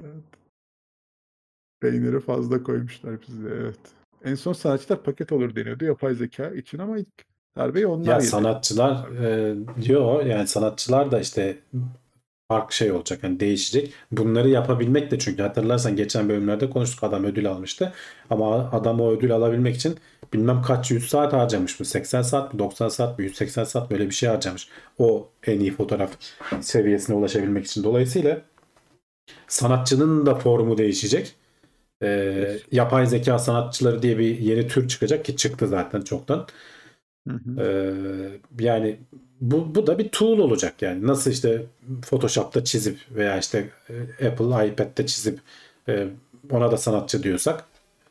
[0.04, 0.14] Evet.
[1.82, 3.80] Peyniri fazla koymuşlar bize evet.
[4.24, 7.08] En son sanatçılar paket olur deniyordu yapay zeka için ama ilk
[7.58, 8.26] darbeyi onlar Ya yedi.
[8.26, 11.58] sanatçılar e, diyor yani sanatçılar da işte
[12.48, 13.94] farklı şey olacak yani değişecek.
[14.12, 17.94] Bunları yapabilmek de çünkü hatırlarsan geçen bölümlerde konuştuk adam ödül almıştı.
[18.30, 19.96] Ama adam o ödül alabilmek için
[20.34, 21.86] bilmem kaç yüz saat harcamış mı?
[21.86, 24.68] 80 saat mi 90 saat mi 180 saat böyle bir şey harcamış.
[24.98, 26.12] O en iyi fotoğraf
[26.62, 27.84] seviyesine ulaşabilmek için.
[27.84, 28.42] Dolayısıyla
[29.48, 31.36] sanatçının da formu değişecek.
[32.04, 36.48] E, yapay zeka sanatçıları diye bir yeni tür çıkacak ki çıktı zaten çoktan.
[37.28, 37.62] Hı hı.
[37.62, 39.00] Ee, yani
[39.52, 41.08] bu, bu da bir tool olacak yani.
[41.08, 41.66] Nasıl işte
[42.10, 43.70] Photoshop'ta çizip veya işte
[44.20, 45.40] e, Apple iPad'de çizip
[45.90, 46.08] e,
[46.52, 47.64] ona da sanatçı diyorsak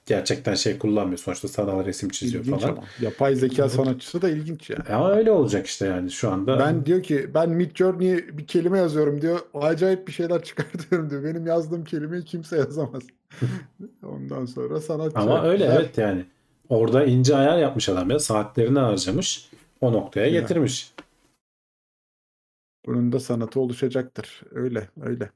[0.06, 1.18] gerçekten şey kullanmıyor.
[1.18, 2.72] Sonuçta sanal resim çiziyor İlginç falan.
[2.72, 2.82] ama.
[3.00, 4.82] Yapay zeka sanatçısı da ilginç yani.
[4.88, 6.58] Ama öyle olacak işte yani şu anda.
[6.58, 9.38] Ben diyor ki ben Midjourney'e bir kelime yazıyorum diyor.
[9.54, 11.24] Acayip bir şeyler çıkartıyorum diyor.
[11.24, 13.02] Benim yazdığım kelimeyi kimse yazamaz.
[14.06, 15.18] Ondan sonra sanatçı.
[15.18, 15.76] Ama öyle Güzel.
[15.80, 16.24] evet yani.
[16.68, 18.18] Orada ince ayar yapmış adam ya.
[18.18, 19.48] Saatlerini harcamış.
[19.80, 20.40] O noktaya Güzel.
[20.40, 20.92] getirmiş.
[22.86, 24.42] Bunun da sanatı oluşacaktır.
[24.50, 25.30] Öyle, öyle.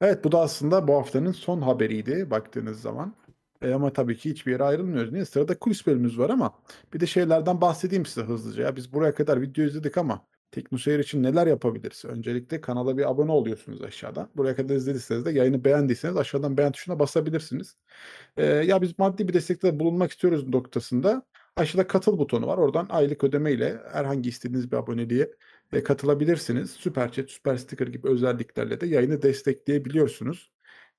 [0.00, 3.14] Evet, bu da aslında bu haftanın son haberiydi baktığınız zaman.
[3.62, 5.12] E, ama tabii ki hiçbir yere ayrılmıyoruz.
[5.12, 5.24] Niye?
[5.24, 6.54] Sırada kulis bölümümüz var ama
[6.94, 8.62] bir de şeylerden bahsedeyim size hızlıca.
[8.62, 12.04] Ya biz buraya kadar video izledik ama TeknoSeyir için neler yapabiliriz?
[12.04, 14.28] Öncelikle kanala bir abone oluyorsunuz aşağıdan.
[14.36, 17.76] Buraya kadar izlediyseniz de yayını beğendiyseniz aşağıdan beğen tuşuna basabilirsiniz.
[18.36, 21.22] E, ya biz maddi bir destekte bulunmak istiyoruz noktasında.
[21.56, 22.58] Aşağıda katıl butonu var.
[22.58, 25.30] Oradan aylık ödemeyle herhangi istediğiniz bir aboneliğe
[25.72, 26.70] e, katılabilirsiniz.
[26.70, 30.52] Süper Chat, Süper Sticker gibi özelliklerle de yayını destekleyebiliyorsunuz.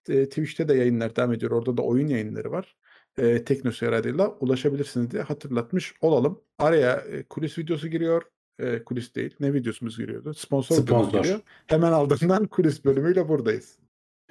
[0.09, 1.51] E, Twitch'te de yayınlar devam ediyor.
[1.51, 2.75] Orada da oyun yayınları var.
[3.17, 6.41] E, Teknoseyir adıyla ulaşabilirsiniz diye hatırlatmış olalım.
[6.59, 8.23] Araya e, kulis videosu giriyor.
[8.59, 9.35] E, kulis değil.
[9.39, 10.33] Ne videosumuz giriyordu?
[10.33, 11.23] Sponsor, Sponsor.
[11.23, 11.39] giriyor.
[11.67, 13.77] Hemen ardından kulis bölümüyle buradayız.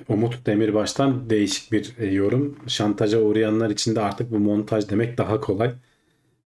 [0.09, 2.57] Umut Demirbaş'tan değişik bir yorum.
[2.67, 5.75] Şantaja uğrayanlar için de artık bu montaj demek daha kolay.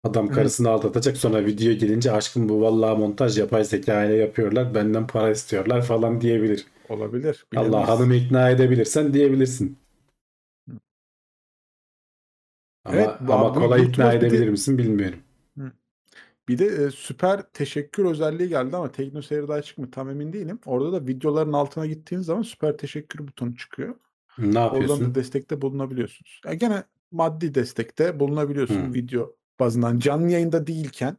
[0.04, 0.36] Adam Evet.
[0.36, 4.76] karısını aldatacak sonra video gelince aşkım bu vallahi montaj yapay zeka ile yapıyorlar.
[4.76, 6.66] Benden para istiyorlar falan diyebilir.
[6.89, 7.45] Olabilir.
[7.56, 7.89] Allah bilemeyiz.
[7.89, 9.78] hanımı ikna edebilirsen diyebilirsin.
[12.86, 15.20] Ama, Evet, ama kolay ikna bir de- edebilir misin bilmiyorum.
[16.47, 20.59] Bir de e, süper teşekkür özelliği geldi ama TeknoSeyir'de açık mı tam emin değilim.
[20.66, 23.96] Orada da videoların altına gittiğiniz zaman süper teşekkür butonu çıkıyor.
[24.38, 25.05] Ne Oradan yapıyorsun?
[25.12, 26.42] da destekte bulunabiliyorsunuz.
[26.46, 28.93] Ya gene maddi destekte bulunabiliyorsun Hmm.
[28.93, 31.17] video bazından canlı yayında değilken.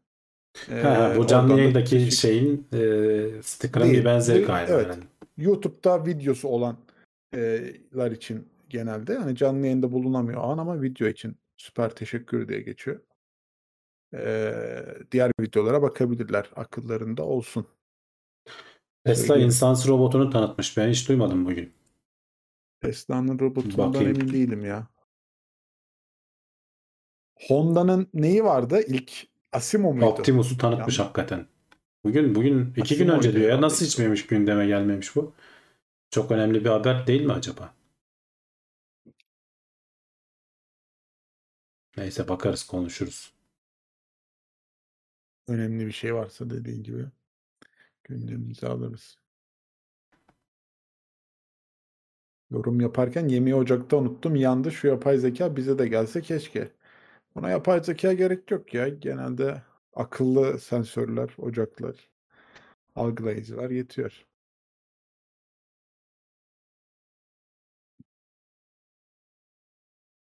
[0.70, 4.72] e, Ha, ha, bu canlı oradan da yayındaki teşekkür- şeyin e, sticker'ın bir benzeri galiba.
[4.72, 4.86] evet.
[4.86, 5.04] yani.
[5.36, 12.48] YouTube'da videosu olanlar için genelde hani canlı yayında bulunamıyor an ama video için süper teşekkür
[12.48, 13.00] diye geçiyor.
[14.14, 14.52] E,
[15.12, 17.66] diğer videolara bakabilirler akıllarında olsun.
[19.04, 20.76] Tesla insansız robotunu tanıtmış.
[20.76, 21.72] Ben hiç duymadım bugün.
[22.80, 24.16] Tesla'nın robotundan Bakayım.
[24.20, 24.86] emin değilim ya.
[27.48, 28.80] Honda'nın neyi vardı?
[28.86, 30.06] İlk Asimo muydu?
[30.06, 30.98] Optimus'u tanıtmış Yanlış.
[30.98, 31.46] hakikaten.
[32.04, 33.56] Bugün bugün iki gün Asimo önce muydu diyor ya.
[33.56, 35.32] herhalde Nasıl miymiş gündeme gelmemiş bu?
[36.10, 37.74] Çok önemli bir haber değil mi acaba?
[41.96, 43.32] Neyse bakarız konuşuruz.
[45.48, 47.04] Önemli bir şey varsa dediğin gibi
[48.04, 49.18] gündemimize alırız.
[52.50, 54.36] Yorum yaparken yemeği ocakta unuttum.
[54.36, 56.72] Yandı şu yapay zeka bize de gelse keşke.
[57.34, 58.88] Buna yapay zeka gerek yok ya.
[58.88, 59.62] Genelde
[59.94, 62.08] akıllı sensörler, ocaklar,
[62.96, 64.26] algılayıcılar yetiyor.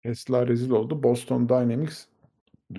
[0.02, 1.02] Tesla rezil oldu.
[1.02, 2.06] Boston Dynamics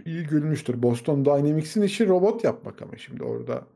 [0.05, 0.81] iyi gülmüştür.
[0.81, 3.67] Boston Dynamics'in işi robot yapmak ama şimdi orada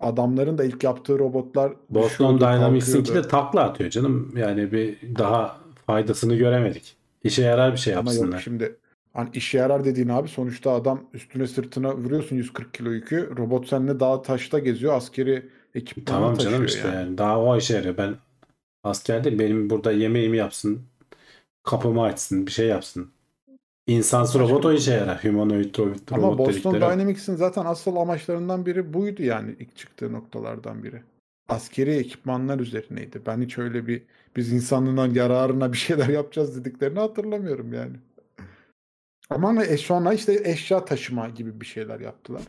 [0.00, 4.36] adamların da ilk yaptığı robotlar Boston Dynamics'inki de takla atıyor canım.
[4.36, 6.96] Yani bir daha faydasını göremedik.
[7.24, 8.32] İşe yarar bir şey Ama yapsınlar.
[8.32, 8.76] yok şimdi
[9.16, 13.36] hani işe yarar dediğin abi sonuçta adam üstüne sırtına vuruyorsun 140 kilo yükü.
[13.36, 14.94] Robot seninle dağ taşta geziyor.
[14.94, 16.94] Askeri ekipmanı Tamam taşıyor canım işte yani.
[16.94, 17.18] yani.
[17.18, 17.96] Daha o işe yarıyor.
[17.96, 18.16] Ben
[18.84, 20.82] asker değil benim burada yemeğimi yapsın.
[21.62, 22.46] Kapımı açsın.
[22.46, 23.10] Bir şey yapsın.
[23.86, 25.00] İnsansı robot o işe konu.
[25.00, 25.24] yarar.
[25.24, 26.74] Humanoid robot, Ama robot Boston.
[26.74, 31.02] Dynamics'in zaten asıl amaçlarından biri buydu yani ilk çıktığı noktalardan biri.
[31.48, 33.22] Askeri ekipmanlar üzerineydi.
[33.26, 34.02] Ben hiç öyle bir
[34.36, 37.96] biz insanlığına yararına bir şeyler yapacağız dediklerini hatırlamıyorum yani.
[39.30, 42.42] Ama hani e- sonra işte eşya taşıma gibi bir şeyler yaptılar.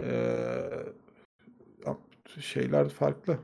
[0.00, 0.70] Ee,
[2.40, 3.38] şeyler farklı.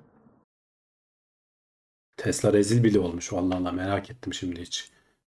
[2.16, 3.32] Tesla rezil bile olmuş.
[3.32, 4.90] Vallahi Allah merak ettim şimdi hiç.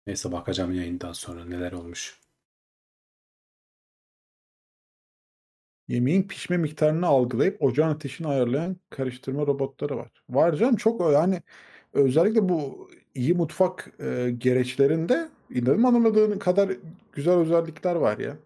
[0.06, 2.20] Neyse bakacağım yayından sonra neler olmuş.
[5.88, 10.10] Yemeğin pişme miktarını algılayıp ocağın ateşini ayarlayan karıştırma robotları var.
[10.28, 11.42] Var canım çok yani
[11.92, 16.70] özellikle bu iyi mutfak e, gereçlerinde inanılmadığın kadar
[17.12, 18.36] güzel özellikler var ya.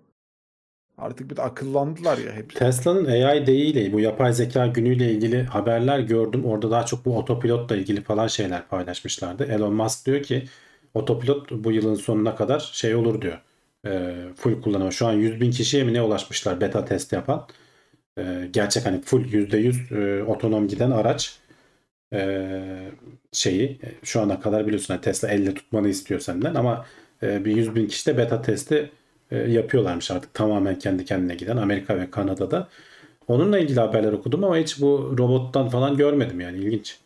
[0.99, 2.59] Artık bir de akıllandılar ya hepsi.
[2.59, 6.45] Tesla'nın AI ile bu yapay zeka günüyle ilgili haberler gördüm.
[6.45, 9.45] Orada daha çok bu otopilotla ilgili falan şeyler paylaşmışlardı.
[9.45, 10.45] Elon Musk diyor ki
[10.95, 13.39] otopilot bu yılın sonuna kadar şey olur diyor.
[13.87, 14.93] E, full kullanımı.
[14.93, 17.47] Şu an 100 bin kişiye mi ne ulaşmışlar beta test yapan.
[18.19, 21.40] E, gerçek hani full %100 e, otonom giden araç
[22.13, 22.91] e,
[23.33, 26.87] şeyi şu ana kadar biliyorsun hani Tesla elle tutmanı istiyor senden ama
[27.23, 28.91] e, bir 100 bin kişi de beta testi
[29.31, 32.69] e, yapıyorlarmış artık tamamen kendi kendine giden Amerika ve Kanada'da.
[33.29, 37.01] Onunla ilgili haberler okudum ama hiç bu robottan falan görmedim yani ilginç.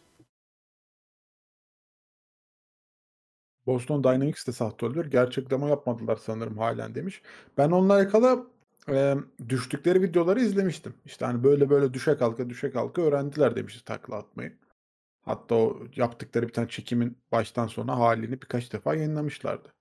[3.67, 5.05] Boston Dynamics de sahte olabilir.
[5.05, 7.23] Gerçek demo yapmadılar sanırım halen demiş.
[7.59, 8.47] Ben onunla alakalı
[8.89, 9.15] e,
[9.49, 10.95] düştükleri videoları izlemiştim.
[11.07, 14.53] İşte hani böyle böyle düşe kalka düşe kalka öğrendiler demişti takla atmayı.
[15.25, 19.75] Hatta o yaptıkları bir tane çekimin baştan sona halini birkaç defa yayınlamışlardı.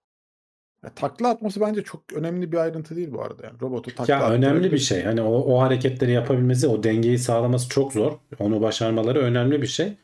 [0.84, 3.45] Ya, takla atması bence çok önemli bir ayrıntı değil bu arada.
[3.45, 5.03] Yani robotu takla Ya önemli bir şey.
[5.03, 8.20] Hani o, o hareketleri yapabilmesi, o dengeyi sağlaması çok zor.
[8.40, 9.98] Onu başarmaları önemli bir şey.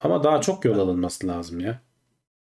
[0.00, 1.82] Ama daha çok yol alınması lazım ya.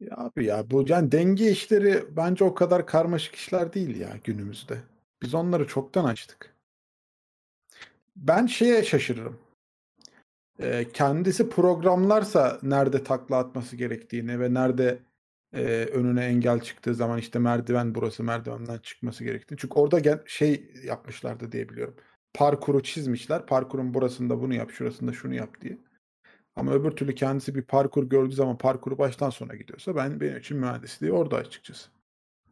[0.01, 4.83] Ya abi ya bu yani denge işleri bence o kadar karmaşık işler değil ya günümüzde.
[5.23, 6.57] Biz onları çoktan açtık.
[8.17, 9.39] Ben şeye şaşırırım.
[10.61, 14.99] Ee, kendisi programlarsa nerede takla atması gerektiğini ve nerede
[15.53, 19.59] e, önüne engel çıktığı zaman işte merdiven burası merdivenden çıkması gerektiğini.
[19.59, 21.95] Çünkü orada gel, şey yapmışlardı diye biliyorum.
[22.35, 23.47] Parkuru çizmişler.
[23.47, 25.79] Parkurun burasında bunu yap, şurasında şunu yap diye.
[26.57, 30.59] Ama öbür türlü kendisi bir parkur gördüğü zaman parkuru baştan sona gidiyorsa ben benim için
[30.59, 31.89] mühendisliği orada açıkçası.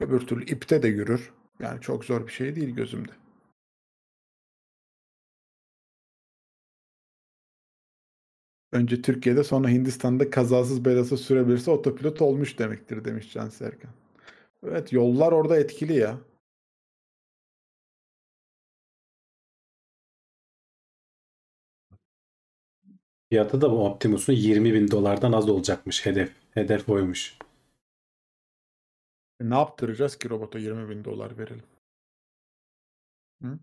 [0.00, 1.32] Öbür türlü ipte de yürür.
[1.60, 3.12] Yani çok zor bir şey değil gözümde.
[8.74, 13.90] Önce Türkiye'de sonra Hindistan'da kazasız belasız sürebilirse otopilot olmuş demektir demiş Can Serkan.
[14.66, 16.20] Evet yollar orada etkili ya.
[23.30, 26.32] Fiyatı da bu Optimus'un 20 bin dolardan az olacakmış hedef.
[26.50, 27.38] Hedef oymuş.
[29.40, 31.64] E, ne yaptıracağız ki robota 20 bin dolar verelim?
[33.42, 33.58] Hı?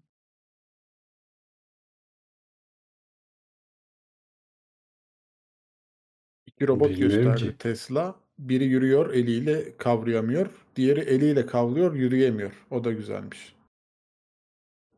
[6.62, 7.58] İki robot Bilmiyorum gösterdi ki.
[7.58, 8.16] Tesla.
[8.40, 10.50] Biri yürüyor eliyle kavrayamıyor.
[10.76, 12.52] Diğeri eliyle kavruyor yürüyemiyor.
[12.72, 13.56] O da güzelmiş.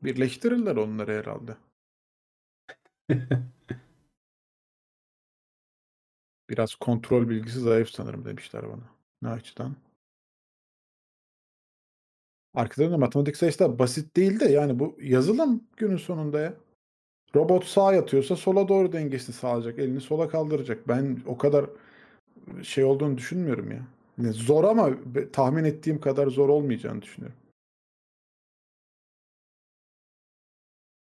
[0.04, 1.58] Birleştirirler onları herhalde.
[6.50, 8.90] Biraz kontrol bilgisi zayıf sanırım demişler bana.
[9.22, 9.76] Ne açıdan?
[12.54, 16.54] Arkadan matematik sayısı da basit değil de yani bu yazılım günün sonunda ya.
[17.36, 19.80] Robot sağa yatıyorsa sola doğru dengesini sağlayacak.
[19.80, 20.88] Elini sola kaldıracak.
[20.88, 21.66] Ben o kadar
[22.64, 23.88] şey olduğunu düşünmüyorum ya.
[24.18, 24.90] Yani zor ama
[25.34, 27.38] tahmin ettiğim kadar zor olmayacağını düşünüyorum.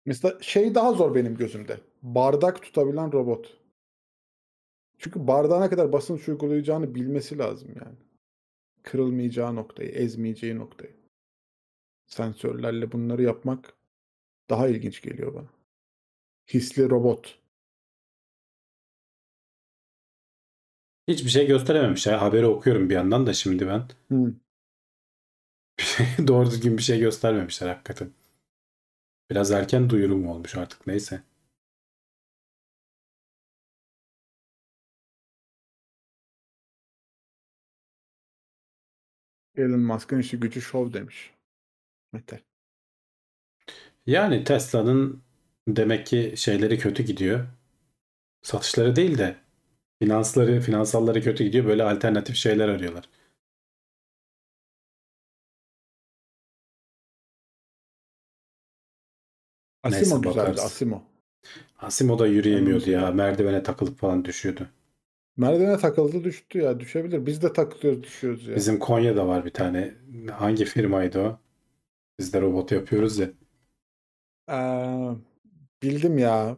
[0.07, 1.81] Mesela şey daha zor benim gözümde.
[2.03, 3.57] Bardak tutabilen robot.
[4.99, 7.97] Çünkü bardağa ne kadar basınç uygulayacağını bilmesi lazım yani.
[8.83, 10.93] Kırılmayacağı noktayı, ezmeyeceği noktayı.
[12.07, 13.75] sensörlerle bunları yapmak
[14.51, 15.60] daha ilginç geliyor bana.
[16.55, 17.39] Hisli robot.
[21.09, 22.23] Hiçbir şey gösterememiş ya.
[22.23, 23.89] Haberi okuyorum bir yandan da şimdi ben.
[24.11, 24.35] Hı.
[26.27, 28.11] Doğru düzgün bir şey göstermemişler hakikaten.
[29.31, 31.23] Biraz erken duyurum olmuş artık neyse.
[39.57, 41.35] Elon Musk'ın işi gücü şov demiş.
[42.13, 42.41] Mete.
[44.07, 45.23] Yani Tesla'nın
[45.69, 47.47] demek ki şeyleri kötü gidiyor.
[48.43, 49.37] Satışları değil de
[50.03, 51.67] finansları, finansalları kötü gidiyor.
[51.67, 53.11] Böyle alternatif şeyler arıyorlar.
[59.83, 60.55] Asimo Neyse, güzeldi.
[60.55, 60.61] bakarız.
[60.61, 61.03] Asimo.
[61.79, 63.11] Asimo da yürüyemiyordu ya.
[63.13, 64.69] Merdivene takılıp falan düşüyordu.
[65.37, 66.81] Merdivene takıldı düştü ya.
[66.81, 67.27] Düşebilir.
[67.27, 68.57] Biz de takılıyoruz düşüyoruz ya.
[68.57, 69.95] Bizim Konya'da var bir tane.
[70.33, 71.39] Hangi firmaydı o?
[72.19, 73.31] Biz de robot yapıyoruz ya.
[74.49, 75.17] Ee,
[75.83, 76.57] bildim ya.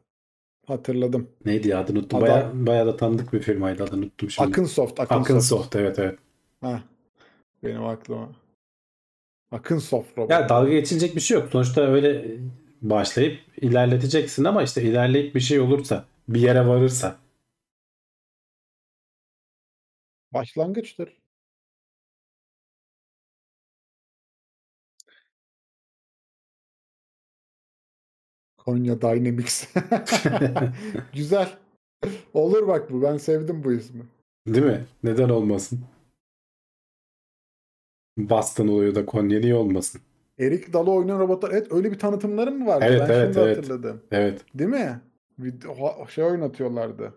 [0.67, 1.31] Hatırladım.
[1.45, 2.21] Neydi ya adını unuttum.
[2.21, 4.49] Baya, bayağı da tanıdık bir firmaydı adını unuttum şimdi.
[4.49, 5.01] Akınsoft.
[5.01, 5.31] Akınsoft.
[5.31, 6.19] Akınsoft evet evet.
[6.61, 6.83] Ha.
[7.63, 8.33] Benim aklıma.
[9.53, 10.31] Akınsoft robot.
[10.31, 11.49] Ya dalga geçilecek bir şey yok.
[11.53, 12.37] Sonuçta öyle
[12.83, 17.17] başlayıp ilerleteceksin ama işte ilerleyip bir şey olursa, bir yere varırsa.
[20.33, 21.22] Başlangıçtır.
[28.65, 29.69] Konya Dynamics.
[31.15, 31.49] Güzel.
[32.35, 33.03] Olur bak bu.
[33.03, 34.03] Ben sevdim bu ismi.
[34.47, 34.85] Değil mi?
[35.05, 35.81] Neden olmasın?
[38.19, 40.01] Boston oluyor da Konya niye olmasın?
[40.39, 41.51] Erik Dalı oynayan robotlar.
[41.51, 42.85] Evet öyle bir tanıtımları mı vardı?
[42.89, 43.57] Evet, ben evet, şimdi evet.
[43.57, 44.01] hatırladım.
[44.11, 44.41] Evet.
[44.55, 45.01] Değil mi?
[45.39, 47.15] Video, şey oynatıyorlardı.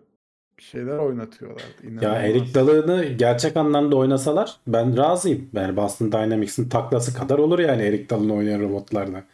[0.58, 1.84] Bir şeyler oynatıyorlardı.
[1.84, 2.24] Ya İnanılmaz.
[2.24, 5.48] Erik Dalı'nı gerçek anlamda oynasalar ben razıyım.
[5.52, 9.24] Yani Boston Dynamics'in taklası kadar olur yani Erik Dalı'nı oynayan robotlarda.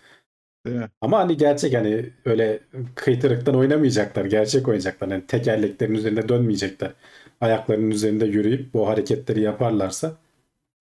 [0.66, 0.90] Değil mi?
[1.00, 2.60] Ama hani gerçek hani öyle
[2.94, 4.24] kıytırıktan oynamayacaklar.
[4.24, 5.08] Gerçek oynayacaklar.
[5.08, 6.92] Yani tekerleklerin üzerinde dönmeyecekler.
[7.40, 10.16] Ayaklarının üzerinde yürüyüp bu hareketleri yaparlarsa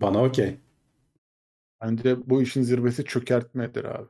[0.01, 0.57] bana okey.
[1.81, 4.07] Bence bu işin zirvesi çökertmedir abi.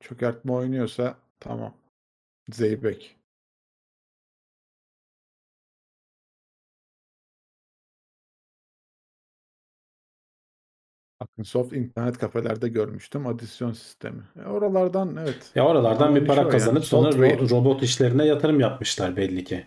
[0.00, 1.74] Çökertme oynuyorsa tamam.
[2.52, 3.16] Zeybek.
[11.32, 13.26] Akınsoft internet kafelerde görmüştüm.
[13.26, 14.22] Adisyon sistemi.
[14.44, 15.50] E, oralardan evet.
[15.54, 16.84] Ya oralardan Ama bir para kazanıp yani.
[16.84, 19.66] sonra ro- robot işlerine yatırım yapmışlar belli ki.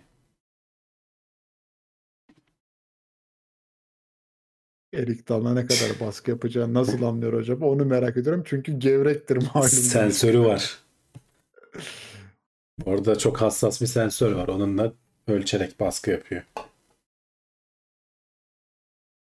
[4.94, 7.66] Erik Dalı'na ne kadar baskı yapacağını nasıl anlıyor acaba?
[7.66, 8.42] Onu merak ediyorum.
[8.46, 9.68] Çünkü gevrektir malum.
[9.68, 10.78] Sensörü var.
[12.84, 14.48] Orada çok hassas bir sensör var.
[14.48, 14.92] Onunla
[15.28, 16.42] ölçerek baskı yapıyor.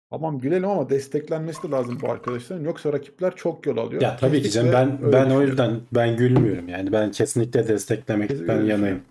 [0.10, 2.64] Tamam gülelim ama desteklenmesi de lazım bu arkadaşların.
[2.64, 4.02] Yoksa rakipler çok yol alıyor.
[4.02, 9.02] Ya tabii ki canım ben ben o yüzden ben gülmüyorum yani ben kesinlikle desteklemekten yanayım.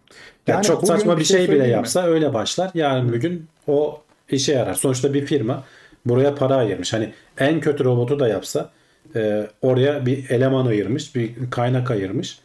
[0.47, 1.77] Ya Yani çok saçma bir şey şey bile söyleyeyim mi?
[1.77, 2.70] yapsa öyle başlar.
[2.74, 4.01] Yarın bir gün o
[4.31, 4.74] işe yarar.
[4.74, 5.64] Sonuçta bir firma
[6.06, 6.93] buraya para ayırmış.
[6.93, 8.70] Hani en kötü robotu da yapsa
[9.16, 12.39] e, oraya bir eleman ayırmış, bir kaynak ayırmış.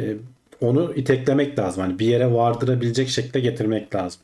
[0.00, 0.14] E,
[0.60, 1.82] onu iteklemek lazım.
[1.82, 4.20] Hani bir yere vardırabilecek şekilde getirmek lazım.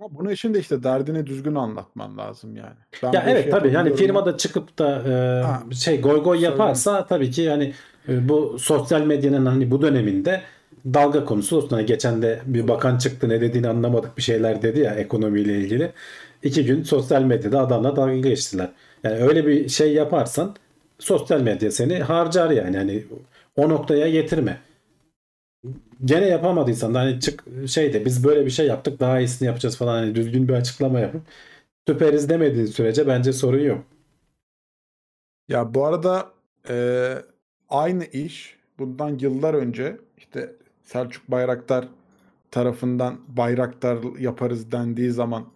[0.00, 2.74] Ama bunun için de işte derdini düzgün anlatman lazım yani.
[3.02, 7.06] Ben Ya evet tabii yani firma da çıkıp da e, Ha, şey goy goy yaparsa
[7.06, 7.74] tabii ki hani
[8.08, 10.42] e, bu sosyal medyanın hani bu döneminde
[10.86, 11.68] dalga konusu olsun.
[11.76, 15.92] Hani geçen de bir bakan çıktı ne dediğini anlamadık bir şeyler dedi ya ekonomiyle ilgili.
[16.42, 18.68] İki gün sosyal medyada adamla dalga geçtiler.
[19.04, 20.56] Yani öyle bir şey yaparsan
[20.98, 22.76] sosyal medya seni harcar yani.
[22.76, 23.04] Hani
[23.56, 24.58] o noktaya getirme.
[26.04, 29.94] Gene yapamadıysan da hani çık şeyde biz böyle bir şey yaptık daha iyisini yapacağız falan
[29.94, 31.22] hani düzgün bir açıklama yapıp
[31.88, 33.84] süperiz demediğin sürece bence sorun yok.
[35.48, 36.32] Ya bu arada
[36.68, 37.14] e,
[37.68, 41.88] aynı iş bundan yıllar önce işte Selçuk Bayraktar
[42.50, 45.46] tarafından Bayraktar yaparız dendiği zaman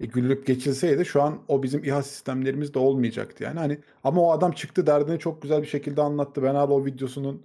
[0.00, 3.58] e, güllük geçilseydi şu an o bizim İHA sistemlerimiz de olmayacaktı yani.
[3.58, 6.42] Hani ama o adam çıktı derdini çok güzel bir şekilde anlattı.
[6.42, 7.42] Ben hala o videosunun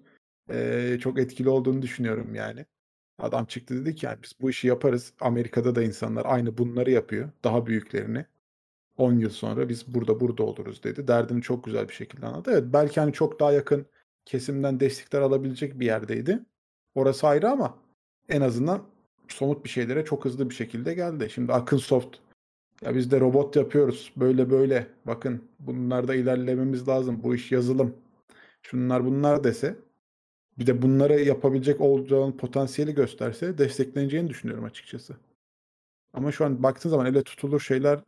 [0.49, 2.65] e, çok etkili olduğunu düşünüyorum yani.
[3.19, 5.13] Adam çıktı dedi ki yani biz bu işi yaparız.
[5.21, 7.29] Amerika'da da insanlar aynı bunları yapıyor.
[7.43, 8.25] Daha büyüklerini.
[8.97, 11.07] 10 yıl sonra biz burada burada oluruz dedi.
[11.07, 12.51] Derdini çok güzel bir şekilde anlattı.
[12.51, 13.85] Evet belki hani çok daha yakın
[14.25, 16.39] kesimden destekler alabilecek bir yerdeydi.
[16.95, 17.77] Orası ayrı ama
[18.29, 18.83] en azından
[19.27, 21.29] somut bir şeylere çok hızlı bir şekilde geldi.
[21.29, 22.17] Şimdi Akın Soft
[22.81, 24.13] ya biz de robot yapıyoruz.
[24.17, 24.87] Böyle böyle.
[25.05, 27.23] Bakın bunlarda ilerlememiz lazım.
[27.23, 27.95] Bu iş yazılım.
[28.61, 29.77] Şunlar bunlar dese
[30.59, 35.17] bir de bunları yapabilecek olacağın potansiyeli gösterse destekleneceğini düşünüyorum açıkçası.
[36.13, 37.99] Ama şu an baktığın zaman ele tutulur şeyler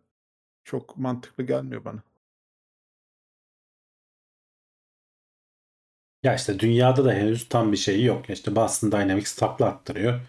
[0.63, 2.03] çok mantıklı gelmiyor bana.
[6.23, 8.29] Ya işte dünyada da henüz tam bir şey yok.
[8.29, 10.21] İşte Boston Dynamics takla attırıyor.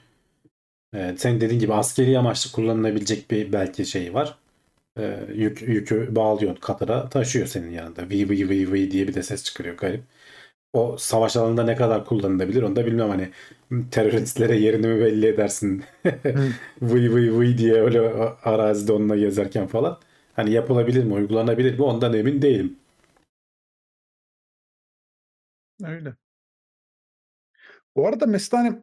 [0.95, 4.39] Ee, senin dediğin gibi askeri amaçlı kullanılabilecek bir belki şey var.
[4.99, 8.11] Ee, yük, yükü bağlıyorsun katıra taşıyor senin yanında.
[8.11, 10.05] V V V V diye bir de ses çıkarıyor garip.
[10.73, 13.31] O savaş alanında ne kadar kullanılabilir onu da bilmem hani
[13.91, 15.85] teröristlere yerini mi belli edersin
[16.83, 18.01] vıy vıy vıy diye öyle
[18.45, 19.99] arazide onunla gezerken falan.
[20.37, 22.77] Hani yapılabilir mi uygulanabilir mi ondan emin değilim.
[25.85, 26.17] Öyle.
[27.97, 28.79] Bu arada mesela hani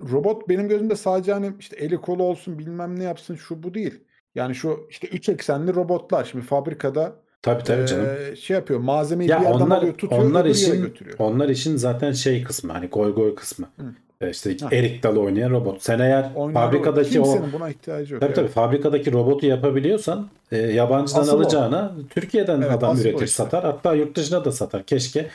[0.00, 4.04] robot benim gözümde sadece hani işte eli kolu olsun bilmem ne yapsın şu bu değil.
[4.34, 8.06] Yani şu işte üç eksenli robotlar şimdi fabrikada Tabii tabii canım.
[8.30, 11.16] eee, şey yapıyor malzemeyi Ya bir yerden onlar alıyor tutuyor onlar işin götürüyor.
[11.18, 13.66] onlar işin zaten şey kısmı hani goy goy kısmı.
[13.80, 13.84] Hı.
[14.26, 14.68] E İşte Ha.
[14.72, 15.82] erik dalı oynayan robot.
[15.82, 17.28] Sen eğer Oynayan fabrikadaki robot.
[17.28, 18.20] o Kimsenin buna ihtiyacı yok.
[18.22, 21.36] tabii tabii fabrikadaki robotu yapabiliyorsan e, yabancıdan Asıl o.
[21.36, 23.26] alacağına Türkiye'den Evet, adam o üretir işte.
[23.26, 23.64] satar.
[23.64, 25.26] Hatta yurt dışına da satar keşke.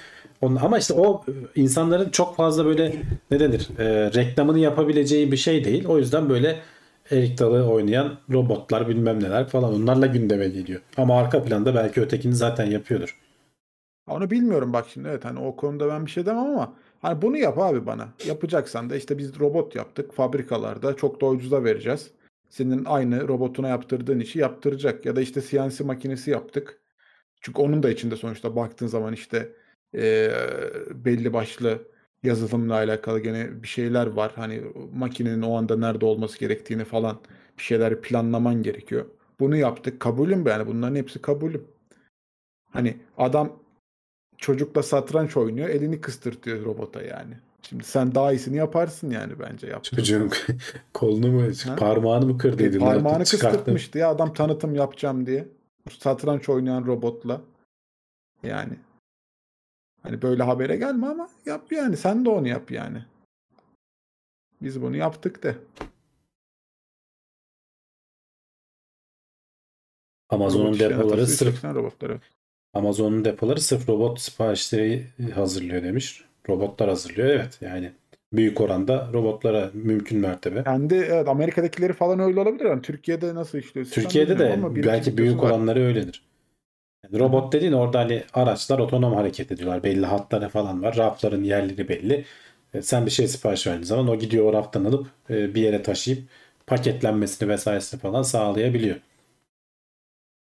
[0.42, 2.94] Onun, ama işte o e, insanların çok fazla böyle
[3.32, 5.86] ne denir e, reklamını yapabileceği bir şey değil.
[5.88, 6.56] O yüzden böyle
[7.12, 10.82] erik dalı oynayan robotlar bilmem neler falan onlarla gündeme geliyor.
[10.98, 13.18] Ama arka planda belki ötekini zaten yapıyordur.
[14.08, 17.38] Onu bilmiyorum bak şimdi evet hani o konuda ben bir şey demem ama hani bunu
[17.38, 18.08] yap abi bana.
[18.26, 22.12] Yapacaksan da işte biz robot yaptık fabrikalarda çok da ucuza vereceğiz.
[22.50, 26.80] Senin aynı robotuna yaptırdığın işi yaptıracak ya da işte CNC makinesi yaptık.
[27.42, 29.54] Çünkü onun da içinde sonuçta baktığın zaman işte
[29.94, 30.32] eee,
[30.92, 31.82] belli başlı
[32.24, 34.32] yazılımla alakalı gene bir şeyler var.
[34.36, 34.62] Hani
[34.94, 37.20] makinenin o anda nerede olması gerektiğini falan
[37.58, 39.06] bir şeyler planlaman gerekiyor.
[39.40, 40.00] Bunu yaptık.
[40.00, 41.68] Kabulüm yani bunların hepsi kabulüm.
[42.72, 43.60] Hani adam
[44.38, 47.34] çocukla satranç oynuyor, elini kıstırtıyor robota yani.
[47.62, 50.32] Şimdi sen daha iyisini yaparsın yani bence yaptığın Çocuğun
[50.94, 51.76] kolunu mu Ha?
[51.76, 52.78] parmağını mı kırdıydı?
[52.78, 55.48] E, parmağını kıstırtmıştı ya adam tanıtım yapacağım diye.
[56.00, 57.42] Satranç oynayan robotla.
[58.44, 58.74] Yani.
[60.08, 61.98] Hani böyle habere gelme ama yap yani.
[61.98, 63.04] Sen de onu yap yani.
[64.62, 65.56] Biz bunu yaptık de.
[70.30, 72.20] Amazon'un işleyen depoları sırf 180 robotları.
[72.74, 76.24] Amazon'un depoları sırf robot siparişleri hazırlıyor demiş.
[76.50, 77.92] Robotlar hazırlıyor evet yani
[78.34, 80.64] büyük oranda robotlara mümkün mertebe.
[80.64, 82.66] Kendi evet Amerika'dakileri falan öyle olabilir.
[82.66, 83.88] Yani Türkiye'de nasıl işliyor?
[83.88, 85.76] Türkiye'de de ama belki büyük videosu var.
[85.76, 86.24] öyledir.
[87.12, 89.84] Yani robot dediğin orada hani araçlar otonom hareket ediyorlar.
[89.84, 90.96] Belli hatları falan var.
[90.98, 92.26] Rafların yerleri belli.
[92.74, 95.84] E, Sen bir şey sipariş verdiğin zaman o gidiyor o raftan alıp e, bir yere
[95.84, 96.24] taşıyıp
[96.68, 98.96] paketlenmesini vesairesini falan sağlayabiliyor.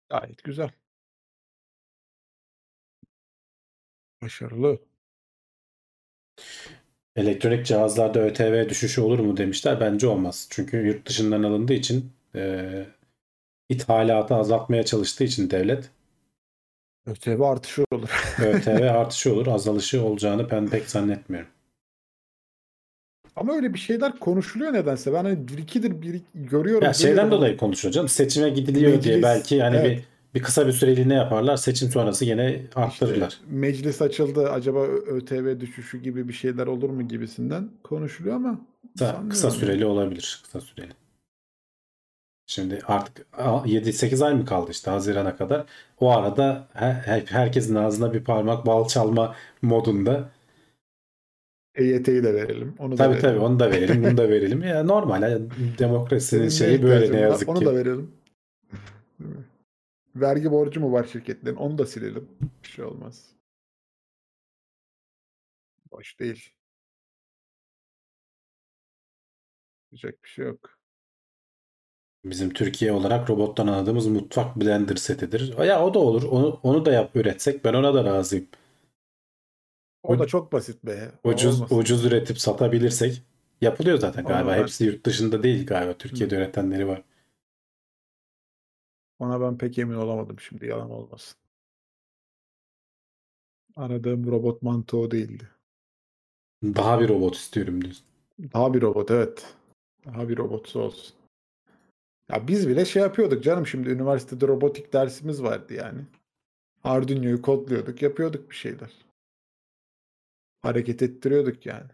[0.10, 0.72] Gayet güzel.
[4.22, 4.80] Başarılı.
[7.16, 9.80] Elektronik cihazlarda ÖTV düşüşü olur mu demişler.
[9.80, 10.48] Bence olmaz.
[10.52, 12.86] Çünkü yurt dışından alındığı için e,
[13.70, 15.90] ithalatı azaltmaya çalıştığı için devlet
[17.08, 18.10] ÖTV artışı olur.
[18.46, 19.48] ÖTV artışı olur.
[19.48, 21.50] Azalışı olacağını ben pek zannetmiyorum.
[23.36, 25.14] Ama öyle bir şeyler konuşuluyor nedense.
[25.14, 26.84] Ben hani bir ikidir bir görüyorum.
[26.84, 27.32] Ya şeyden duyuyorum.
[27.32, 28.10] dolayı konuşuyor canım.
[28.10, 29.98] Seçime gidiliyor diye Meclis, belki hani evet.
[29.98, 31.58] bir bir kısa bir süreliğine yaparlar.
[31.58, 33.38] Seçim sonrası yine İşte arttırırlar.
[33.48, 34.50] meclis açıldı.
[34.50, 38.62] Acaba ÖTV düşüşü gibi bir şeyler olur mu gibisinden konuşuluyor ama
[38.94, 40.40] Kısa, sanmıyorum kısa süreli olabilir.
[40.44, 40.92] Kısa süreli.
[42.52, 45.66] Şimdi artık 7-8 ay mı kaldı işte Haziran'a kadar.
[46.00, 50.32] O arada her, herkesin ağzına bir parmak bal çalma modunda.
[51.76, 52.76] EYT'yi de verelim.
[52.80, 53.30] Onu da Tabii verelim.
[53.30, 54.62] tabii onu da verelim, bunu da verelim.
[54.64, 55.22] Ya normal.
[55.32, 55.40] ya,
[55.78, 57.22] demokrasinin şeyi böyle ne var?
[57.22, 57.66] yazık Onu ki.
[57.66, 58.12] da verelim.
[60.16, 61.56] Vergi borcu mu var şirketlerin?
[61.56, 62.28] Onu da silelim.
[62.64, 63.30] Bir şey olmaz.
[65.92, 66.54] Boş değil.
[69.92, 70.81] Diyecek bir şey yok.
[72.26, 75.58] Bizim Türkiye olarak robottan anladığımız mutfak blender setidir.
[75.58, 76.24] Ya o da olur.
[76.24, 78.48] Onu, onu da yap üretsek ben ona da razıyım.
[80.04, 81.12] O da çok basit be.
[81.24, 81.78] Ucuz olmasın.
[81.78, 83.22] ucuz üretip satabilirsek
[83.62, 84.52] yapılıyor zaten galiba.
[84.52, 85.94] ben- Hepsi yurt dışında değil galiba.
[85.98, 87.04] Türkiye'de üretenleri var.
[89.20, 91.38] Ona ben pek emin olamadım şimdi yalan olmasın.
[93.76, 95.48] Aradığım robot mantığı o değildi.
[96.64, 98.06] Daha bir robot istiyorum diyorsun.
[98.54, 99.54] Daha bir robot evet.
[100.06, 101.14] Daha bir robotsu olsun.
[102.32, 106.00] Ya biz bile şey yapıyorduk canım şimdi üniversitede robotik dersimiz vardı yani.
[106.84, 108.90] Arduino'yu kodluyorduk, yapıyorduk bir şeyler.
[110.62, 111.88] Hareket ettiriyorduk yani.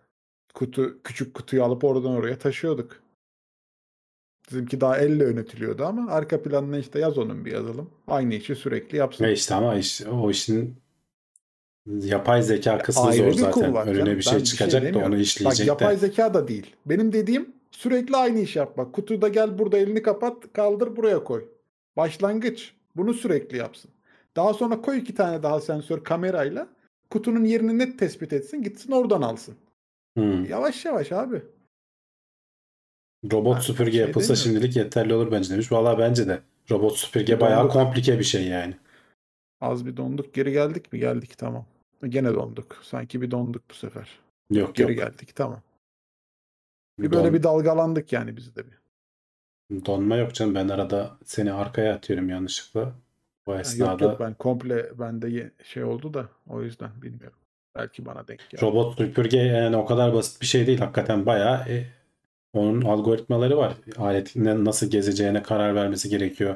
[0.53, 3.01] Kutu küçük kutuyu alıp oradan oraya taşıyorduk.
[4.49, 7.89] Bizimki daha elle yönetiliyordu ama arka planına işte yaz onun bir yazılım.
[8.07, 9.23] Aynı işi sürekli yapsın.
[9.25, 10.75] Ve işte ama iş, o işin
[11.87, 13.73] yapay zeka kısmı Ayrı zor zaten.
[13.73, 14.17] var Önüne canım.
[14.17, 15.99] bir şey Ben bir çıkacak da onu işleyecek Bak yapay de.
[15.99, 16.75] zeka da değil.
[16.85, 18.93] Benim dediğim sürekli aynı iş yapmak.
[18.93, 21.45] Kutuda gel burada elini kapat, kaldır buraya koy.
[21.97, 22.73] Başlangıç.
[22.95, 23.91] Bunu sürekli yapsın.
[24.35, 26.67] Daha sonra koy iki tane daha sensör kamerayla.
[27.09, 28.63] kutunun yerini net tespit etsin.
[28.63, 29.55] Gitsin oradan alsın.
[30.17, 30.45] Hmm.
[30.45, 31.41] Yavaş yavaş abi.
[33.31, 35.71] Robot Ha, süpürge şey yapılsa şimdilik yeterli olur bence demiş.
[35.71, 36.41] Valla bence de.
[36.71, 37.73] Robot süpürge Bir bayağı donduk.
[37.73, 38.77] komplike bir şey yani.
[39.61, 40.99] Az bir donduk geri geldik mi?
[40.99, 41.65] Geldik tamam.
[42.09, 42.79] Gene donduk.
[42.83, 44.19] Sanki bir donduk bu sefer.
[44.51, 45.01] Yok Geri yok.
[45.01, 45.61] geldik tamam.
[46.99, 48.77] Bir böyle Don- bir dalgalandık yani biz de bir.
[49.85, 50.55] donma yok canım.
[50.55, 52.93] Ben arada seni arkaya atıyorum yanlışlıkla.
[53.47, 57.37] Bu esnada Yok yok ben komple bende şey oldu da o yüzden bilmiyorum.
[57.75, 58.61] Belki bana denk geldi.
[58.61, 60.79] robot süpürge yani o kadar basit bir şey değil.
[60.79, 61.87] Hakikaten bayağı e,
[62.53, 63.73] onun algoritmaları var.
[63.97, 66.55] Aletin nasıl gezeceğine karar vermesi gerekiyor.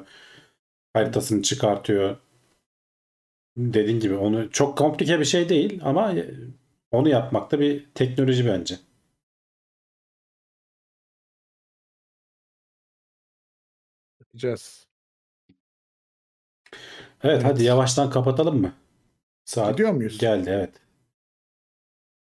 [0.93, 2.17] Haritasını çıkartıyor.
[3.57, 6.25] Dediğin gibi onu çok komplike bir şey değil ama e,
[6.91, 8.75] onu yapmak da bir teknoloji bence.
[14.33, 14.87] Yapacağız.
[16.73, 16.77] Evet,
[17.23, 17.43] Evet.
[17.43, 18.73] hadi yavaştan kapatalım mı?
[19.45, 20.17] Saat Gidiyor muyuz?
[20.17, 20.73] geldi evet.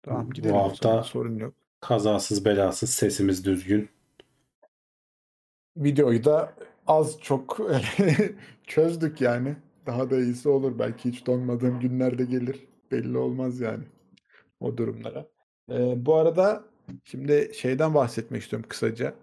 [0.03, 1.53] Tamam Bu gidelim o hafta- sorun yok.
[1.81, 3.89] Kazasız belasız sesimiz düzgün.
[5.77, 6.53] Videoyu da
[6.87, 7.59] az çok
[8.67, 9.55] çözdük yani.
[9.85, 10.79] Daha da iyisi olur.
[10.79, 12.67] Belki hiç donmadığım günlerde gelir.
[12.91, 13.83] Belli olmaz yani
[14.59, 15.25] o durumlara.
[15.71, 16.63] Ee, bu arada
[17.03, 19.13] şimdi şeyden bahsetmek istiyorum kısaca.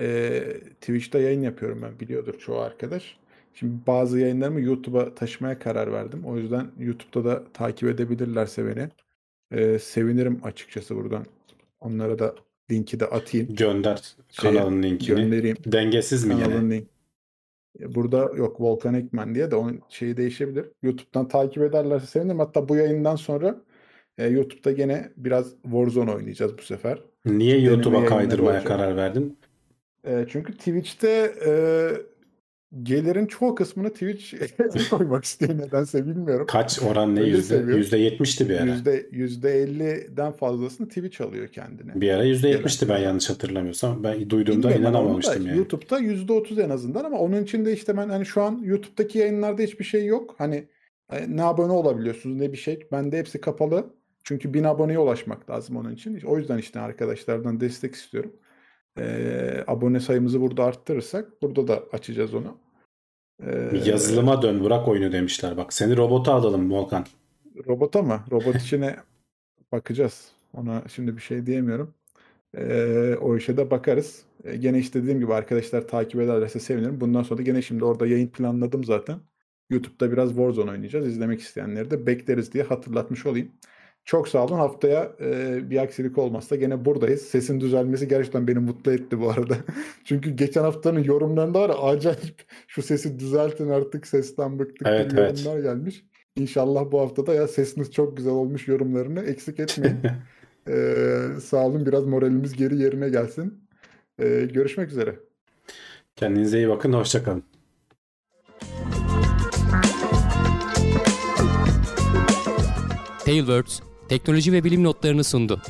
[0.00, 0.42] Ee,
[0.80, 3.16] Twitch'te yayın yapıyorum ben biliyordur çoğu arkadaş.
[3.54, 6.22] Şimdi bazı yayınlarımı YouTube'a taşımaya karar verdim.
[6.24, 8.88] O yüzden YouTube'da da takip edebilirlerse beni.
[9.52, 11.26] Ee, sevinirim açıkçası buradan.
[11.80, 12.34] Onlara da
[12.70, 13.54] linki de atayım.
[13.54, 15.16] Gönder Şeye kanalın linkini.
[15.16, 15.56] Göndereyim.
[15.66, 16.34] Dengesiz mi?
[16.42, 16.88] Kanalın link.
[17.80, 20.66] E, Burada yok Volkan Ekmen diye de onun şeyi değişebilir.
[20.82, 22.38] YouTube'dan takip ederlerse sevinirim.
[22.38, 23.60] Hatta bu yayından sonra
[24.18, 27.02] e, YouTube'da gene biraz Warzone oynayacağız bu sefer.
[27.24, 28.66] Niye YouTube'a kaydırmaya olacak.
[28.66, 29.38] karar verdin?
[30.04, 31.52] E, çünkü Twitch'te e,
[32.82, 34.34] gelirin çoğu kısmını Twitch
[34.90, 36.46] koymak istiyor nedense bilmiyorum.
[36.46, 37.22] Kaç oran ne?
[37.22, 38.70] Yüzde, yüzde yetmişti bir ara.
[38.70, 42.00] Yüzde, yüzde 50'den fazlasını Twitch alıyor kendine.
[42.00, 44.04] Bir ara yüzde yetmişti ben yanlış hatırlamıyorsam.
[44.04, 45.58] Ben duyduğumda Bilmiyorum ama onu da inanamamıştım yani.
[45.58, 49.62] YouTube'da %30 en azından ama onun için de işte ben hani şu an YouTube'daki yayınlarda
[49.62, 50.34] hiçbir şey yok.
[50.38, 50.68] Hani
[51.12, 52.88] e, ne abone olabiliyorsunuz ne bir şey.
[52.92, 53.94] Bende hepsi kapalı.
[54.24, 56.20] Çünkü 1000 aboneye ulaşmak lazım onun için.
[56.20, 58.32] O yüzden işte arkadaşlardan destek istiyorum.
[59.00, 62.56] Ee, abone sayımızı burada arttırırsak burada da açacağız onu.
[63.46, 65.56] Ee, Yazılıma dön bırak oyunu demişler.
[65.56, 67.06] Bak seni robota alalım Volkan.
[67.68, 68.20] Robota mı?
[68.30, 68.96] Robot içine
[69.72, 70.32] bakacağız.
[70.54, 71.94] Ona şimdi bir şey diyemiyorum.
[72.56, 74.22] Ee, o işe de bakarız.
[74.44, 77.00] Ee, gene işte dediğim gibi arkadaşlar takip ederlerse sevinirim.
[77.00, 79.20] Bundan sonra da gene şimdi orada yayın planladım zaten.
[79.70, 81.06] YouTube'da biraz Warzone oynayacağız.
[81.06, 83.52] İzlemek isteyenleri de bekleriz diye hatırlatmış olayım.
[84.04, 84.56] Çok sağ olun.
[84.56, 87.22] Haftaya e, bir aksilik olmazsa gene buradayız.
[87.22, 89.56] Sesin düzelmesi gerçekten beni mutlu etti bu arada.
[90.04, 95.46] Çünkü geçen haftanın yorumlarında var ya acayip şu sesi düzeltin artık sesten bıktık Evet, evet.
[95.46, 96.04] yorumlar gelmiş.
[96.36, 99.98] İnşallah bu hafta da ya sesiniz çok güzel olmuş yorumlarını eksik etmeyin.
[100.68, 103.68] Ee, sağ olun biraz moralimiz geri yerine gelsin.
[104.18, 105.16] Ee, görüşmek üzere.
[106.16, 106.92] Kendinize iyi bakın.
[106.92, 107.42] Hoşçakalın.
[113.24, 115.60] Tailwords teknoloji ve bilim notlarını sundu.